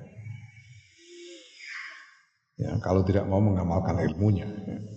Ya, 2.53 2.77
kalau 2.85 3.01
tidak 3.01 3.25
mau 3.25 3.41
mengamalkan 3.41 3.97
ilmunya. 3.97 4.45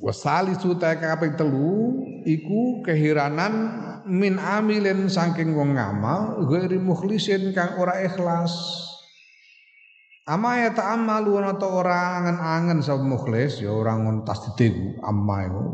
Wasali 0.05 0.53
suta 0.61 0.93
kaping 0.93 1.41
telu 1.41 2.05
iku 2.29 2.85
kehiranan 2.85 3.53
min 4.05 4.37
amilin 4.37 5.09
saking 5.09 5.57
wong 5.57 5.73
ngamal 5.75 6.45
ghairi 6.47 6.77
mukhlisin 6.77 7.57
kang 7.57 7.81
ora 7.81 7.99
ikhlas 8.05 8.53
Ama 10.27 10.59
ya 10.59 10.75
ta'amalu 10.75 11.39
ana 11.39 11.55
ta 11.55 11.71
ora 11.71 12.19
angen-angen 12.19 12.83
sapa 12.83 12.99
mukhlis 12.99 13.63
ya 13.63 13.71
ora 13.71 13.95
ngon 13.95 14.27
tas 14.27 14.43
diteku 14.43 14.99
amma 14.99 15.47
iku. 15.47 15.65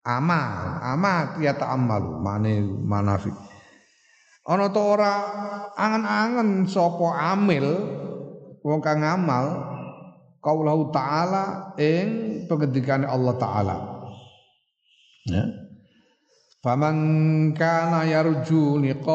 Ama, 0.00 0.40
ama 0.80 1.36
ya 1.44 1.52
ta'amalu 1.52 2.24
mane 2.24 2.64
manafi. 2.64 3.28
Ana 4.48 4.72
ta 4.72 4.80
ora 4.80 5.12
angen-angen 5.76 6.64
sapa 6.64 7.36
amil 7.36 7.68
wong 8.64 8.80
kang 8.80 9.04
ngamal 9.04 9.75
kaulahu 10.46 10.94
ta'ala 10.94 11.74
ing 11.74 12.46
pengendikane 12.46 13.02
Allah 13.02 13.34
taala. 13.34 13.76
Ya. 15.26 15.42
Faman 16.62 16.98
kana 17.58 18.06
yarju 18.06 18.78
liqa'a 18.78 19.14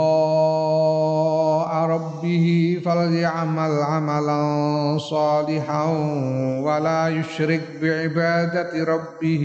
rabbih 1.88 2.84
falyamal 2.84 3.80
amalan 3.80 5.00
salihan 5.00 6.60
wa 6.60 6.80
la 6.84 7.08
bi'ibadati 7.12 8.84
rabbih 8.84 9.44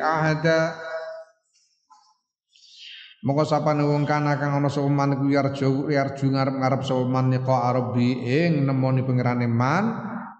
ahada 0.00 0.85
Moko 3.26 3.42
sapane 3.42 3.82
wong 3.82 4.06
kana 4.06 4.38
kang 4.38 4.54
ana 4.54 4.70
sapa 4.70 4.86
man 4.86 5.18
iku 5.18 5.26
yarju 5.26 5.90
yarju 5.90 6.30
ngarep-ngarep 6.30 6.86
sapa 6.86 7.02
man 7.10 7.34
qa 7.42 7.74
arabi 7.74 8.22
ing 8.22 8.62
nemoni 8.62 9.02
pangerane 9.02 9.50
man 9.50 9.84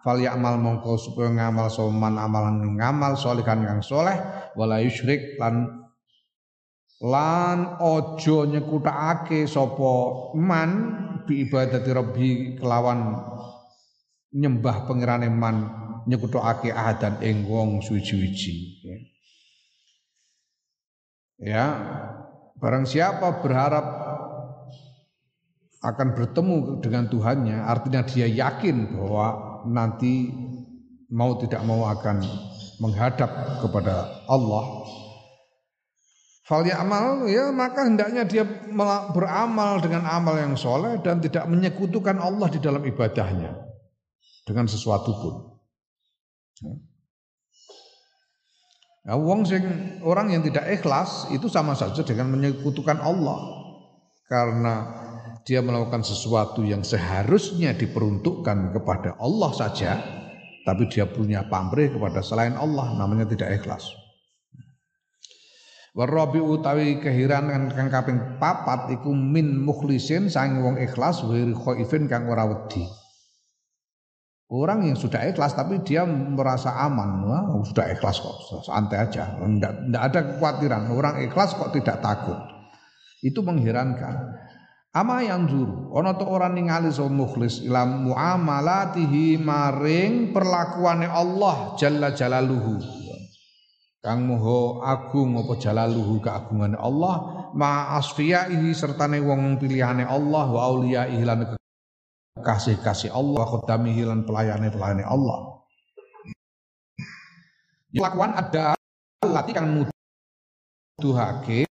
fal 0.07 0.15
ya'mal 0.23 0.55
mongko 0.63 0.95
supaya 0.95 1.35
ngamal 1.35 1.67
sapa 1.67 1.91
man 1.91 2.15
amalan 2.15 2.79
ngamal 2.79 3.19
salihan 3.19 3.67
kang 3.67 3.83
soleh 3.83 4.15
wala 4.55 4.79
yusyrik 4.79 5.35
lan 5.35 5.67
lan 7.03 7.75
ojo 7.83 8.47
nyekutakake 8.55 9.51
sapa 9.51 9.93
man 10.39 10.71
bi 11.27 11.43
ibadati 11.43 11.91
rabbi 11.91 12.55
kelawan 12.55 13.19
nyembah 14.31 14.87
pangerane 14.87 15.27
man 15.27 15.57
nyekutakake 16.07 16.71
ahadan 16.71 17.19
ing 17.19 17.51
wong 17.51 17.83
suci-suci 17.83 18.79
ya. 21.43 21.67
Barang 22.57 22.89
siapa 22.89 23.45
berharap 23.45 23.85
akan 25.85 26.09
bertemu 26.17 26.81
dengan 26.81 27.05
Tuhannya, 27.07 27.63
artinya 27.63 28.03
dia 28.03 28.27
yakin 28.27 28.97
bahwa 28.97 29.27
nanti 29.69 30.33
mau 31.13 31.37
tidak 31.39 31.63
mau 31.63 31.85
akan 31.87 32.25
menghadap 32.81 33.61
kepada 33.61 34.25
Allah. 34.27 34.65
Fal 36.47 36.63
amal 36.63 37.27
ya 37.27 37.51
maka 37.51 37.91
hendaknya 37.91 38.23
dia 38.23 38.47
beramal 39.11 39.83
dengan 39.83 40.07
amal 40.07 40.39
yang 40.39 40.55
soleh 40.55 41.03
dan 41.03 41.19
tidak 41.19 41.43
menyekutukan 41.51 42.23
Allah 42.23 42.47
di 42.47 42.63
dalam 42.63 42.87
ibadahnya 42.87 43.51
dengan 44.47 44.71
sesuatu 44.71 45.11
pun. 45.11 45.35
Nah, 49.07 49.15
wong 49.15 49.47
sing 49.47 49.63
orang 50.03 50.35
yang 50.35 50.43
tidak 50.43 50.67
ikhlas 50.67 51.31
itu 51.31 51.47
sama 51.47 51.79
saja 51.79 52.03
dengan 52.03 52.27
menyekutukan 52.35 52.99
Allah. 52.99 53.39
Karena 54.27 54.75
dia 55.47 55.63
melakukan 55.63 56.03
sesuatu 56.03 56.67
yang 56.67 56.83
seharusnya 56.83 57.71
diperuntukkan 57.79 58.75
kepada 58.75 59.15
Allah 59.23 59.51
saja, 59.55 60.03
tapi 60.67 60.91
dia 60.91 61.07
punya 61.07 61.47
pamrih 61.47 61.95
kepada 61.95 62.19
selain 62.19 62.59
Allah, 62.59 62.99
namanya 62.99 63.31
tidak 63.31 63.63
ikhlas. 63.63 63.87
Warabi 65.95 66.43
utawi 66.43 66.99
kehiran 66.99 67.49
kang 67.73 67.89
kaping 67.89 68.43
papat 68.43 68.93
iku 68.93 69.15
min 69.17 69.65
mukhlisin 69.65 70.29
sang 70.29 70.61
wong 70.61 70.77
ikhlas 70.77 71.25
wiri 71.25 71.57
khaifin 71.57 72.05
kang 72.05 72.29
ora 72.29 72.45
wedi. 72.45 72.85
Orang 74.47 74.87
yang 74.87 74.95
sudah 74.95 75.27
ikhlas 75.27 75.59
tapi 75.59 75.83
dia 75.83 76.07
merasa 76.07 76.71
aman, 76.87 77.27
wah 77.27 77.51
sudah 77.67 77.91
ikhlas 77.91 78.23
kok, 78.23 78.63
santai 78.63 79.03
aja, 79.03 79.35
tidak 79.43 80.03
ada 80.07 80.21
kekhawatiran. 80.23 80.83
Orang 80.95 81.19
ikhlas 81.19 81.59
kok 81.59 81.75
tidak 81.75 81.99
takut, 81.99 82.39
itu 83.27 83.43
mengherankan. 83.43 84.39
Ama 84.95 85.27
yang 85.27 85.51
juru, 85.51 85.91
ono 85.91 86.15
to 86.15 86.25
orang 86.31 86.55
ningali 86.55 86.95
so 86.95 87.11
mukhlis 87.11 87.59
ilam 87.67 88.07
muamalatihi 88.07 89.35
maring 89.37 90.31
perlakuane 90.31 91.11
Allah 91.11 91.75
jalla 91.75 92.15
jalaluhu. 92.15 92.79
Kang 93.99 94.31
moho 94.31 94.79
agung 94.87 95.35
apa 95.43 95.59
jalaluhu 95.59 96.23
keagungan 96.23 96.79
Allah 96.79 97.51
ma 97.59 97.99
asfiyaihi 97.99 98.71
sertane 98.71 99.19
wong 99.19 99.59
pilihane 99.59 100.07
Allah 100.07 100.47
wa 100.47 100.61
auliyaihi 100.71 101.27
lan 101.27 101.56
kasih-kasih 102.41 103.13
Allah 103.13 103.45
khodamihi 103.49 104.05
lan 104.05 104.25
pelayane-pelayane 104.29 105.05
Allah. 105.05 105.61
Lakuan 107.97 108.37
ada 108.37 108.77
lati 109.25 109.57
kang 109.57 109.89
nuduhake 111.01 111.65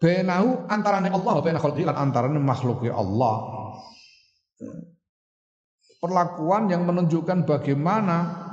benahu 0.00 0.48
antarane 0.68 1.12
Allah 1.12 1.34
baina 1.44 1.60
khalqi 1.60 1.84
lan 1.84 1.96
antarane 1.96 2.40
makhluk 2.40 2.84
Allah. 2.88 3.36
Perlakuan 6.00 6.68
yang 6.72 6.88
menunjukkan 6.88 7.44
bagaimana 7.44 8.44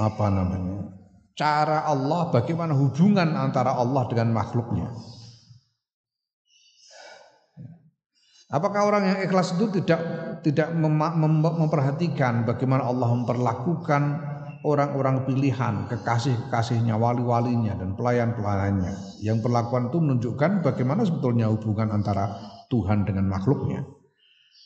apa 0.00 0.26
namanya? 0.32 1.00
cara 1.40 1.88
Allah 1.88 2.28
bagaimana 2.28 2.76
hubungan 2.76 3.32
antara 3.32 3.72
Allah 3.72 4.04
dengan 4.12 4.36
makhluknya. 4.36 4.92
Apakah 8.50 8.90
orang 8.90 9.02
yang 9.06 9.18
ikhlas 9.22 9.54
itu 9.54 9.70
tidak 9.70 10.02
tidak 10.42 10.74
mem 10.74 10.90
mem 10.90 11.34
memperhatikan 11.38 12.42
bagaimana 12.42 12.82
Allah 12.82 13.14
memperlakukan 13.14 14.02
orang-orang 14.66 15.24
pilihan, 15.24 15.88
kekasih-kekasihnya, 15.88 16.98
wali-walinya 16.98 17.78
dan 17.78 17.96
pelayan-pelayannya. 17.96 19.22
Yang 19.24 19.38
perlakuan 19.46 19.88
itu 19.88 19.98
menunjukkan 20.02 20.66
bagaimana 20.66 21.06
sebetulnya 21.06 21.48
hubungan 21.48 21.94
antara 21.94 22.36
Tuhan 22.68 23.08
dengan 23.08 23.30
makhluknya. 23.30 23.86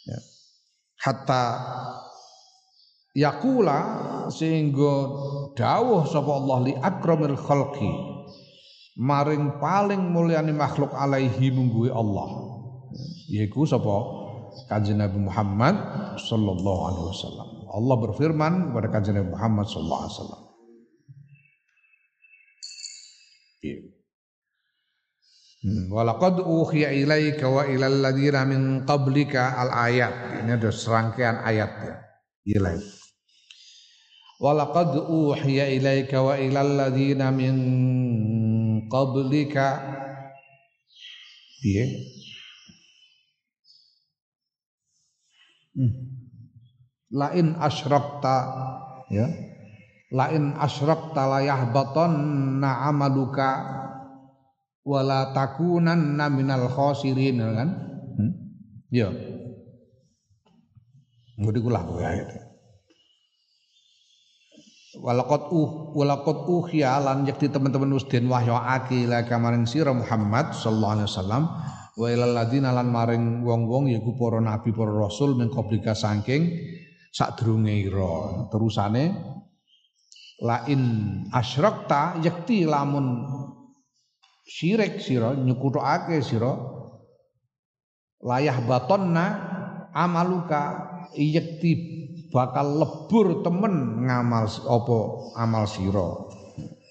Ya. 0.09 0.19
Hatta 1.05 1.45
yakula 3.15 3.81
sehingga 4.33 4.95
dawuh 5.55 6.03
sapa 6.11 6.31
Allah 6.35 6.59
li 6.67 6.75
akramil 6.75 7.39
khalqi 7.39 7.93
maring 8.99 9.63
paling 9.63 10.03
mulyani 10.03 10.51
makhluk 10.51 10.91
alaihi 10.91 11.55
mungguwe 11.55 11.95
Allah 11.95 12.44
yaiku 13.31 13.67
sapa 13.67 14.25
Kanjeng 14.71 15.03
Nabi 15.03 15.19
Muhammad 15.19 15.77
sallallahu 16.19 16.81
alaihi 16.89 17.07
wasallam. 17.11 17.49
Allah 17.75 17.97
berfirman 17.99 18.53
kepada 18.71 18.89
Kanjeng 18.95 19.19
Nabi 19.19 19.31
Muhammad 19.35 19.67
sallallahu 19.67 20.03
alaihi 20.07 20.15
wasallam. 20.15 20.43
Iya. 23.65 23.79
Hmm. 25.65 25.89
Walaqad 25.89 26.45
uhiya 26.45 26.93
ilaika 26.93 27.49
wa 27.49 27.65
ilal 27.65 28.05
ladzina 28.05 28.45
min 28.45 28.85
qablika 28.85 29.57
al 29.57 29.73
ayat. 29.73 30.45
Ini 30.45 30.61
ada 30.61 30.69
serangkaian 30.69 31.41
ayat 31.41 31.73
ya. 31.81 31.97
Ilai. 32.61 32.77
Walaqad 34.45 35.09
uhiya 35.09 35.73
ilaika 35.73 36.21
wa 36.21 36.37
ilal 36.37 36.69
ladzina 36.77 37.33
min 37.33 37.57
qablika. 38.93 39.81
Iya. 41.65 41.87
Lain 47.15 47.59
asyrakta 47.59 48.37
ya. 49.11 49.27
Lain 50.15 50.55
asyrakta 50.55 51.27
la 51.27 51.41
yahbatanna 51.43 52.87
amaluka 52.87 53.51
wala 54.87 55.35
takunanna 55.35 56.31
minal 56.31 56.71
khosirin 56.71 57.43
ya 57.43 57.51
kan. 57.51 57.69
Hmm? 58.15 58.33
Ya. 58.95 59.09
Ngudi 61.35 61.59
kula 61.59 61.83
ayat. 61.99 62.31
Walakot 64.95 65.51
uh 65.51 65.71
walakot 65.99 66.47
uh 66.47 66.67
ya 66.71 67.03
lan 67.03 67.27
yakti 67.27 67.51
teman-teman 67.51 67.99
usden 67.99 68.31
wahyoake 68.31 69.11
la 69.11 69.27
kamaring 69.27 69.67
sira 69.67 69.91
Muhammad 69.91 70.55
sallallahu 70.55 70.95
alaihi 70.95 71.09
wasallam 71.11 71.43
wa 71.95 72.07
ilal 72.11 72.35
ladina 72.35 72.75
lan 72.75 72.91
maring 72.91 73.47
wong-wong 73.47 73.91
yaiku 73.91 74.19
para 74.19 74.43
nabi 74.43 74.75
para 74.75 74.91
rasul 74.91 75.39
min 75.39 75.51
qablika 75.51 75.95
saking 75.95 76.51
sadurunge 77.15 77.71
ira. 77.71 78.51
Terusane 78.51 79.05
lain 80.43 80.83
asyrakta 81.31 82.19
yakti 82.19 82.67
lamun 82.67 83.23
syirik 84.43 84.99
sira 84.99 85.39
nyekutake 85.39 86.19
sira 86.21 86.53
layah 88.27 88.59
batonna 88.67 89.27
amaluka 89.95 90.63
yakti 91.15 91.73
bakal 92.35 92.83
lebur 92.83 93.47
temen 93.47 94.03
ngamal 94.11 94.51
apa 94.51 94.99
amal 95.39 95.65
sira 95.71 96.34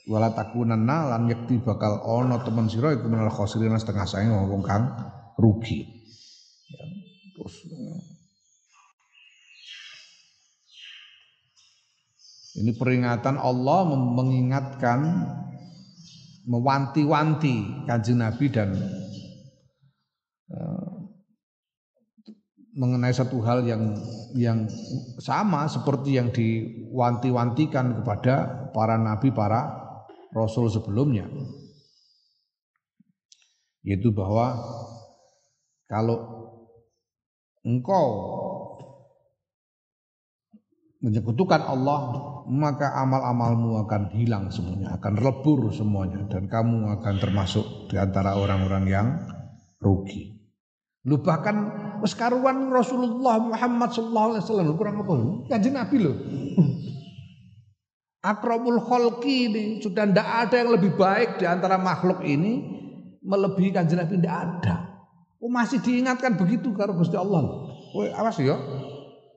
wala 0.08 0.36
takunanna 0.36 1.16
lan 1.16 1.32
yakti 1.32 1.64
bakal 1.64 2.04
ana 2.04 2.44
temen 2.44 2.68
sira 2.68 2.92
iku 2.92 3.08
menal 3.08 3.32
khosirin 3.32 3.76
setengah 3.80 4.04
sae 4.04 4.28
wong 4.28 4.64
kang 4.64 4.92
rugi. 5.40 5.88
Ya, 6.68 6.84
terus 7.36 7.56
Ini 12.54 12.70
peringatan 12.78 13.42
Allah 13.42 13.82
mengingatkan 13.98 15.26
mewanti-wanti 16.46 17.90
kanjeng 17.90 18.22
Nabi 18.22 18.46
dan 18.54 18.78
uh, 20.54 20.94
mengenai 22.78 23.10
satu 23.10 23.42
hal 23.42 23.66
yang 23.66 23.98
yang 24.38 24.70
sama 25.18 25.66
seperti 25.66 26.18
yang 26.18 26.30
diwanti-wantikan 26.30 28.02
kepada 28.02 28.70
para 28.70 28.98
nabi 28.98 29.30
para 29.30 29.83
Rasul 30.34 30.68
sebelumnya 30.70 31.30
yaitu 33.84 34.10
bahwa 34.16 34.58
kalau 35.92 36.50
engkau 37.68 38.08
menyekutukan 41.04 41.60
Allah, 41.68 42.16
maka 42.48 42.96
amal-amalmu 42.96 43.76
akan 43.84 44.16
hilang 44.16 44.48
semuanya, 44.48 44.96
akan 44.96 45.20
lebur 45.20 45.68
semuanya 45.76 46.24
dan 46.32 46.48
kamu 46.48 46.96
akan 46.96 47.16
termasuk 47.20 47.92
di 47.92 48.00
antara 48.00 48.40
orang-orang 48.40 48.86
yang 48.88 49.08
rugi. 49.84 50.40
Lu 51.04 51.20
bahkan 51.20 52.00
Rasulullah 52.72 53.36
Muhammad 53.44 53.92
sallallahu 53.92 54.28
alaihi 54.40 54.80
kurang 54.80 55.04
apa? 55.04 55.14
Kanjeng 55.52 55.76
Nabi 55.76 55.96
lho. 56.00 56.14
Akromul 58.24 58.80
kholki 58.80 59.52
ini 59.52 59.64
sudah 59.84 60.08
tidak 60.08 60.24
ada 60.24 60.56
yang 60.56 60.72
lebih 60.72 60.96
baik 60.96 61.44
di 61.44 61.46
antara 61.46 61.76
makhluk 61.76 62.24
ini 62.24 62.64
melebihi 63.20 63.76
kanjeng 63.76 64.00
Nabi 64.00 64.16
tidak 64.16 64.36
ada. 64.48 64.76
Oh 65.44 65.52
masih 65.52 65.84
diingatkan 65.84 66.40
begitu 66.40 66.72
karena 66.72 66.96
Gusti 66.96 67.20
Allah. 67.20 67.44
Oh, 67.92 68.08
awas 68.16 68.40
ya. 68.40 68.56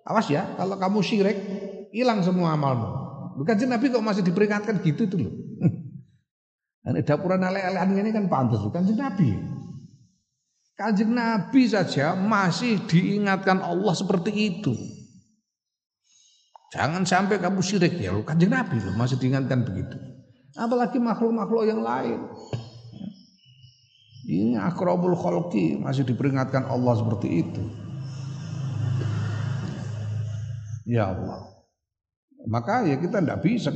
Awas 0.06 0.30
ya 0.30 0.54
kalau 0.54 0.78
kamu 0.78 1.02
syirik 1.02 1.38
hilang 1.90 2.22
semua 2.22 2.54
amalmu. 2.54 2.86
Bukan 3.42 3.58
Nabi 3.66 3.90
kok 3.90 4.06
masih 4.06 4.22
diperingatkan 4.22 4.78
gitu 4.86 5.10
tuh 5.10 5.18
loh. 5.18 5.34
Ini 6.86 7.02
dapuran 7.02 7.42
ale-alean 7.42 7.98
ini 7.98 8.14
kan 8.14 8.30
pantas 8.30 8.62
bukan 8.62 8.86
Nabi. 8.94 9.34
Kanjeng 10.78 11.10
Nabi 11.10 11.66
saja 11.66 12.14
masih 12.14 12.86
diingatkan 12.86 13.58
Allah 13.58 13.90
seperti 13.90 14.30
itu. 14.30 14.76
Jangan 16.74 17.06
sampai 17.06 17.38
kamu 17.38 17.62
syirik 17.62 17.94
ya, 18.02 18.10
kanjeng 18.26 18.50
Nabi 18.50 18.82
loh 18.82 18.94
masih 18.98 19.22
diingatkan 19.22 19.62
begitu. 19.62 19.94
Apalagi 20.58 20.98
makhluk-makhluk 20.98 21.68
yang 21.68 21.84
lain. 21.84 22.26
Ini 24.26 24.58
akrabul 24.58 25.14
kholki 25.14 25.78
masih 25.78 26.02
diperingatkan 26.02 26.66
Allah 26.66 26.98
seperti 26.98 27.28
itu. 27.46 27.62
Ya 30.90 31.14
Allah. 31.14 31.54
Maka 32.50 32.82
ya 32.82 32.98
kita 32.98 33.22
tidak 33.22 33.42
bisa 33.46 33.70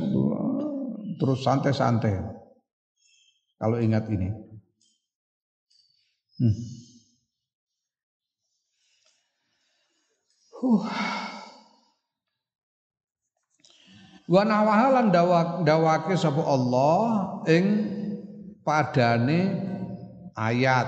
terus 1.15 1.39
santai-santai 1.47 2.19
kalau 3.55 3.79
ingat 3.79 4.11
ini. 4.11 4.27
Hmm. 6.41 6.55
Huh. 10.59 11.20
Wa 14.31 14.47
nawahalan 14.47 15.11
dawak 15.11 15.67
dawake 15.67 16.15
sapa 16.15 16.39
Allah 16.39 16.99
ing 17.51 17.65
padane 18.63 19.59
ayat. 20.39 20.87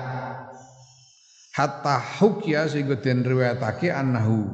Hatta 1.52 2.00
hukya 2.24 2.72
sehingga 2.72 3.04
den 3.04 3.28
riwayatake 3.28 3.92
annahu 3.92 4.48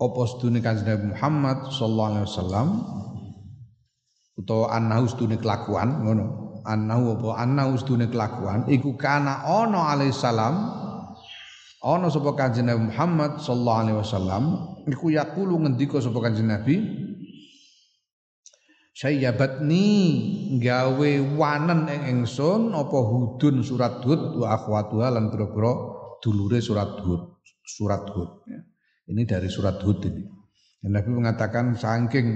apa 0.00 0.20
sedune 0.26 0.64
Kanjeng 0.64 1.14
Muhammad 1.14 1.70
sallallahu 1.70 2.10
alaihi 2.10 2.26
wasallam 2.26 2.68
utawa 4.40 4.72
annahu 4.72 5.04
sedune 5.04 5.36
kelakuan 5.36 6.00
ngono. 6.08 6.56
Annahu 6.64 7.20
apa? 7.20 7.44
Annahu 7.44 7.76
sedune 7.76 8.08
kelakuan. 8.08 8.64
Iku 8.72 8.96
kana 8.96 9.44
ana 9.44 9.92
alaihi 9.92 10.16
salam 10.16 10.64
ana 11.84 12.08
sapa 12.08 12.32
kanjeng 12.32 12.72
Nabi 12.72 12.88
Muhammad 12.88 13.36
sallallahu 13.36 13.80
alaihi 13.84 13.98
wasallam. 14.00 14.44
Iku 14.88 15.12
yaqulu 15.12 15.60
ngendika 15.60 16.00
sapa 16.00 16.24
kanjeng 16.24 16.48
Nabi 16.48 17.03
Sayyabatni 18.94 19.86
gawe 20.62 21.10
wanen 21.34 21.90
ing 21.90 22.02
ingsun 22.22 22.70
apa 22.70 22.98
hudun 23.02 23.66
surat 23.66 23.98
hud 24.06 24.38
wa 24.38 24.54
akhwatuha 24.54 25.18
lan 25.18 25.34
pira-pira 25.34 25.72
dulure 26.22 26.62
surat 26.62 27.02
hud 27.02 27.42
surat 27.66 28.06
hud 28.14 28.46
ya. 28.46 28.62
Ini 29.04 29.22
dari 29.28 29.52
surat 29.52 29.76
Hud 29.84 30.00
ini. 30.08 30.24
Dan 30.80 30.96
Nabi 30.96 31.10
mengatakan 31.12 31.76
saking 31.76 32.26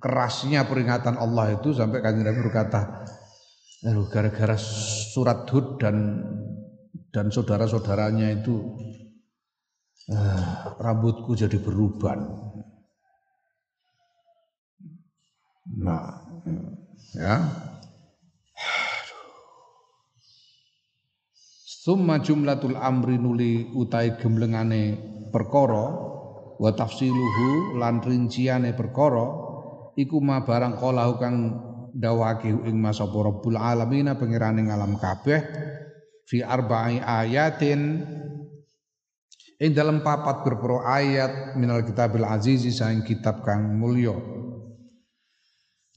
kerasnya 0.00 0.64
peringatan 0.64 1.20
Allah 1.20 1.60
itu 1.60 1.76
sampai 1.76 2.00
kanjeng 2.00 2.24
Nabi 2.24 2.40
berkata, 2.48 3.04
gara-gara 4.08 4.56
surat 5.12 5.44
Hud 5.52 5.80
dan 5.80 6.24
dan 7.12 7.32
saudara-saudaranya 7.32 8.40
itu 8.40 8.76
uh, 10.12 10.76
rambutku 10.80 11.36
jadi 11.36 11.56
beruban. 11.60 12.47
Nah, 15.76 16.24
ya. 17.12 17.36
Summa 21.68 22.20
jumlatul 22.20 22.76
amri 22.76 23.20
nuli 23.20 23.68
utai 23.76 24.16
gemlengane 24.20 24.96
perkara 25.32 25.88
wa 26.58 26.70
tafsiluhu 26.72 27.80
lan 27.80 28.04
rinciane 28.04 28.76
perkara 28.76 29.24
iku 29.96 30.20
ma 30.20 30.44
barang 30.44 30.76
kala 30.76 31.16
kang 31.16 31.36
dawake 31.96 32.50
ing 32.50 32.76
masa 32.76 33.08
Rabbul 33.08 33.56
alamin 33.56 34.12
pangerane 34.20 34.68
alam 34.68 35.00
kabeh 35.00 35.40
fi 36.28 36.44
arba'i 36.44 37.00
ayatin 37.00 38.04
ing 39.58 39.70
dalam 39.72 40.04
papat 40.04 40.44
berpro 40.44 40.84
ayat 40.84 41.56
minal 41.56 41.82
kitabil 41.82 42.22
azizi 42.22 42.68
saing 42.68 43.00
kitab 43.00 43.40
kang 43.42 43.80
mulya 43.80 44.14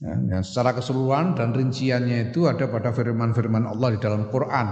ya, 0.02 0.14
yang 0.36 0.42
secara 0.42 0.74
keseluruhan 0.74 1.38
dan 1.38 1.54
rinciannya 1.54 2.34
itu 2.34 2.50
ada 2.50 2.66
pada 2.66 2.90
firman-firman 2.90 3.70
Allah 3.70 3.88
di 3.94 3.98
dalam 4.02 4.26
Quran. 4.28 4.66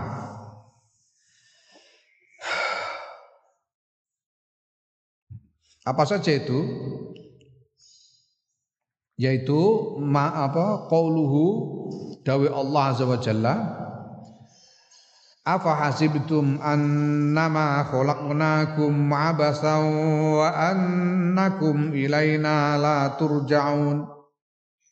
Apa 5.87 6.05
saja 6.05 6.31
itu? 6.35 6.61
Yaitu 9.16 9.61
ma 10.01 10.49
apa 10.49 10.89
qauluhu 10.89 11.45
dawe 12.24 12.47
Allah 12.53 12.83
azza 12.93 13.05
wa 13.09 13.18
jalla. 13.20 13.55
Afa 15.41 15.72
hasibtum 15.72 16.61
annama 16.61 17.81
khalaqnakum 17.89 18.93
abasan 19.09 19.83
wa 20.37 20.53
annakum 20.53 21.97
ilaina 21.97 22.76
la 22.76 23.16
turja'un 23.16 24.20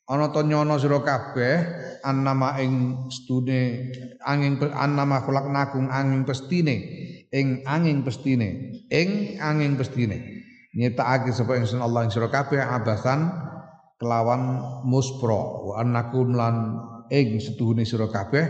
Ana 0.08 0.32
to 0.32 0.40
nyono 0.40 0.80
sira 0.80 1.04
kabeh 1.04 1.56
annama 2.00 2.56
ing 2.64 3.04
stune 3.12 3.92
angin 4.24 4.56
annama 4.72 5.20
khalaqnakum 5.20 5.92
angin 5.92 6.24
pestine 6.24 6.76
ing 7.28 7.60
angin 7.68 8.00
pestine 8.00 8.72
ing 8.88 9.36
angin 9.36 9.76
pestine. 9.76 10.16
Nyiptakake 10.72 11.28
sapa 11.36 11.60
ingsun 11.60 11.84
Allah 11.84 12.08
ing 12.08 12.12
sira 12.12 12.32
kabeh 12.32 12.56
abasan 12.56 13.28
kelawan 14.00 14.64
muspro 14.88 15.68
wa 15.68 15.84
annakum 15.84 16.32
lan 16.32 16.56
ing 17.12 17.36
setuhune 17.36 17.84
sira 17.84 18.08
kabeh 18.08 18.48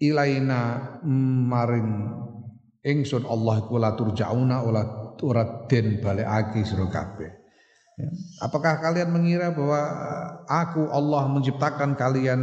ilaina 0.00 0.96
maring 1.44 2.08
ingsun 2.80 3.28
Allah 3.28 3.60
iku 3.60 3.76
la 3.76 3.92
turjauna 3.92 4.64
ora 4.64 5.44
den 5.68 6.00
balekake 6.00 6.64
sira 6.64 6.88
kabeh 6.88 7.39
ya. 8.00 8.08
Apakah 8.40 8.80
kalian 8.80 9.12
mengira 9.12 9.52
bahwa 9.52 9.80
aku 10.48 10.88
Allah 10.88 11.28
menciptakan 11.28 11.94
kalian 11.94 12.40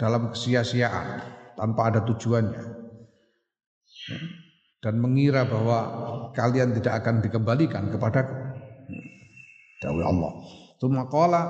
dalam 0.00 0.32
kesia-siaan 0.32 1.20
tanpa 1.60 1.92
ada 1.92 2.00
tujuannya? 2.08 2.64
Ya 4.08 4.18
dan 4.80 4.96
mengira 4.96 5.44
bahwa 5.44 5.78
kalian 6.32 6.72
tidak 6.80 7.04
akan 7.04 7.20
dikembalikan 7.20 7.92
kepadaku. 7.92 8.32
Dawai 9.80 10.04
Allah. 10.04 10.32
Tuma 10.80 11.04
qala 11.12 11.42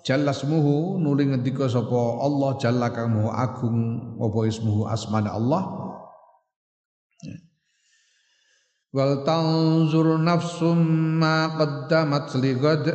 jalla 0.00 0.32
smuhu 0.32 0.96
nuli 0.96 1.28
ngendika 1.28 1.68
sapa 1.68 2.24
Allah 2.24 2.56
jalla 2.56 2.88
maha 2.88 3.30
agung 3.44 3.76
apa 4.16 4.38
ismuhu 4.48 4.88
asmane 4.88 5.28
Allah. 5.28 5.62
Wal 8.96 9.28
tanzur 9.28 10.16
nafsum 10.16 10.80
ma 11.20 11.52
qaddamat 11.52 12.32
lighad 12.40 12.88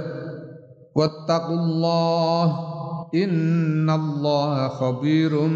wattaqullah 0.97 2.45
innallaha 3.13 4.81
khabirum 4.81 5.53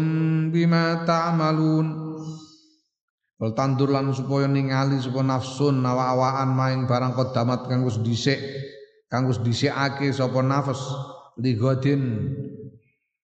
bima 0.54 1.02
ta'malun. 1.02 1.86
Ta 1.90 2.06
Wal 3.42 3.52
tandur 3.58 3.90
lan 3.90 4.14
supaya 4.14 4.46
ningali 4.46 5.02
supaya 5.02 5.34
nafsun 5.34 5.82
nawa-awaan 5.82 6.54
maing 6.54 6.82
barang 6.86 7.18
kodamat 7.18 7.66
kang 7.66 7.82
wis 7.82 7.98
dhisik 8.00 8.38
kang 9.10 9.26
wis 9.26 9.42
dhisikake 9.42 10.14
sapa 10.14 10.40
nafas 10.46 10.80
ligodin 11.36 12.32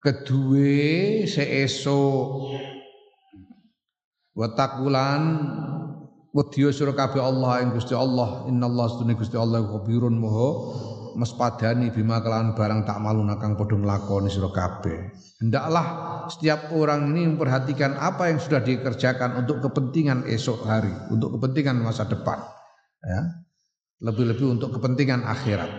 kedue 0.03 1.25
seesuk 1.25 2.27
wa 4.37 4.47
taqulan 4.53 5.23
wedya 6.35 6.69
sira 6.75 6.91
kabeh 6.91 7.23
Allah 7.23 7.63
ing 7.63 7.71
Gusti 7.71 7.95
Allah 7.95 8.43
innallaha 8.51 8.99
sunni 8.99 9.15
Gusti 9.15 9.39
Allah 9.39 9.63
khabirun 9.63 10.19
moho 10.19 10.75
mespadani 11.15 11.95
bima 11.95 12.19
kelawan 12.19 12.51
barang 12.51 12.83
tak 12.83 12.99
malu 12.99 13.23
nakang 13.23 13.55
padha 13.55 13.79
nglakoni 13.79 14.27
sira 14.27 14.51
kabeh. 14.51 15.15
Hendaklah 15.39 15.87
setiap 16.27 16.75
orang 16.75 17.15
ini 17.15 17.31
memperhatikan 17.31 17.95
apa 17.95 18.27
yang 18.27 18.43
sudah 18.43 18.59
dikerjakan 18.59 19.39
untuk 19.39 19.63
kepentingan 19.63 20.27
esok 20.27 20.67
hari, 20.67 20.91
untuk 21.07 21.39
kepentingan 21.39 21.79
masa 21.79 22.03
depan. 22.03 22.43
Ya. 23.05 23.21
lebih-lebih 24.03 24.59
untuk 24.59 24.75
kepentingan 24.75 25.23
akhirat. 25.23 25.71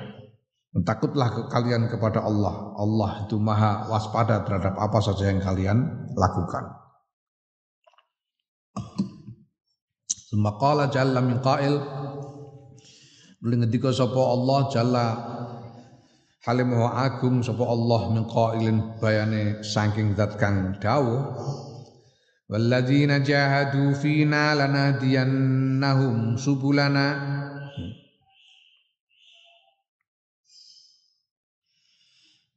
Takutlah 0.84 1.48
kalian 1.52 1.88
kepada 1.88 2.24
Allah. 2.24 2.72
Allah 2.76 3.28
itu 3.28 3.36
maha 3.36 3.88
waspada 3.92 4.40
terhadap 4.44 4.76
apa 4.76 4.98
saja 5.04 5.28
yang 5.28 5.40
kalian 5.40 6.08
lakukan. 6.16 6.64
Sumaqala 10.26 10.90
jalla 10.90 11.22
min 11.22 11.38
qail. 11.38 11.78
Nuli 13.38 13.62
ngendika 13.62 13.94
sapa 13.94 14.18
Allah 14.18 14.60
jalla 14.74 15.06
halim 16.42 16.74
agung 16.74 17.46
sapa 17.46 17.62
Allah 17.62 18.10
min 18.10 18.26
qailin 18.26 18.98
bayane 18.98 19.62
saking 19.62 20.18
zat 20.18 20.34
kang 20.34 20.82
dawuh. 20.82 21.30
Walladzina 22.50 23.22
jahadu 23.22 23.94
fina 23.94 24.58
lanahdiyannahum 24.58 26.34
subulana. 26.34 27.06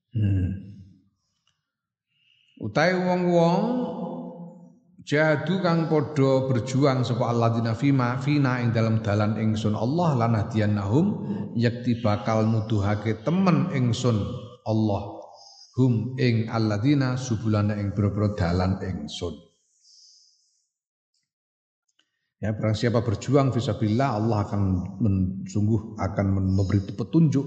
Hmm. 0.09 0.49
Utai 2.57 2.97
wong-wong 2.97 3.63
jadu 5.10 5.57
kang 5.66 5.89
padha 5.89 6.45
berjuang 6.45 7.01
sapa 7.01 7.34
alladzina 7.34 7.74
fima 7.74 8.22
fina 8.22 8.62
ing 8.62 8.70
dalam 8.70 9.01
dalan 9.01 9.41
ingsun 9.41 9.74
Allah 9.74 10.14
lanahdiyannahum 10.22 11.05
yakti 11.57 11.97
bakal 12.05 12.45
nuduhake 12.45 13.26
temen 13.26 13.74
ingsun 13.74 14.22
Allah 14.70 15.18
hum 15.82 16.14
ing 16.22 16.45
alladzina 16.45 17.18
subulana 17.18 17.74
ing 17.82 17.97
boro 17.97 18.38
dalan 18.38 18.78
ingsun 18.86 19.49
Ya, 22.39 22.55
barang 22.55 22.72
siapa 22.72 23.03
berjuang 23.03 23.51
fisabilillah 23.51 24.16
Allah 24.16 24.47
akan 24.47 24.62
men, 25.03 25.43
sungguh 25.43 25.99
akan 25.99 26.55
memberi 26.55 26.88
petunjuk 26.95 27.43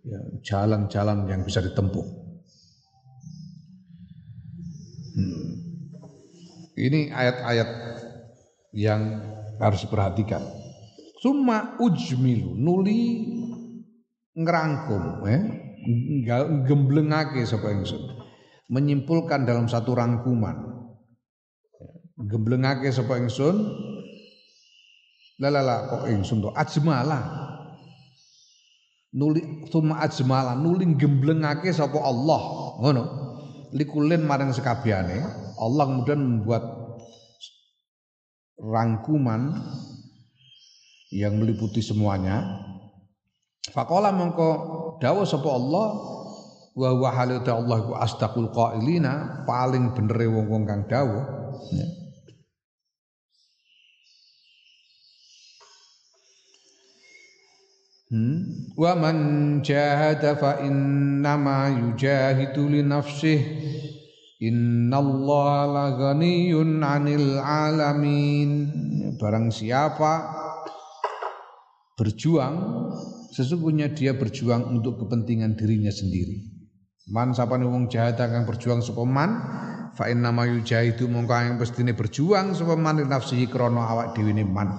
ya, 0.00 0.16
jalan-jalan 0.40 1.28
yang 1.28 1.44
bisa 1.44 1.60
ditempuh. 1.60 2.08
Hmm. 5.12 5.57
Ini 6.78 7.10
ayat-ayat 7.10 7.70
yang 8.78 9.02
harus 9.58 9.82
diperhatikan. 9.82 10.42
Summa 11.18 11.74
ujmilu 11.82 12.54
nuli 12.54 13.26
ngerangkum 14.38 15.26
ya 15.26 15.38
gemblengake 16.62 17.42
sapa 17.42 17.74
ingsun 17.74 18.22
menyimpulkan 18.70 19.42
dalam 19.42 19.66
satu 19.66 19.98
rangkuman 19.98 20.54
gemblengake 22.22 22.86
sapa 22.94 23.18
ingsun 23.18 23.66
Lalala 25.38 25.86
kok 25.86 26.10
ingsun 26.10 26.42
to 26.42 26.50
ajmala. 26.50 27.46
Nuli 29.14 29.64
summa 29.70 30.02
ajmala 30.02 30.58
nuli 30.58 30.82
gemblengake 30.98 31.70
sapa 31.70 31.94
Allah. 32.02 32.42
Ngono. 32.82 33.04
Likulin 33.70 34.26
maring 34.26 34.50
sekabehane 34.50 35.47
Allah 35.58 35.84
kemudian 35.90 36.20
membuat 36.22 36.64
rangkuman 38.58 39.54
yang 41.14 41.38
meliputi 41.38 41.80
semuanya. 41.80 42.64
Faqala 43.70 44.10
mongko 44.12 44.50
dawuh 44.98 45.28
sapa 45.28 45.48
Allah 45.48 45.86
wa 46.78 46.88
huwa 46.94 47.10
Allah 47.10 47.78
ku 47.84 47.92
astaqul 47.98 48.50
qailina 48.54 49.44
paling 49.44 49.94
benere 49.94 50.26
wong-wong 50.30 50.62
kang 50.66 50.82
dawuh. 50.86 51.24
Ya. 51.74 51.86
Hmm? 58.08 58.72
Wa 58.72 58.96
man 58.96 59.16
jahada 59.60 60.32
fa 60.32 60.64
innama 60.64 61.68
yujahidu 61.68 62.64
li 62.72 62.80
nafsih 62.80 63.40
Innallaha 64.38 65.66
la 65.66 65.86
ghaniyun 65.98 66.78
'anil 66.78 67.42
'alamin. 67.42 68.50
Barang 69.18 69.50
siapa 69.50 70.30
berjuang 71.98 72.54
sesungguhnya 73.34 73.90
dia 73.90 74.14
berjuang 74.14 74.70
untuk 74.70 75.02
kepentingan 75.02 75.58
dirinya 75.58 75.90
sendiri. 75.90 76.54
Man 77.10 77.34
sapane 77.34 77.66
wong 77.66 77.90
jahat 77.90 78.22
akan 78.22 78.46
berjuang 78.46 78.78
sapa 78.78 79.02
man? 79.02 79.30
Fa 79.98 80.06
innama 80.06 80.46
yujahidu 80.46 81.10
mongko 81.10 81.34
yang 81.34 81.56
pestine 81.58 81.90
berjuang 81.98 82.54
sapa 82.54 82.78
man 82.78 83.02
nafsihi 83.02 83.50
krana 83.50 83.90
awak 83.90 84.14
dhewe 84.14 84.30
man. 84.46 84.70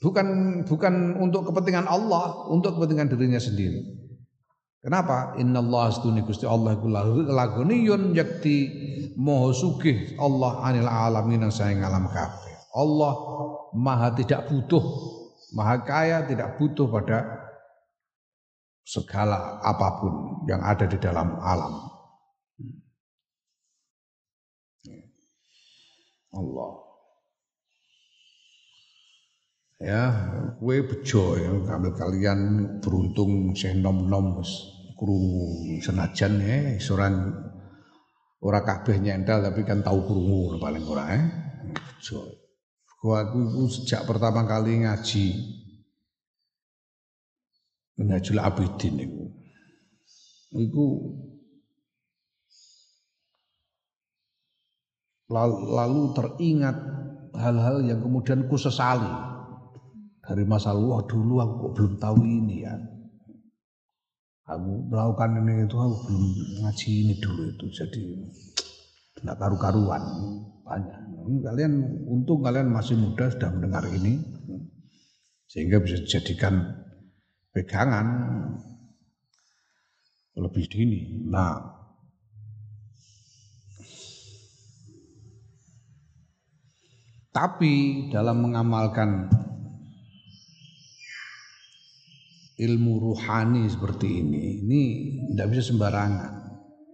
Bukan 0.00 0.26
bukan 0.64 1.20
untuk 1.20 1.52
kepentingan 1.52 1.84
Allah, 1.84 2.48
untuk 2.48 2.80
kepentingan 2.80 3.12
dirinya 3.12 3.40
sendiri. 3.40 4.05
Kenapa? 4.86 5.34
Inna 5.42 5.58
Allah 5.58 5.90
astuni 5.90 6.22
Gusti 6.22 6.46
Allah 6.46 6.78
iku 6.78 6.86
laguniyun 7.26 8.14
yakti 8.14 8.70
moho 9.18 9.50
sugih 9.50 10.14
Allah 10.14 10.62
anil 10.62 10.86
alamin 10.86 11.42
yang 11.42 11.50
sayang 11.50 11.82
alam 11.82 12.06
kabeh. 12.06 12.54
Allah 12.70 13.14
maha 13.74 14.14
tidak 14.14 14.46
butuh, 14.46 14.86
maha 15.58 15.82
kaya 15.82 16.22
tidak 16.30 16.54
butuh 16.54 16.86
pada 16.86 17.18
segala 18.86 19.58
apa 19.66 19.98
pun 19.98 20.46
yang 20.46 20.62
ada 20.62 20.86
di 20.86 20.94
dalam 21.02 21.34
alam. 21.42 21.90
Allah 26.30 26.70
ya 29.82 30.04
kue 30.62 30.78
bejo 30.84 31.36
ya 31.36 31.52
kalian 31.74 32.40
beruntung 32.80 33.52
saya 33.52 33.76
nom 33.76 34.08
nom 34.08 34.40
krungu 34.96 35.76
senajan 35.84 36.40
ya 36.40 36.80
isuran 36.80 37.36
ora 38.40 38.64
kabeh 38.64 38.96
nyentel 38.96 39.44
tapi 39.44 39.62
kan 39.68 39.84
tahu 39.84 40.00
krungu 40.08 40.56
paling 40.56 40.84
ora 40.88 41.04
eh. 41.12 41.24
Bejo 41.76 42.24
aku 43.06 43.70
sejak 43.70 44.02
pertama 44.08 44.42
kali 44.48 44.82
ngaji 44.82 45.26
ngaji 47.96 48.30
abidin 48.40 48.94
itu 48.98 49.24
itu 50.56 50.84
lalu 55.30 56.02
teringat 56.16 56.76
hal-hal 57.36 57.82
yang 57.82 57.98
kemudian 57.98 58.46
ku 58.46 58.54
sesali. 58.54 59.10
Dari 60.22 60.42
masa 60.42 60.74
lalu 60.74 61.06
dulu 61.06 61.34
aku 61.38 61.54
kok 61.54 61.72
belum 61.78 61.94
tahu 62.02 62.18
ini 62.26 62.66
ya 62.66 62.74
aku 64.46 64.70
melakukan 64.86 65.42
ini 65.42 65.66
itu 65.66 65.74
aku 65.74 65.96
belum 66.06 66.24
ngaji 66.62 66.90
ini 67.02 67.14
dulu 67.18 67.42
itu 67.50 67.66
jadi 67.74 68.02
tidak 69.18 69.36
karu-karuan 69.42 70.02
banyak. 70.62 71.00
Kalian 71.42 71.72
untung 72.06 72.46
kalian 72.46 72.70
masih 72.70 72.94
muda 72.94 73.26
sudah 73.26 73.50
mendengar 73.50 73.82
ini 73.90 74.22
sehingga 75.50 75.82
bisa 75.82 75.98
dijadikan 75.98 76.62
pegangan 77.50 78.06
lebih 80.38 80.70
dini. 80.70 81.26
Nah 81.26 81.58
tapi 87.34 88.06
dalam 88.14 88.46
mengamalkan 88.46 89.26
ilmu 92.56 92.92
ruhani 93.00 93.68
seperti 93.68 94.24
ini 94.24 94.64
ini 94.64 94.82
tidak 95.32 95.46
bisa 95.52 95.62
sembarangan. 95.72 96.32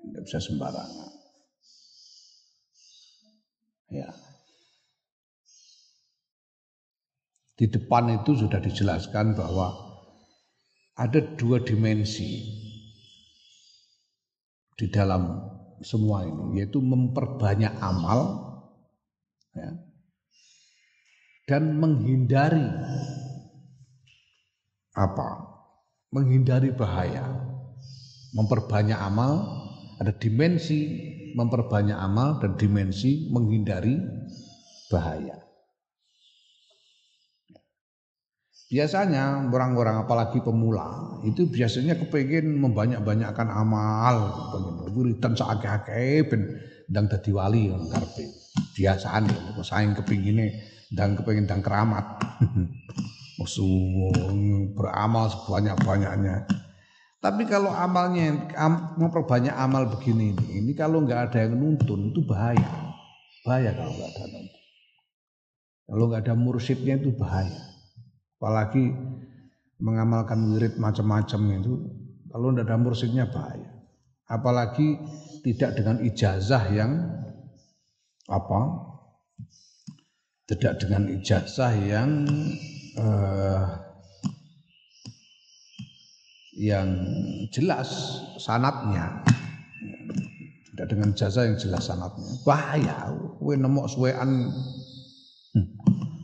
Tidak 0.03 0.23
bisa 0.27 0.39
sembarangan. 0.43 1.11
Ya. 3.93 4.11
Di 7.55 7.71
depan 7.71 8.11
itu 8.23 8.35
sudah 8.35 8.59
dijelaskan 8.59 9.39
bahwa 9.39 9.71
ada 10.99 11.21
dua 11.39 11.63
dimensi 11.63 12.43
di 14.77 14.87
dalam 14.91 15.39
semua 15.83 16.27
ini 16.27 16.63
yaitu 16.63 16.79
memperbanyak 16.79 17.75
amal 17.83 18.21
ya, 19.55 19.71
dan 21.47 21.79
menghindari 21.79 22.67
apa 24.95 25.42
menghindari 26.13 26.77
bahaya, 26.77 27.25
memperbanyak 28.37 29.01
amal, 29.01 29.65
ada 29.97 30.13
dimensi 30.13 31.09
memperbanyak 31.33 31.97
amal 31.97 32.37
dan 32.37 32.55
dimensi 32.61 33.33
menghindari 33.33 33.97
bahaya. 34.93 35.41
Biasanya 38.73 39.53
orang-orang 39.53 40.01
apalagi 40.01 40.41
pemula 40.41 41.21
itu 41.29 41.45
biasanya 41.45 41.93
kepengen 41.93 42.57
membanyak-banyakkan 42.57 43.49
amal, 43.53 44.33
pengen 44.49 44.77
wiridan 44.97 45.33
sakake-akeh 45.37 46.25
ben 46.25 46.43
ndang 46.89 47.09
dadi 47.09 47.37
wali 47.37 47.69
karepe. 47.69 48.33
Biasane 48.73 49.61
saing 49.61 49.93
kepingine 49.93 50.57
ndang 50.89 51.21
kepengin 51.21 51.45
ndang 51.45 51.61
keramat. 51.61 52.05
beramal 54.75 55.31
sebanyak-banyaknya. 55.31 56.49
Tapi 57.23 57.47
kalau 57.47 57.71
amalnya 57.71 58.51
am, 58.59 58.99
memperbanyak 58.99 59.55
amal 59.55 59.87
begini 59.87 60.35
ini, 60.35 60.47
ini 60.59 60.73
kalau 60.75 61.07
nggak 61.07 61.31
ada 61.31 61.47
yang 61.47 61.55
nuntun 61.55 62.11
itu 62.11 62.19
bahaya. 62.27 62.91
Bahaya 63.47 63.71
kalau 63.79 63.95
nggak 63.95 64.11
ada 64.11 64.25
nuntun. 64.27 64.63
Kalau 65.87 66.05
nggak 66.11 66.23
ada 66.27 66.35
mursyidnya 66.35 66.99
itu 66.99 67.15
bahaya. 67.15 67.63
Apalagi 68.43 68.91
mengamalkan 69.79 70.51
wirid 70.51 70.83
macam-macam 70.83 71.41
itu, 71.63 71.73
kalau 72.27 72.51
nggak 72.51 72.67
ada 72.67 72.79
mursyidnya 72.83 73.31
bahaya. 73.31 73.71
Apalagi 74.27 74.99
tidak 75.47 75.79
dengan 75.79 76.03
ijazah 76.03 76.65
yang 76.75 77.07
apa? 78.27 78.61
Tidak 80.51 80.75
dengan 80.83 81.07
ijazah 81.07 81.71
yang 81.79 82.27
eh, 82.99 83.65
yang 86.59 86.89
jelas 87.49 87.89
sanatnya. 88.37 89.25
Tidak 90.73 90.87
dengan 90.89 91.13
jasa 91.13 91.49
yang 91.49 91.57
jelas 91.61 91.89
sanatnya. 91.89 92.33
Bahaya. 92.45 93.13
Kowe 93.41 93.55
nemok 93.57 93.89
suwean. 93.93 94.49
Hmm, 95.53 95.67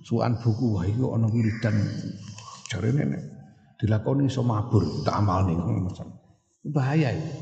suwean 0.05 0.41
buku. 0.41 0.77
Wah 0.77 0.85
iku 0.89 1.17
ana 1.17 1.29
wiridan. 1.29 1.77
Jarene 2.69 3.03
nek 3.09 3.23
dilakoni 3.81 4.29
iso 4.29 4.45
mabur. 4.45 4.85
Tak 5.05 5.21
amal 5.21 5.49
nih 5.49 5.57
macam 5.57 6.09
bahaya 6.69 7.17
itu. 7.17 7.33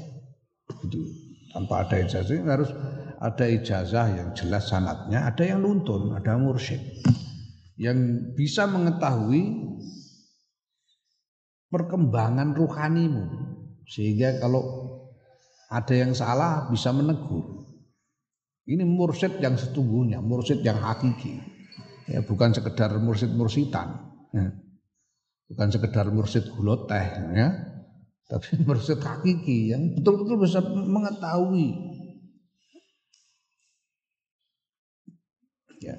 itu 0.87 0.99
tanpa 1.55 1.87
ada 1.87 2.03
ijazah 2.03 2.43
harus 2.43 2.71
ada 3.23 3.45
ijazah 3.47 4.07
yang 4.13 4.29
jelas 4.35 4.71
sanatnya. 4.71 5.27
Ada 5.31 5.55
yang 5.57 5.63
nuntun 5.63 6.15
ada 6.15 6.35
mursyid 6.39 6.79
yang 7.77 8.33
bisa 8.33 8.65
mengetahui 8.65 9.69
perkembangan 11.69 12.57
ruhanimu 12.57 13.25
sehingga 13.85 14.41
kalau 14.41 14.97
ada 15.69 15.95
yang 15.95 16.15
salah 16.17 16.71
bisa 16.71 16.95
menegur. 16.95 17.67
Ini 18.67 18.83
mursyid 18.83 19.39
yang 19.39 19.55
setungguhnya, 19.55 20.19
mursyid 20.19 20.63
yang 20.67 20.83
hakiki. 20.83 21.39
Ya, 22.11 22.23
bukan 22.23 22.51
sekedar 22.51 22.99
mursyid-mursidan. 22.99 23.89
Ya. 24.35 24.51
Bukan 25.47 25.69
sekedar 25.71 26.11
mursyid 26.11 26.51
gulot 26.51 26.91
teh 26.91 27.07
ya. 27.35 27.55
Tapi 28.27 28.59
mursyid 28.67 28.99
hakiki 28.99 29.71
yang 29.71 29.95
betul-betul 29.95 30.43
bisa 30.43 30.59
mengetahui. 30.67 31.95
Ya. 35.79 35.95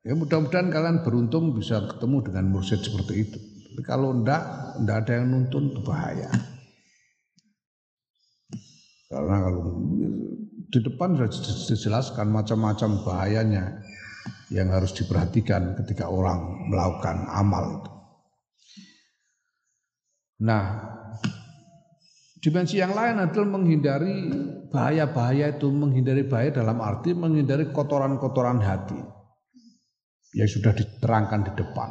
Ya 0.00 0.16
mudah-mudahan 0.16 0.72
kalian 0.72 1.04
beruntung 1.04 1.52
bisa 1.52 1.84
ketemu 1.84 2.24
dengan 2.24 2.44
mursyid 2.48 2.80
seperti 2.80 3.14
itu. 3.20 3.36
Tapi 3.36 3.82
kalau 3.84 4.16
enggak, 4.16 4.40
enggak 4.80 4.96
ada 5.04 5.12
yang 5.20 5.26
nuntun 5.28 5.76
itu 5.76 5.80
bahaya. 5.84 6.32
Karena 9.12 9.36
kalau 9.44 9.60
di 10.70 10.78
depan 10.80 11.20
sudah 11.20 11.30
dijelaskan 11.68 12.26
macam-macam 12.32 12.90
bahayanya 13.04 13.84
yang 14.48 14.72
harus 14.72 14.96
diperhatikan 14.96 15.76
ketika 15.84 16.08
orang 16.08 16.70
melakukan 16.72 17.28
amal 17.28 17.84
itu. 17.84 17.92
Nah, 20.40 20.64
dimensi 22.40 22.80
yang 22.80 22.96
lain 22.96 23.20
adalah 23.20 23.48
menghindari 23.52 24.16
bahaya-bahaya 24.72 25.60
itu, 25.60 25.68
menghindari 25.68 26.24
bahaya 26.24 26.56
dalam 26.56 26.80
arti 26.80 27.12
menghindari 27.12 27.68
kotoran-kotoran 27.68 28.64
hati 28.64 29.19
yang 30.34 30.48
sudah 30.50 30.72
diterangkan 30.74 31.50
di 31.50 31.52
depan. 31.58 31.90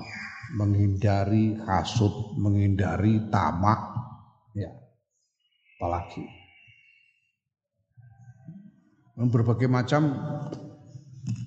Menghindari 0.50 1.54
hasut, 1.62 2.34
menghindari 2.42 3.30
tamak, 3.30 3.80
ya, 4.58 4.72
apalagi. 5.78 6.26
Berbagai 9.20 9.68
macam 9.68 10.16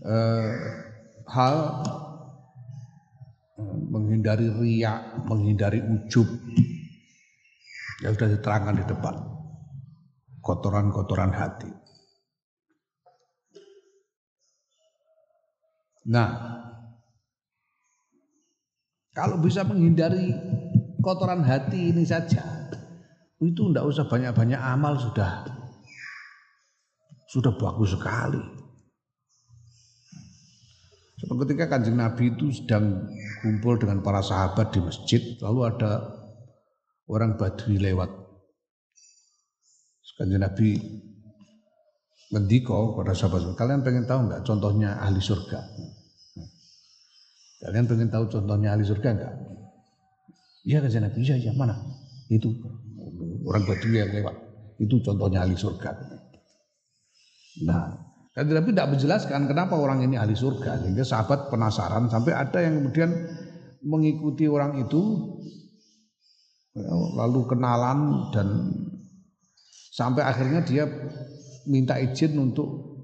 eh, 0.05 0.55
hal 1.26 1.57
eh, 3.59 3.78
menghindari 3.90 4.47
riak, 4.53 5.24
menghindari 5.26 5.80
ujub 5.82 6.28
yang 8.07 8.12
sudah 8.14 8.30
diterangkan 8.38 8.76
di 8.78 8.84
depan. 8.86 9.14
Kotoran-kotoran 10.43 11.32
hati. 11.34 11.70
Nah, 16.11 16.61
kalau 19.12 19.36
bisa 19.40 19.60
menghindari 19.64 20.32
kotoran 21.04 21.44
hati 21.44 21.92
ini 21.92 22.04
saja, 22.04 22.44
itu 23.40 23.68
tidak 23.68 23.84
usah 23.84 24.08
banyak-banyak 24.08 24.60
amal 24.60 24.96
sudah 24.96 25.44
sudah 27.32 27.52
bagus 27.56 27.96
sekali. 27.96 28.40
Seperti 31.16 31.54
ketika 31.54 31.78
kanjeng 31.78 31.96
Nabi 31.96 32.34
itu 32.34 32.50
sedang 32.50 33.08
kumpul 33.40 33.78
dengan 33.78 34.02
para 34.02 34.20
sahabat 34.20 34.74
di 34.74 34.82
masjid, 34.82 35.22
lalu 35.40 35.70
ada 35.70 36.02
orang 37.08 37.38
Badui 37.38 37.78
lewat. 37.78 38.10
Kanjeng 40.12 40.44
Nabi 40.44 40.76
mendiko 42.30 42.94
pada 42.94 43.16
sahabat, 43.16 43.56
kalian 43.56 43.80
pengen 43.80 44.04
tahu 44.04 44.28
nggak 44.28 44.44
contohnya 44.44 45.00
ahli 45.00 45.18
surga? 45.18 45.60
Kalian 47.62 47.86
pengen 47.86 48.10
tahu 48.10 48.26
contohnya 48.26 48.74
ahli 48.74 48.82
surga 48.82 49.08
enggak? 49.14 49.34
Iya 50.66 50.78
kan 50.82 50.90
Nabi, 50.90 51.18
iya, 51.22 51.36
iya, 51.38 51.52
mana? 51.54 51.74
Itu 52.26 52.50
orang 53.46 53.62
Badui 53.66 53.98
yang 53.98 54.10
lewat. 54.10 54.36
Itu 54.82 54.98
contohnya 55.02 55.46
ahli 55.46 55.54
surga. 55.54 55.90
Nah, 57.66 57.82
kan 58.34 58.44
Nabi 58.50 58.70
tidak 58.74 58.90
menjelaskan 58.94 59.46
kenapa 59.46 59.78
orang 59.78 60.02
ini 60.02 60.18
ahli 60.18 60.34
surga. 60.34 60.82
Sehingga 60.82 61.06
sahabat 61.06 61.50
penasaran 61.54 62.10
sampai 62.10 62.34
ada 62.34 62.58
yang 62.62 62.82
kemudian 62.82 63.10
mengikuti 63.82 64.46
orang 64.50 64.82
itu 64.82 65.02
lalu 67.14 67.46
kenalan 67.46 68.32
dan 68.32 68.48
sampai 69.92 70.24
akhirnya 70.24 70.64
dia 70.64 70.88
minta 71.68 72.00
izin 72.00 72.38
untuk 72.40 72.96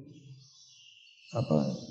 apa 1.37 1.88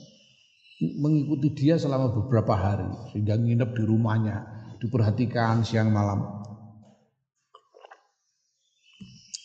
mengikuti 0.78 1.58
dia 1.58 1.76
selama 1.82 2.14
beberapa 2.14 2.54
hari 2.54 2.86
sehingga 3.10 3.34
nginep 3.34 3.70
di 3.74 3.84
rumahnya 3.86 4.46
diperhatikan 4.78 5.66
siang 5.66 5.90
malam. 5.90 6.22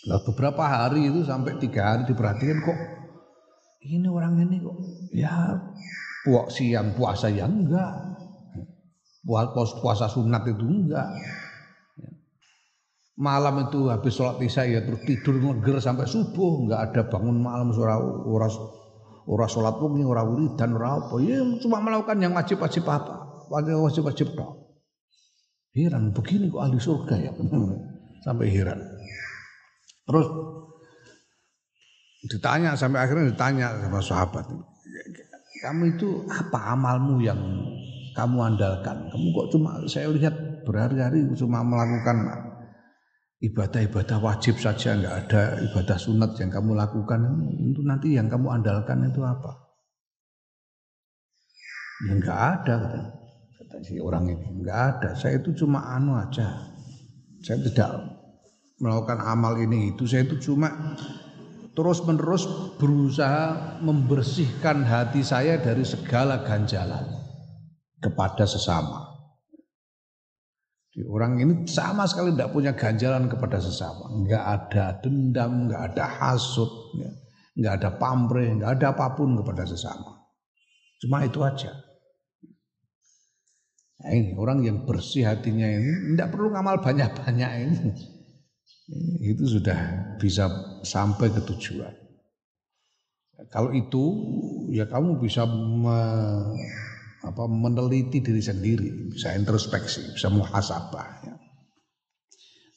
Nah, 0.03 0.19
beberapa 0.29 0.67
hari 0.67 1.09
itu 1.09 1.25
sampai 1.25 1.57
tiga 1.63 1.95
hari 1.95 2.03
diperhatikan 2.05 2.59
kok 2.61 2.79
ini 3.87 4.07
orang 4.11 4.45
ini 4.45 4.61
kok 4.61 4.77
ya 5.15 5.57
puak 6.27 6.53
siang 6.53 6.93
puasa 6.93 7.33
ya 7.33 7.49
enggak? 7.49 8.13
Puasa, 9.23 9.79
puasa 9.79 10.07
sunat 10.11 10.43
itu 10.51 10.67
enggak? 10.67 11.07
Malam 13.17 13.71
itu 13.71 13.87
habis 13.87 14.19
sholat 14.19 14.43
isya 14.43 14.67
ya 14.67 14.81
terus 14.83 15.07
tidur 15.07 15.39
ngeger 15.39 15.79
sampai 15.79 16.05
subuh 16.05 16.67
enggak 16.67 16.81
ada 16.93 17.03
bangun 17.07 17.39
malam 17.39 17.71
suara 17.71 17.97
uras 18.03 18.82
ora 19.29 19.47
sholat 19.47 19.79
wengi, 19.79 20.03
ora 20.03 20.23
wiridan, 20.27 20.75
ora 20.75 20.99
apa. 20.99 21.15
Ya 21.23 21.43
cuma 21.63 21.79
melakukan 21.79 22.19
yang 22.19 22.35
wajib-wajib 22.35 22.83
apa? 22.89 23.47
Wajib-wajib 23.53 24.35
tok. 24.35 24.53
Heran 25.73 26.13
begini 26.13 26.53
kok 26.53 26.63
ahli 26.63 26.79
surga 26.79 27.15
ya. 27.17 27.33
sampai 28.25 28.47
heran. 28.53 28.79
Terus 30.07 30.27
ditanya 32.29 32.79
sampai 32.79 33.03
akhirnya 33.03 33.35
ditanya 33.35 33.67
sama 33.83 34.01
sahabat. 34.03 34.47
Kamu 35.63 35.83
itu 35.95 36.27
apa 36.27 36.75
amalmu 36.75 37.23
yang 37.23 37.39
kamu 38.15 38.37
andalkan? 38.55 39.11
Kamu 39.11 39.27
kok 39.35 39.47
cuma 39.55 39.79
saya 39.87 40.11
lihat 40.11 40.35
berhari-hari 40.67 41.27
cuma 41.35 41.63
melakukan 41.67 42.51
ibadah-ibadah 43.43 44.23
wajib 44.23 44.55
saja 44.63 44.95
nggak 44.95 45.17
ada 45.27 45.43
ibadah 45.67 45.99
sunat 45.99 46.39
yang 46.39 46.51
kamu 46.55 46.79
lakukan. 46.79 47.21
Itu 47.75 47.83
nanti 47.83 48.15
yang 48.15 48.31
kamu 48.31 48.63
andalkan 48.63 49.11
itu 49.11 49.21
apa? 49.27 49.59
Ya 52.07 52.13
nggak 52.19 52.39
ada 52.39 52.75
kata, 52.79 53.03
kata 53.59 53.77
si 53.83 53.99
orang 53.99 54.31
ini. 54.31 54.63
Nggak 54.63 54.79
ada. 54.79 55.11
Saya 55.19 55.43
itu 55.43 55.51
cuma 55.59 55.83
anu 55.91 56.15
aja. 56.15 56.71
Saya 57.43 57.59
tidak 57.67 57.91
melakukan 58.79 59.19
amal 59.19 59.59
ini 59.59 59.91
itu. 59.91 60.07
Saya 60.07 60.23
itu 60.23 60.39
cuma 60.39 60.95
terus 61.75 61.99
menerus 62.07 62.47
berusaha 62.79 63.79
membersihkan 63.83 64.87
hati 64.87 65.27
saya 65.27 65.59
dari 65.59 65.83
segala 65.83 66.47
ganjalan 66.47 67.07
kepada 67.99 68.45
sesama 68.45 69.12
Orang 70.93 71.41
ini 71.41 71.65
sama 71.65 72.05
sekali 72.05 72.37
tidak 72.37 72.53
punya 72.53 72.77
ganjalan 72.77 73.25
kepada 73.25 73.57
sesama. 73.57 74.13
Enggak 74.13 74.45
ada 74.45 74.85
dendam, 75.01 75.65
enggak 75.65 75.83
ada 75.97 76.05
hasut, 76.05 76.69
ya. 77.01 77.09
enggak 77.57 77.75
ada 77.81 77.91
pamrih, 77.97 78.61
enggak 78.61 78.77
ada 78.77 78.87
apa 78.93 79.17
pun 79.17 79.33
kepada 79.41 79.65
sesama. 79.65 80.21
Cuma 81.01 81.25
itu 81.25 81.41
aja. 81.41 81.73
Nah, 84.05 84.13
ini 84.13 84.37
orang 84.37 84.61
yang 84.69 84.85
bersih 84.85 85.25
hatinya 85.25 85.65
ini 85.65 86.13
tidak 86.13 86.29
perlu 86.37 86.53
ngamal 86.53 86.85
banyak-banyak 86.85 87.51
ini. 87.65 87.79
Itu 89.25 89.49
sudah 89.49 89.79
bisa 90.21 90.51
sampai 90.85 91.33
ke 91.33 91.41
tujuan. 91.41 91.95
Kalau 93.49 93.73
itu 93.73 94.05
ya 94.71 94.85
kamu 94.85 95.19
bisa 95.25 95.49
apa, 97.23 97.47
meneliti 97.47 98.19
diri 98.19 98.43
sendiri, 98.43 99.15
bisa 99.15 99.31
introspeksi, 99.39 100.15
bisa 100.19 100.27
muhasabah. 100.31 101.09
Ya. 101.23 101.35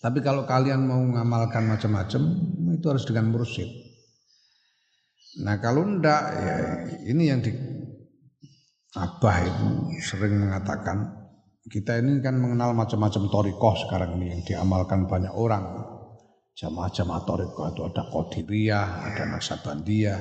Tapi 0.05 0.21
kalau 0.21 0.45
kalian 0.45 0.85
mau 0.85 1.01
ngamalkan 1.01 1.65
macam-macam, 1.65 2.21
itu 2.77 2.85
harus 2.85 3.05
dengan 3.09 3.33
mursyid. 3.33 3.69
Nah 5.41 5.59
kalau 5.59 5.83
ndak 5.83 6.23
ya 6.31 6.55
ini 7.11 7.27
yang 7.27 7.43
di 7.43 7.51
Abah 8.95 9.43
itu 9.43 9.67
sering 9.99 10.39
mengatakan 10.39 11.11
kita 11.67 11.99
ini 11.99 12.23
kan 12.23 12.39
mengenal 12.39 12.71
macam-macam 12.71 13.27
torikoh 13.27 13.75
sekarang 13.75 14.15
ini 14.15 14.31
yang 14.31 14.41
diamalkan 14.47 15.03
banyak 15.03 15.35
orang. 15.35 15.83
Jamaah-jamaah 16.55 17.23
torikoh 17.27 17.75
itu 17.75 17.81
ada 17.83 18.07
Qadiriyah, 18.07 18.87
ada 19.11 19.23
Naksabandiyah, 19.35 20.19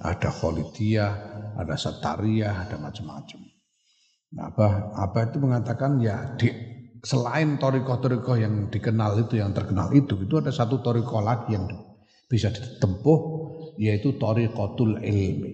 ada 0.00 0.30
Kholidiyah, 0.32 1.12
ada 1.60 1.76
Satariyah, 1.76 2.64
ada 2.64 2.80
macam-macam. 2.80 3.53
Nah, 4.34 4.50
Abah, 4.98 5.30
itu 5.30 5.38
mengatakan 5.38 6.02
ya 6.02 6.34
di 6.34 6.50
selain 7.06 7.54
torikoh-torikoh 7.54 8.34
yang 8.34 8.54
dikenal 8.66 9.22
itu, 9.22 9.38
yang 9.38 9.54
terkenal 9.54 9.94
itu, 9.94 10.18
itu 10.18 10.34
ada 10.42 10.50
satu 10.50 10.82
torikoh 10.82 11.22
lagi 11.22 11.54
yang 11.54 11.70
bisa 12.26 12.50
ditempuh, 12.50 13.18
yaitu 13.78 14.18
torikotul 14.18 14.98
ilmi. 14.98 15.52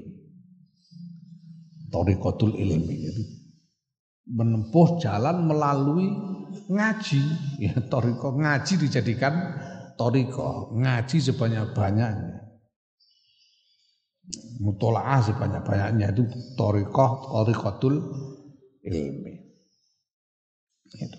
Torikotul 1.93 2.57
ilmi. 2.57 2.95
Jadi 3.05 3.22
menempuh 4.31 4.97
jalan 4.97 5.45
melalui 5.45 6.09
ngaji. 6.70 7.22
Ya, 7.61 7.76
toriko 7.76 8.33
ngaji 8.41 8.89
dijadikan 8.89 9.35
toriko. 10.01 10.72
Ngaji 10.72 11.16
sebanyak-banyaknya. 11.20 12.49
Mutola'ah 14.64 15.20
sebanyak-banyaknya 15.20 16.16
itu 16.16 16.24
toriko, 16.57 17.28
torikotul 17.28 17.95
ilmi. 18.85 19.35
Itu. 20.91 21.18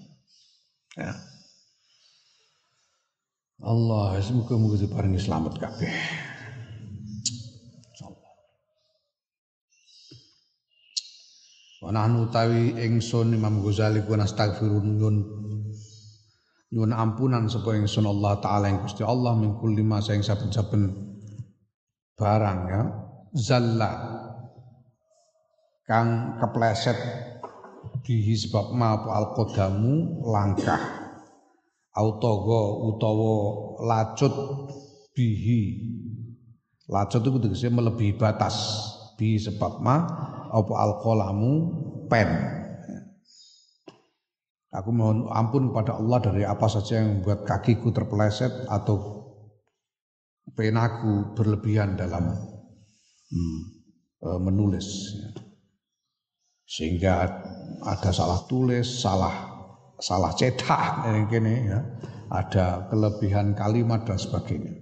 Ya. 0.98 1.14
Allah 3.62 4.18
semoga-moga 4.18 4.82
diparingi 4.82 5.22
selamat 5.22 5.54
kabeh. 5.62 5.94
Wa 11.82 11.90
nahnu 11.90 12.30
tawi 12.30 12.78
ingsun 12.78 13.34
Imam 13.34 13.62
Ghazali 13.66 14.06
ku 14.06 14.14
nastaghfirun 14.14 15.02
nyun 15.02 15.18
nyun 16.72 16.92
ampunan 16.94 17.50
sapa 17.50 17.74
ingsun 17.74 18.06
Allah 18.06 18.38
taala 18.38 18.70
ing 18.70 18.86
Gusti 18.86 19.02
Allah 19.02 19.34
min 19.34 19.58
kulli 19.58 19.82
ma 19.82 19.98
sing 19.98 20.22
saben-saben 20.22 20.94
barang 22.18 22.60
ya 22.70 22.82
zalla 23.34 23.92
kang 25.90 26.38
kepleset 26.38 26.98
bihi 28.02 28.34
sebab 28.36 28.74
ma 28.74 28.98
apa 28.98 29.10
alqadamu 29.10 30.26
langkah 30.26 30.82
autogo 31.94 32.92
utawa 32.94 33.34
lacut 33.86 34.34
bihi 35.14 35.62
lacut 36.92 37.22
itu 37.24 37.40
tegese 37.40 37.68
melebihi 37.72 38.20
batas 38.20 38.56
bi 39.16 39.38
sebab 39.38 39.80
ma 39.80 40.02
apa 40.52 40.74
alqalamu 40.76 41.52
pen. 42.12 42.30
Aku 44.72 44.90
mohon 44.96 45.28
ampun 45.32 45.72
kepada 45.72 46.00
Allah 46.00 46.20
dari 46.24 46.44
apa 46.48 46.64
saja 46.68 47.04
yang 47.04 47.20
membuat 47.20 47.44
kakiku 47.44 47.92
terpeleset 47.92 48.52
atau 48.72 49.20
penaku 50.56 51.36
berlebihan 51.36 52.00
dalam 52.00 52.32
hmm, 53.28 53.60
e, 54.24 54.28
menulis. 54.40 55.12
Sehingga 56.72 57.28
ada 57.84 58.10
salah 58.16 58.48
tulis, 58.48 59.04
salah 59.04 59.52
salah 60.00 60.32
cetak 60.32 61.04
ini 61.12 61.68
ya. 61.68 61.80
Ada 62.32 62.88
kelebihan 62.88 63.52
kalimat 63.52 64.08
dan 64.08 64.16
sebagainya. 64.16 64.80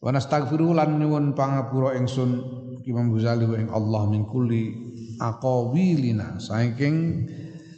Wa 0.00 0.08
nastaghfiru 0.08 0.72
lan 0.72 0.96
nyuwun 0.96 1.36
pangapura 1.36 2.00
ingsun 2.00 2.40
Imam 2.88 3.12
Ghazali 3.12 3.44
ing 3.60 3.68
Allah 3.68 4.08
min 4.08 4.24
kulli 4.24 4.72
aqawilina 5.20 6.40
saking 6.40 7.28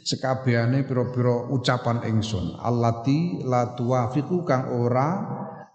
sekabehane 0.07 0.87
pira-pira 0.87 1.51
ucapan 1.51 2.07
ingsun 2.07 2.55
allati 2.55 3.43
la 3.43 3.75
tuwafiqu 3.75 4.47
kang 4.47 4.71
ora 4.71 5.19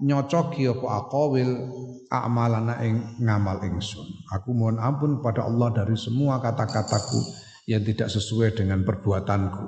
nyocoki 0.00 0.64
apa 0.64 0.86
aqawil 1.04 1.50
amalana 2.08 2.80
ing 2.84 3.20
ngamal 3.20 3.60
ingsun. 3.64 4.04
Aku 4.32 4.56
mohon 4.56 4.80
ampun 4.80 5.20
pada 5.20 5.44
Allah 5.44 5.72
dari 5.72 5.96
semua 5.96 6.40
kata-kataku 6.40 7.20
yang 7.68 7.84
tidak 7.84 8.08
sesuai 8.08 8.56
dengan 8.56 8.82
perbuatanku. 8.82 9.64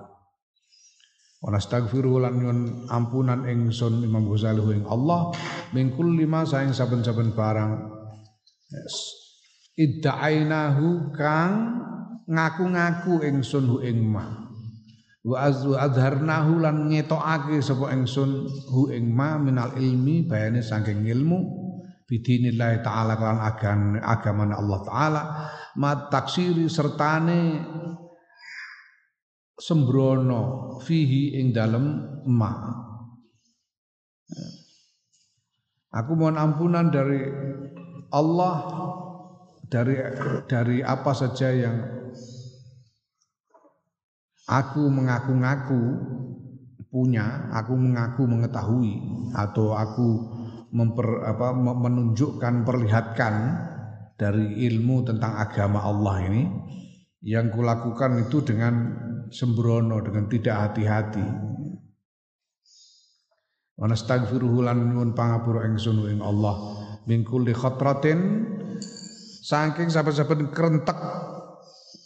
Wa 1.40 1.48
nastaghfiru 1.48 2.20
lan 2.20 2.34
nyun 2.36 2.58
ampunan 2.92 3.48
ingsun 3.48 4.04
Imam 4.04 4.28
Ghazali 4.28 4.60
ing 4.76 4.84
Allah 4.84 5.32
min 5.72 5.92
kulli 5.96 6.28
ma 6.28 6.44
saing 6.44 6.76
saben-saben 6.76 7.32
barang. 7.32 7.72
Yes. 8.70 9.20
idda'ainahu 9.80 11.16
kang 11.16 11.52
ngaku-ngaku 12.28 13.24
ingsun 13.24 13.64
hu 13.64 13.76
ing 13.80 14.04
ma. 14.04 14.28
Wa 15.20 15.52
azwa 15.52 15.84
adharnahu 15.84 16.64
lan 16.64 16.88
ngetokake 16.88 17.60
sapa 17.60 17.92
ingsun 17.92 18.48
hu 18.72 18.88
ing 18.88 19.12
ma 19.12 19.36
minal 19.36 19.76
ilmi 19.76 20.24
bayane 20.24 20.64
saking 20.64 21.04
ilmu 21.04 21.59
bidinillahi 22.10 22.82
taala 22.82 23.14
agama 23.14 24.02
agama 24.02 24.50
Allah 24.50 24.78
taala 24.82 25.22
mat 25.78 26.10
taksiri 26.10 26.66
sertane 26.66 27.62
sembrono 29.60 30.74
fihi 30.82 31.38
ing 31.38 31.52
dalem 31.54 31.84
ma. 32.26 32.50
Aku 35.90 36.14
mohon 36.14 36.38
ampunan 36.38 36.88
dari 36.88 37.20
Allah 38.10 38.56
dari 39.70 39.94
dari 40.50 40.82
apa 40.82 41.12
saja 41.14 41.50
yang 41.54 41.76
aku 44.50 44.86
mengaku-ngaku 44.90 45.82
punya, 46.90 47.50
aku 47.54 47.74
mengaku 47.78 48.26
mengetahui 48.26 48.94
atau 49.34 49.74
aku 49.78 50.08
memper, 50.70 51.26
apa, 51.26 51.54
menunjukkan 51.54 52.62
perlihatkan 52.62 53.34
dari 54.14 54.66
ilmu 54.68 55.06
tentang 55.06 55.38
agama 55.40 55.82
Allah 55.82 56.16
ini 56.28 56.42
yang 57.24 57.52
kulakukan 57.52 58.28
itu 58.28 58.40
dengan 58.44 58.74
sembrono 59.28 60.00
dengan 60.00 60.28
tidak 60.28 60.56
hati-hati. 60.56 61.26
Wa 63.80 63.86
nastaghfiruhu 63.88 64.60
lan 64.60 64.92
nyuwun 64.92 65.16
pangapura 65.16 65.64
ingsun 65.68 66.04
ing 66.12 66.20
Allah 66.20 66.56
min 67.08 67.24
kulli 67.24 67.56
khatratin 67.56 68.44
saking 69.40 69.88
saben-saben 69.88 70.52
krentek 70.52 71.00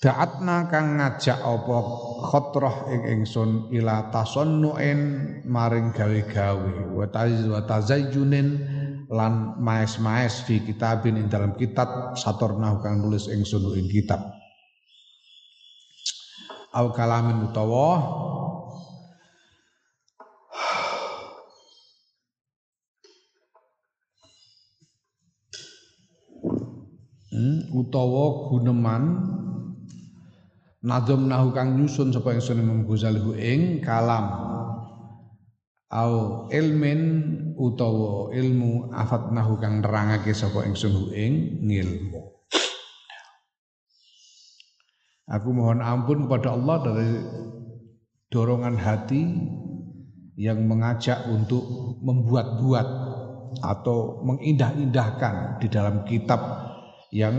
Da'atna 0.05 0.69
kang 0.69 1.01
ngajak 1.01 1.41
apa 1.41 1.77
khotroh 2.29 2.93
ing 2.93 3.09
ingsun 3.09 3.73
ila 3.73 4.13
tasannuin 4.13 5.01
maring 5.49 5.97
gawe-gawe 5.97 6.93
wa 6.93 7.09
tazayyunin 7.65 8.49
lan 9.09 9.57
maes-maes 9.57 10.45
fi 10.45 10.61
kitabin 10.61 11.17
ing 11.17 11.33
dalam 11.33 11.57
kitab 11.57 12.13
satorna 12.21 12.77
kang 12.85 13.01
nulis 13.01 13.33
ingsun 13.33 13.65
ing 13.81 13.89
kitab. 13.89 14.21
Au 16.77 16.93
kalamin 16.93 17.49
utawa 17.49 17.97
hmm, 27.33 27.73
utawa 27.73 28.53
guneman 28.53 29.33
nadom 30.85 31.27
nahu 31.33 31.57
kang 31.57 31.81
nyusun 31.81 32.13
sapa 32.13 32.37
ingsun 32.37 32.61
Imam 32.61 32.85
Ghazali 32.85 33.19
ing 33.41 33.81
kalam. 33.81 34.53
Au 35.89 36.47
ilmin 36.51 37.01
utawa 37.57 38.35
ilmu 38.35 38.93
afatnahu 38.93 39.57
kang 39.57 39.81
nerangake 39.81 40.37
sapa 40.37 40.69
ingsun 40.69 41.11
ing 41.17 41.65
ngilmu. 41.65 42.21
Aku 45.25 45.57
mohon 45.57 45.81
ampun 45.81 46.29
kepada 46.29 46.53
Allah 46.53 46.77
dari 46.85 47.11
dorongan 48.29 48.77
hati 48.77 49.25
yang 50.37 50.69
mengajak 50.69 51.25
untuk 51.33 51.65
membuat-buat 52.05 52.89
atau 53.65 54.21
mengindah-indahkan 54.27 55.65
di 55.65 55.73
dalam 55.73 56.05
kitab 56.05 56.43
yang 57.15 57.33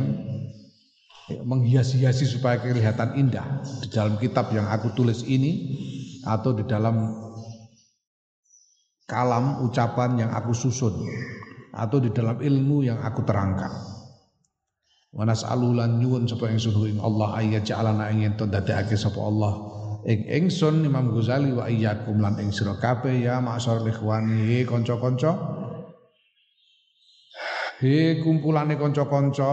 menghias-hiasi 1.30 2.30
supaya 2.30 2.61
kelihatan 2.61 3.17
indah 3.17 3.65
di 3.82 3.89
dalam 3.89 4.21
kitab 4.21 4.53
yang 4.53 4.69
aku 4.69 4.93
tulis 4.93 5.26
ini 5.26 5.73
atau 6.21 6.53
di 6.53 6.61
dalam 6.69 7.09
kalam 9.09 9.65
ucapan 9.65 10.21
yang 10.21 10.32
aku 10.34 10.53
susun 10.53 11.01
atau 11.73 11.97
di 11.97 12.13
dalam 12.13 12.38
ilmu 12.38 12.86
yang 12.86 13.01
aku 13.01 13.26
terangkan. 13.26 13.73
Wa 15.15 15.23
nas'alu 15.23 15.80
lan 15.80 15.97
nyuwun 15.97 16.28
sapa 16.28 16.51
ingsun 16.51 16.76
ing 16.91 16.99
Allah 16.99 17.39
ayat 17.39 17.63
ja'alana 17.63 18.11
ing 18.11 18.28
ento 18.28 18.45
dadekake 18.45 18.99
sapa 18.99 19.17
Allah 19.17 19.53
ing 20.05 20.28
ingsun 20.28 20.86
Imam 20.86 21.09
Ghazali 21.09 21.55
wa 21.55 21.65
iyyakum 21.65 22.21
lan 22.21 22.38
ing 22.38 22.53
sira 22.53 22.78
kabeh 22.78 23.26
ya 23.26 23.41
masyar 23.41 23.82
ikhwani 23.82 24.61
kanca-kanca 24.67 25.34
he 27.80 28.21
kumpulane 28.21 28.76
kanca-kanca 28.76 29.51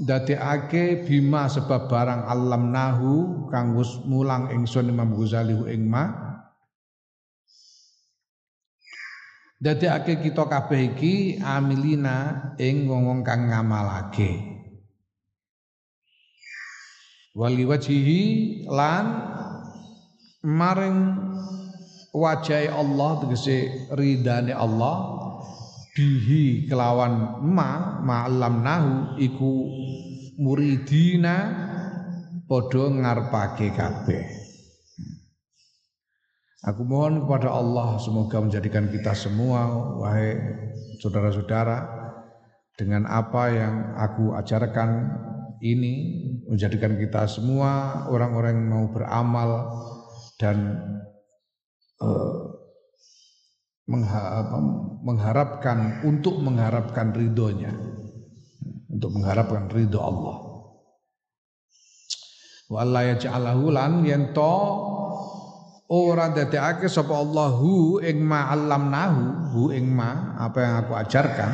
dadekake 0.00 1.06
bima 1.06 1.46
sebab 1.46 1.86
barang 1.86 2.22
alam 2.26 2.74
nahu 2.74 3.14
kang 3.50 3.76
mulang 4.08 4.50
ingsun 4.50 4.90
Imam 4.90 5.14
Ghazali 5.14 5.54
ing 5.70 5.86
ma 5.86 6.24
Dadekake 9.64 10.20
kita 10.20 10.44
kabeh 10.44 10.92
iki 10.92 11.40
amilina 11.40 12.52
ing 12.60 12.84
wong 12.84 13.24
kang 13.24 13.48
ngamalake. 13.48 14.60
Wali 17.32 17.64
wajihi 17.64 18.22
lan 18.68 19.04
maring 20.44 20.98
wajahi 22.12 22.68
Allah 22.68 23.24
tegese 23.24 23.88
ridane 23.96 24.52
Allah 24.52 25.16
bihi 25.96 26.68
kelawan 26.68 27.40
ma 27.40 28.04
ma'lam 28.04 28.60
nahu 28.60 28.92
iku 29.16 29.52
muridina 30.38 31.36
padha 32.46 32.84
ngarepake 32.90 33.72
kabeh. 33.74 34.24
Aku 36.64 36.80
mohon 36.88 37.28
kepada 37.28 37.52
Allah 37.52 38.00
semoga 38.00 38.40
menjadikan 38.40 38.88
kita 38.88 39.12
semua 39.12 39.68
wahai 40.00 40.32
saudara-saudara 40.96 41.84
dengan 42.80 43.04
apa 43.04 43.52
yang 43.52 43.74
aku 44.00 44.32
ajarkan 44.40 45.12
ini 45.60 46.24
menjadikan 46.48 46.96
kita 46.96 47.28
semua 47.28 48.04
orang-orang 48.08 48.64
yang 48.64 48.68
mau 48.72 48.86
beramal 48.88 49.50
dan 50.40 50.80
uh, 52.00 52.48
mengharapkan 55.04 56.00
untuk 56.08 56.40
mengharapkan 56.40 57.12
ridhonya 57.12 57.93
untuk 58.94 59.10
mengharapkan 59.10 59.66
ridho 59.66 59.98
Allah. 59.98 60.36
Wa 62.70 62.78
Allah 62.86 63.02
yaj'alahu 63.12 63.64
lan 63.74 64.06
yento 64.06 64.56
ora 65.90 66.32
dadekake 66.32 66.88
sapa 66.88 67.12
Allahu 67.12 68.00
ing 68.00 68.24
ma 68.24 68.54
nahu 68.56 69.52
hu 69.52 69.62
ing 69.74 69.90
ma 69.90 70.38
apa 70.40 70.58
yang 70.62 70.74
aku 70.86 70.92
ajarkan 70.96 71.52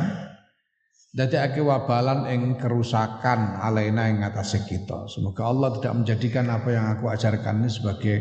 dadekake 1.11 1.59
wabalan 1.59 2.29
ing 2.31 2.55
kerusakan 2.55 3.59
alaina 3.59 4.07
ing 4.07 4.23
atase 4.23 4.63
kita. 4.63 5.09
Semoga 5.11 5.49
Allah 5.49 5.75
tidak 5.81 5.93
menjadikan 6.05 6.47
apa 6.47 6.69
yang 6.71 6.85
aku 6.95 7.11
ajarkan 7.11 7.65
ini 7.65 7.69
sebagai 7.73 8.17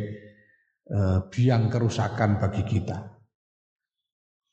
uh, 0.90 1.30
biang 1.30 1.70
kerusakan 1.70 2.42
bagi 2.42 2.66
kita 2.66 3.19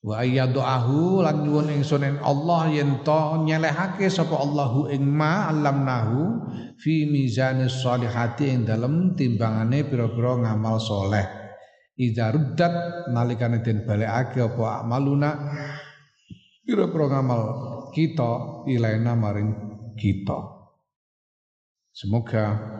wa 0.08 0.24
ayyadahu 0.24 1.20
lan 1.20 1.44
nyuwun 1.44 1.68
ingsun 1.76 2.24
Allah 2.24 2.72
yen 2.72 3.04
to 3.04 3.44
nyelehake 3.44 4.08
sapa 4.08 4.40
Allahu 4.40 4.88
ing 4.88 5.04
ma 5.04 5.52
nahu 5.52 6.48
fi 6.80 7.04
mizanis 7.12 7.84
solihati 7.84 8.48
ing 8.48 8.64
dalem 8.64 9.20
timbangane 9.20 9.84
pira-pira 9.84 10.40
ngamal 10.40 10.80
soleh 10.80 11.28
Ida 11.98 12.30
ruddat 12.30 13.10
nalikane 13.10 13.66
den 13.66 13.82
balekake 13.82 14.38
apa 14.38 14.86
amaluna 14.86 15.34
pira-pira 16.62 17.10
ngamal 17.10 17.42
kita 17.90 18.64
ilaina 18.70 19.18
maring 19.18 19.50
kita. 19.98 20.38
Semoga 21.90 22.77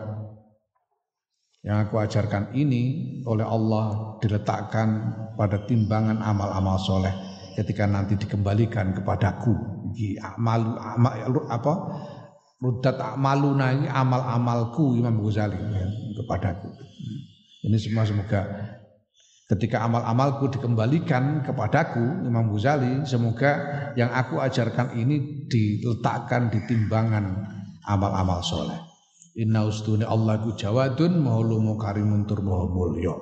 yang 1.68 1.84
aku 1.84 2.00
ajarkan 2.00 2.56
ini 2.56 2.84
oleh 3.28 3.44
Allah 3.44 4.16
diletakkan 4.24 4.88
pada 5.36 5.68
timbangan 5.68 6.24
amal-amal 6.24 6.80
soleh 6.80 7.12
ketika 7.60 7.84
nanti 7.84 8.16
dikembalikan 8.16 8.96
kepadaku. 8.96 9.52
Iki 9.92 10.16
amalu 10.16 10.80
amal, 10.80 11.12
apa? 11.52 11.74
Rudat 12.64 12.96
amaluna 12.98 13.76
ini 13.76 13.86
amal-amalku 13.92 14.96
Imam 14.96 15.20
Ghazali 15.20 15.60
ya, 15.60 15.86
kepadaku. 16.24 16.72
Ini 17.68 17.78
semua 17.78 18.08
semoga 18.08 18.42
Ketika 19.48 19.80
amal-amalku 19.88 20.52
dikembalikan 20.52 21.40
kepadaku 21.40 22.28
Imam 22.28 22.52
Ghazali 22.52 23.08
semoga 23.08 23.56
yang 23.96 24.12
aku 24.12 24.44
ajarkan 24.44 25.00
ini 25.00 25.48
diletakkan 25.48 26.52
di 26.52 26.60
timbangan 26.68 27.48
amal-amal 27.88 28.44
soleh. 28.44 28.87
Inna 29.38 29.70
ustuni 29.70 30.02
Allah 30.02 30.42
ku 30.42 30.58
jawadun 30.58 31.22
mahulumu 31.22 31.78
karimun 31.78 32.26
tur 32.26 32.42
maha 32.42 32.66
mulya. 32.74 33.14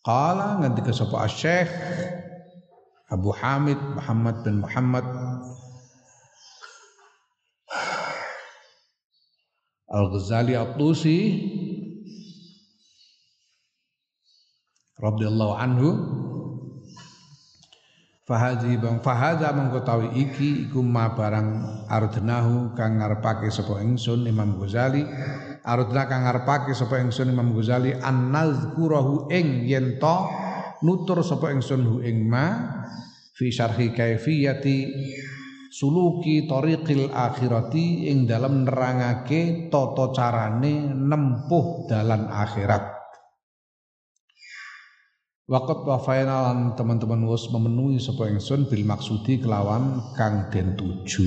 Qala 0.00 0.56
nganti 0.64 0.88
sapa 0.88 1.28
Syekh 1.28 1.68
Abu 3.12 3.28
Hamid 3.28 3.76
Muhammad 3.76 4.40
bin 4.40 4.64
Muhammad 4.64 5.04
Al-Ghazali 9.88 10.56
At-Tusi 10.56 11.20
radhiyallahu 14.96 15.54
anhu 15.56 15.88
Fahazi 18.28 18.76
bang 18.76 19.00
fahaza 19.00 19.48
mengkotawi 19.56 20.12
iki 20.20 20.68
iku 20.68 20.84
ma 20.84 21.16
barang 21.16 21.48
ardnahu 21.88 22.76
kang 22.76 23.00
ngarepake 23.00 23.48
sapa 23.48 23.80
ingsun 23.80 24.28
Imam 24.28 24.60
Ghazali. 24.60 25.00
Ardna 25.64 26.04
kang 26.04 26.28
ngarepake 26.28 26.76
sapa 26.76 27.00
ingsun 27.00 27.32
Imam 27.32 27.56
Ghazali 27.56 27.96
an 27.96 28.28
nazkurahu 28.28 29.32
ing 29.32 29.64
yen 29.64 29.96
to 29.96 30.28
nutur 30.84 31.24
sapa 31.24 31.56
ingsun 31.56 31.80
hu 31.88 31.96
ing 32.04 32.28
ma 32.28 32.76
fi 33.32 33.48
syarhi 33.48 33.96
kaifiyati 33.96 34.76
suluki 35.72 36.44
tariqil 36.44 37.08
akhirati 37.08 38.12
ing 38.12 38.28
dalam 38.28 38.68
nerangake 38.68 39.72
tata 39.72 40.12
carane 40.12 40.84
nempuh 40.84 41.88
dalan 41.88 42.28
akhirat 42.28 42.97
Wakat 45.48 45.80
wa 45.88 45.96
finalan 45.96 46.76
teman-teman 46.76 47.24
wos 47.24 47.48
memenuhi 47.48 47.96
sapa 47.96 48.28
ingsun 48.28 48.68
bil 48.68 48.84
maksudi 48.84 49.40
kelawan 49.40 49.96
kang 50.12 50.52
den 50.52 50.76
tuju. 50.76 51.24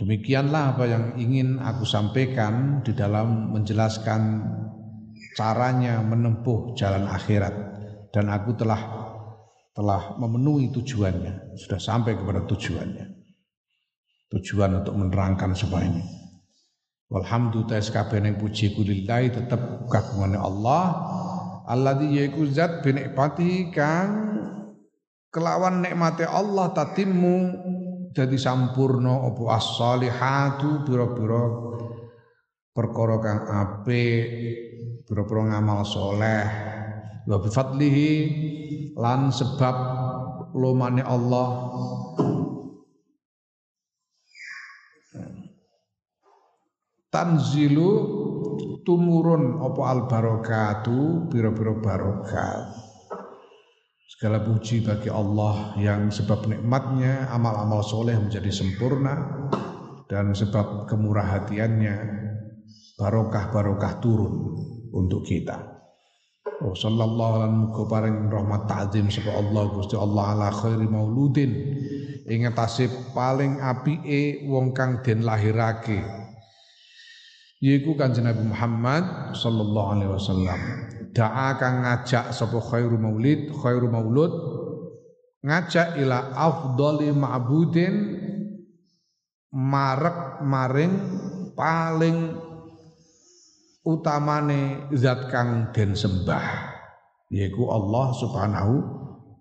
Demikianlah 0.00 0.72
apa 0.72 0.88
yang 0.88 1.04
ingin 1.20 1.60
aku 1.60 1.84
sampaikan 1.84 2.80
di 2.80 2.96
dalam 2.96 3.52
menjelaskan 3.52 4.40
caranya 5.36 6.00
menempuh 6.00 6.72
jalan 6.80 7.04
akhirat 7.04 7.52
dan 8.08 8.32
aku 8.32 8.56
telah 8.56 8.80
telah 9.76 10.16
memenuhi 10.16 10.72
tujuannya, 10.72 11.60
sudah 11.60 11.76
sampai 11.76 12.16
kepada 12.16 12.48
tujuannya. 12.48 13.04
Tujuan 14.32 14.80
untuk 14.80 14.96
menerangkan 14.96 15.52
semua 15.52 15.84
ini. 15.84 16.00
Walhamdulillah 17.12 17.84
kabeh 17.84 18.32
puji 18.40 18.72
kulillahi 18.72 19.28
tetap 19.28 19.84
kagungane 19.92 20.40
Allah 20.40 20.82
alladzi 21.70 22.18
yaiku 22.18 22.42
zat 22.50 22.82
binikmati 22.82 23.70
kang 23.70 24.10
kelawan 25.30 25.86
nikmate 25.86 26.26
Allah 26.26 26.74
tatimmu 26.74 27.38
jadi 28.10 28.34
sampurno 28.34 29.30
apa 29.30 29.42
as-salihatu 29.54 30.82
pira-pira 30.82 31.42
perkara 32.74 33.16
kang 33.22 33.40
apik 33.46 34.26
pira-pira 35.06 35.42
ngamal 35.46 35.86
soleh. 35.86 36.46
Wa 37.30 37.38
bi 37.38 37.48
fadlihi 37.50 38.10
lan 38.98 39.30
sebab 39.30 39.76
lomane 40.58 41.06
Allah 41.06 41.48
tanzilu 47.10 47.90
tumurun 48.86 49.58
apa 49.60 49.82
al 49.90 50.00
barokatu 50.06 51.26
biro-biro 51.28 51.82
barokat. 51.82 52.70
Segala 54.16 54.42
puji 54.44 54.84
bagi 54.84 55.10
Allah 55.10 55.74
yang 55.80 56.12
sebab 56.12 56.46
nikmatnya 56.46 57.30
amal-amal 57.32 57.80
soleh 57.82 58.14
menjadi 58.14 58.52
sempurna 58.52 59.16
dan 60.06 60.36
sebab 60.36 60.86
kemurah 60.86 61.40
hatiannya 61.40 61.96
barokah-barokah 63.00 64.02
turun 64.04 64.34
untuk 64.92 65.24
kita. 65.24 65.56
Oh 66.60 66.76
sallallahu 66.76 67.32
alaihi 67.40 67.56
muga 67.56 67.82
paring 67.88 68.28
rahmat 68.28 68.68
ta'zim 68.68 69.08
sapa 69.08 69.32
Allah 69.32 69.72
Gusti 69.72 69.96
Allah 69.96 70.36
ala 70.36 70.48
khairi 70.52 70.84
mauludin. 70.84 71.52
Ing 72.28 72.44
paling 73.16 73.58
apike 73.64 74.44
wong 74.46 74.76
kang 74.76 75.00
den 75.00 75.24
lahirake 75.24 76.19
yaiku 77.60 77.92
Kanjeng 77.94 78.24
Nabi 78.24 78.48
Muhammad 78.48 79.36
sallallahu 79.36 79.88
alaihi 79.94 80.12
wasallam. 80.12 80.60
Da'a 81.12 81.58
kang 81.60 81.84
ngajak 81.84 82.32
sapa 82.32 82.58
khairu 82.58 82.96
maulid 82.96 83.52
khairu 83.52 83.92
maulud 83.92 84.32
ngajak 85.44 86.00
ila 86.00 86.32
afdali 86.32 87.10
ma'budin 87.12 87.94
marek 89.50 90.40
maring 90.46 90.92
paling 91.58 92.38
utamane 93.82 94.86
zat 94.94 95.28
kang 95.28 95.74
den 95.74 95.98
sembah 95.98 96.46
yaiku 97.28 97.68
Allah 97.68 98.06
Subhanahu 98.16 98.74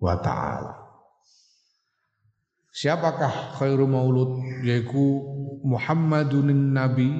wa 0.01 0.15
taala. 0.19 0.73
Siapakah 2.69 3.59
khairu 3.59 3.89
maulud? 3.89 4.61
Yaiku 4.63 5.25
Muhammadun 5.65 6.71
Nabi 6.71 7.11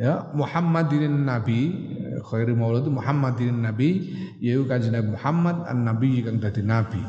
ya 0.00 0.32
Muhammadin 0.32 1.28
Nabi 1.28 1.68
khairu 2.24 2.56
maulud 2.56 2.88
Muhammadin 2.88 3.60
Nabi 3.60 4.08
yaiku 4.40 4.64
kanjeng 4.64 4.96
Nabi 4.96 5.12
Muhammad 5.12 5.68
an-Nabi 5.68 6.24
kang 6.24 6.40
dadi 6.40 6.64
nabi 6.64 7.04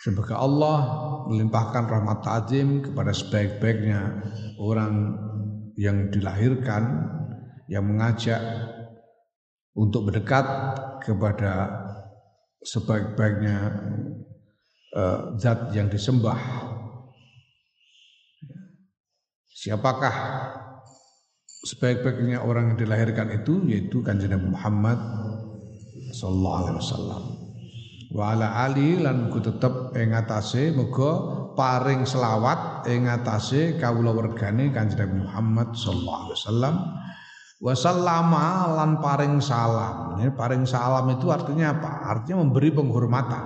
Semoga 0.00 0.40
Allah 0.40 0.78
melimpahkan 1.28 1.84
rahmat 1.84 2.24
ta'zim 2.24 2.80
kepada 2.80 3.12
sebaik-baiknya 3.12 4.00
orang 4.56 5.12
yang 5.76 6.08
dilahirkan 6.08 7.04
yang 7.68 7.84
mengajak 7.84 8.40
untuk 9.76 10.08
mendekat 10.08 10.48
kepada 11.04 11.68
sebaik-baiknya 12.64 13.58
uh, 14.96 15.36
zat 15.36 15.76
yang 15.76 15.92
disembah. 15.92 16.79
Siapakah 19.60 20.16
sebaik-baiknya 21.68 22.40
orang 22.40 22.72
yang 22.72 22.78
dilahirkan 22.80 23.28
itu? 23.28 23.60
Yaitu 23.68 24.00
kanjeng 24.00 24.32
Nabi 24.32 24.56
Muhammad 24.56 24.96
sallallahu 26.16 26.56
alaihi 26.64 26.78
wasallam. 26.80 27.22
Wa 28.08 28.32
ala 28.32 28.48
ali 28.64 28.96
lan 28.96 29.28
ku 29.28 29.36
tetep 29.44 29.92
ing 30.00 30.16
atase 30.16 30.72
muga 30.72 31.12
paring 31.52 32.08
selawat 32.08 32.88
ing 32.88 33.04
atase 33.04 33.76
kawula 33.76 34.16
wergane 34.16 34.72
Kanjeng 34.72 34.96
Nabi 34.96 35.16
Muhammad 35.28 35.68
sallallahu 35.76 36.20
alaihi 36.24 36.38
wasallam. 36.40 36.74
Wa 37.60 37.74
sallama 37.76 38.44
lan 38.80 38.90
paring 39.04 39.44
salam. 39.44 40.16
Ini 40.16 40.32
paring 40.32 40.64
salam 40.64 41.04
itu 41.12 41.28
artinya 41.28 41.76
apa? 41.76 42.08
Artinya 42.08 42.40
memberi 42.48 42.72
penghormatan. 42.72 43.44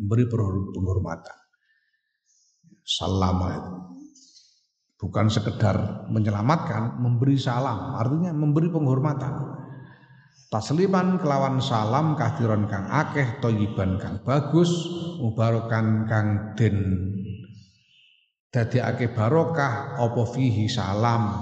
Memberi 0.00 0.24
penghormatan. 0.32 1.36
Salama 2.88 3.48
itu 3.52 3.91
bukan 5.02 5.26
sekedar 5.26 6.06
menyelamatkan 6.14 7.02
memberi 7.02 7.34
salam. 7.34 7.98
Artinya 7.98 8.30
memberi 8.30 8.70
penghormatan. 8.70 9.58
Tasliman 10.46 11.18
kelawan 11.18 11.58
salam 11.58 12.14
kathiron 12.14 12.70
kang 12.70 12.86
akeh 12.86 13.42
toyiban 13.42 13.96
kang 13.96 14.20
bagus 14.20 14.68
mubarokan 15.16 16.04
kang 16.06 16.52
den 16.54 16.76
dadi 18.52 18.78
akeh 18.84 19.16
barokah 19.16 19.96
apa 19.96 20.22
fihi 20.28 20.68
salam 20.68 21.32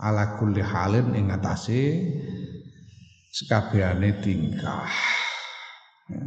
ala 0.00 0.40
kulli 0.40 0.64
halin 0.64 1.12
ing 1.12 1.28
atase 1.28 2.08
sekabehane 3.30 4.18
tingkah. 4.24 4.88
Ya. 6.08 6.24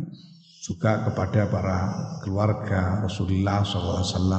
juga 0.61 1.09
kepada 1.09 1.49
para 1.49 1.77
keluarga 2.21 3.01
Rasulullah 3.01 3.65
SAW 3.65 4.37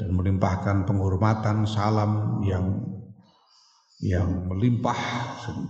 dan 0.00 0.16
melimpahkan 0.16 0.88
penghormatan 0.88 1.68
salam 1.68 2.40
yang 2.40 2.80
yang 4.00 4.48
melimpah 4.48 4.96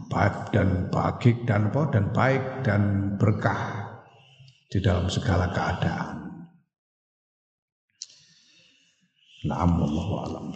baik 0.06 0.54
dan 0.54 0.86
baik 0.86 1.42
dan 1.50 1.66
apa 1.74 1.82
dan 1.90 2.04
baik 2.14 2.44
dan 2.62 2.82
berkah 3.18 3.90
di 4.70 4.78
dalam 4.78 5.10
segala 5.10 5.50
keadaan. 5.50 6.46
Naam 9.50 9.82
wallahu 9.82 10.14
a'lam. 10.22 10.46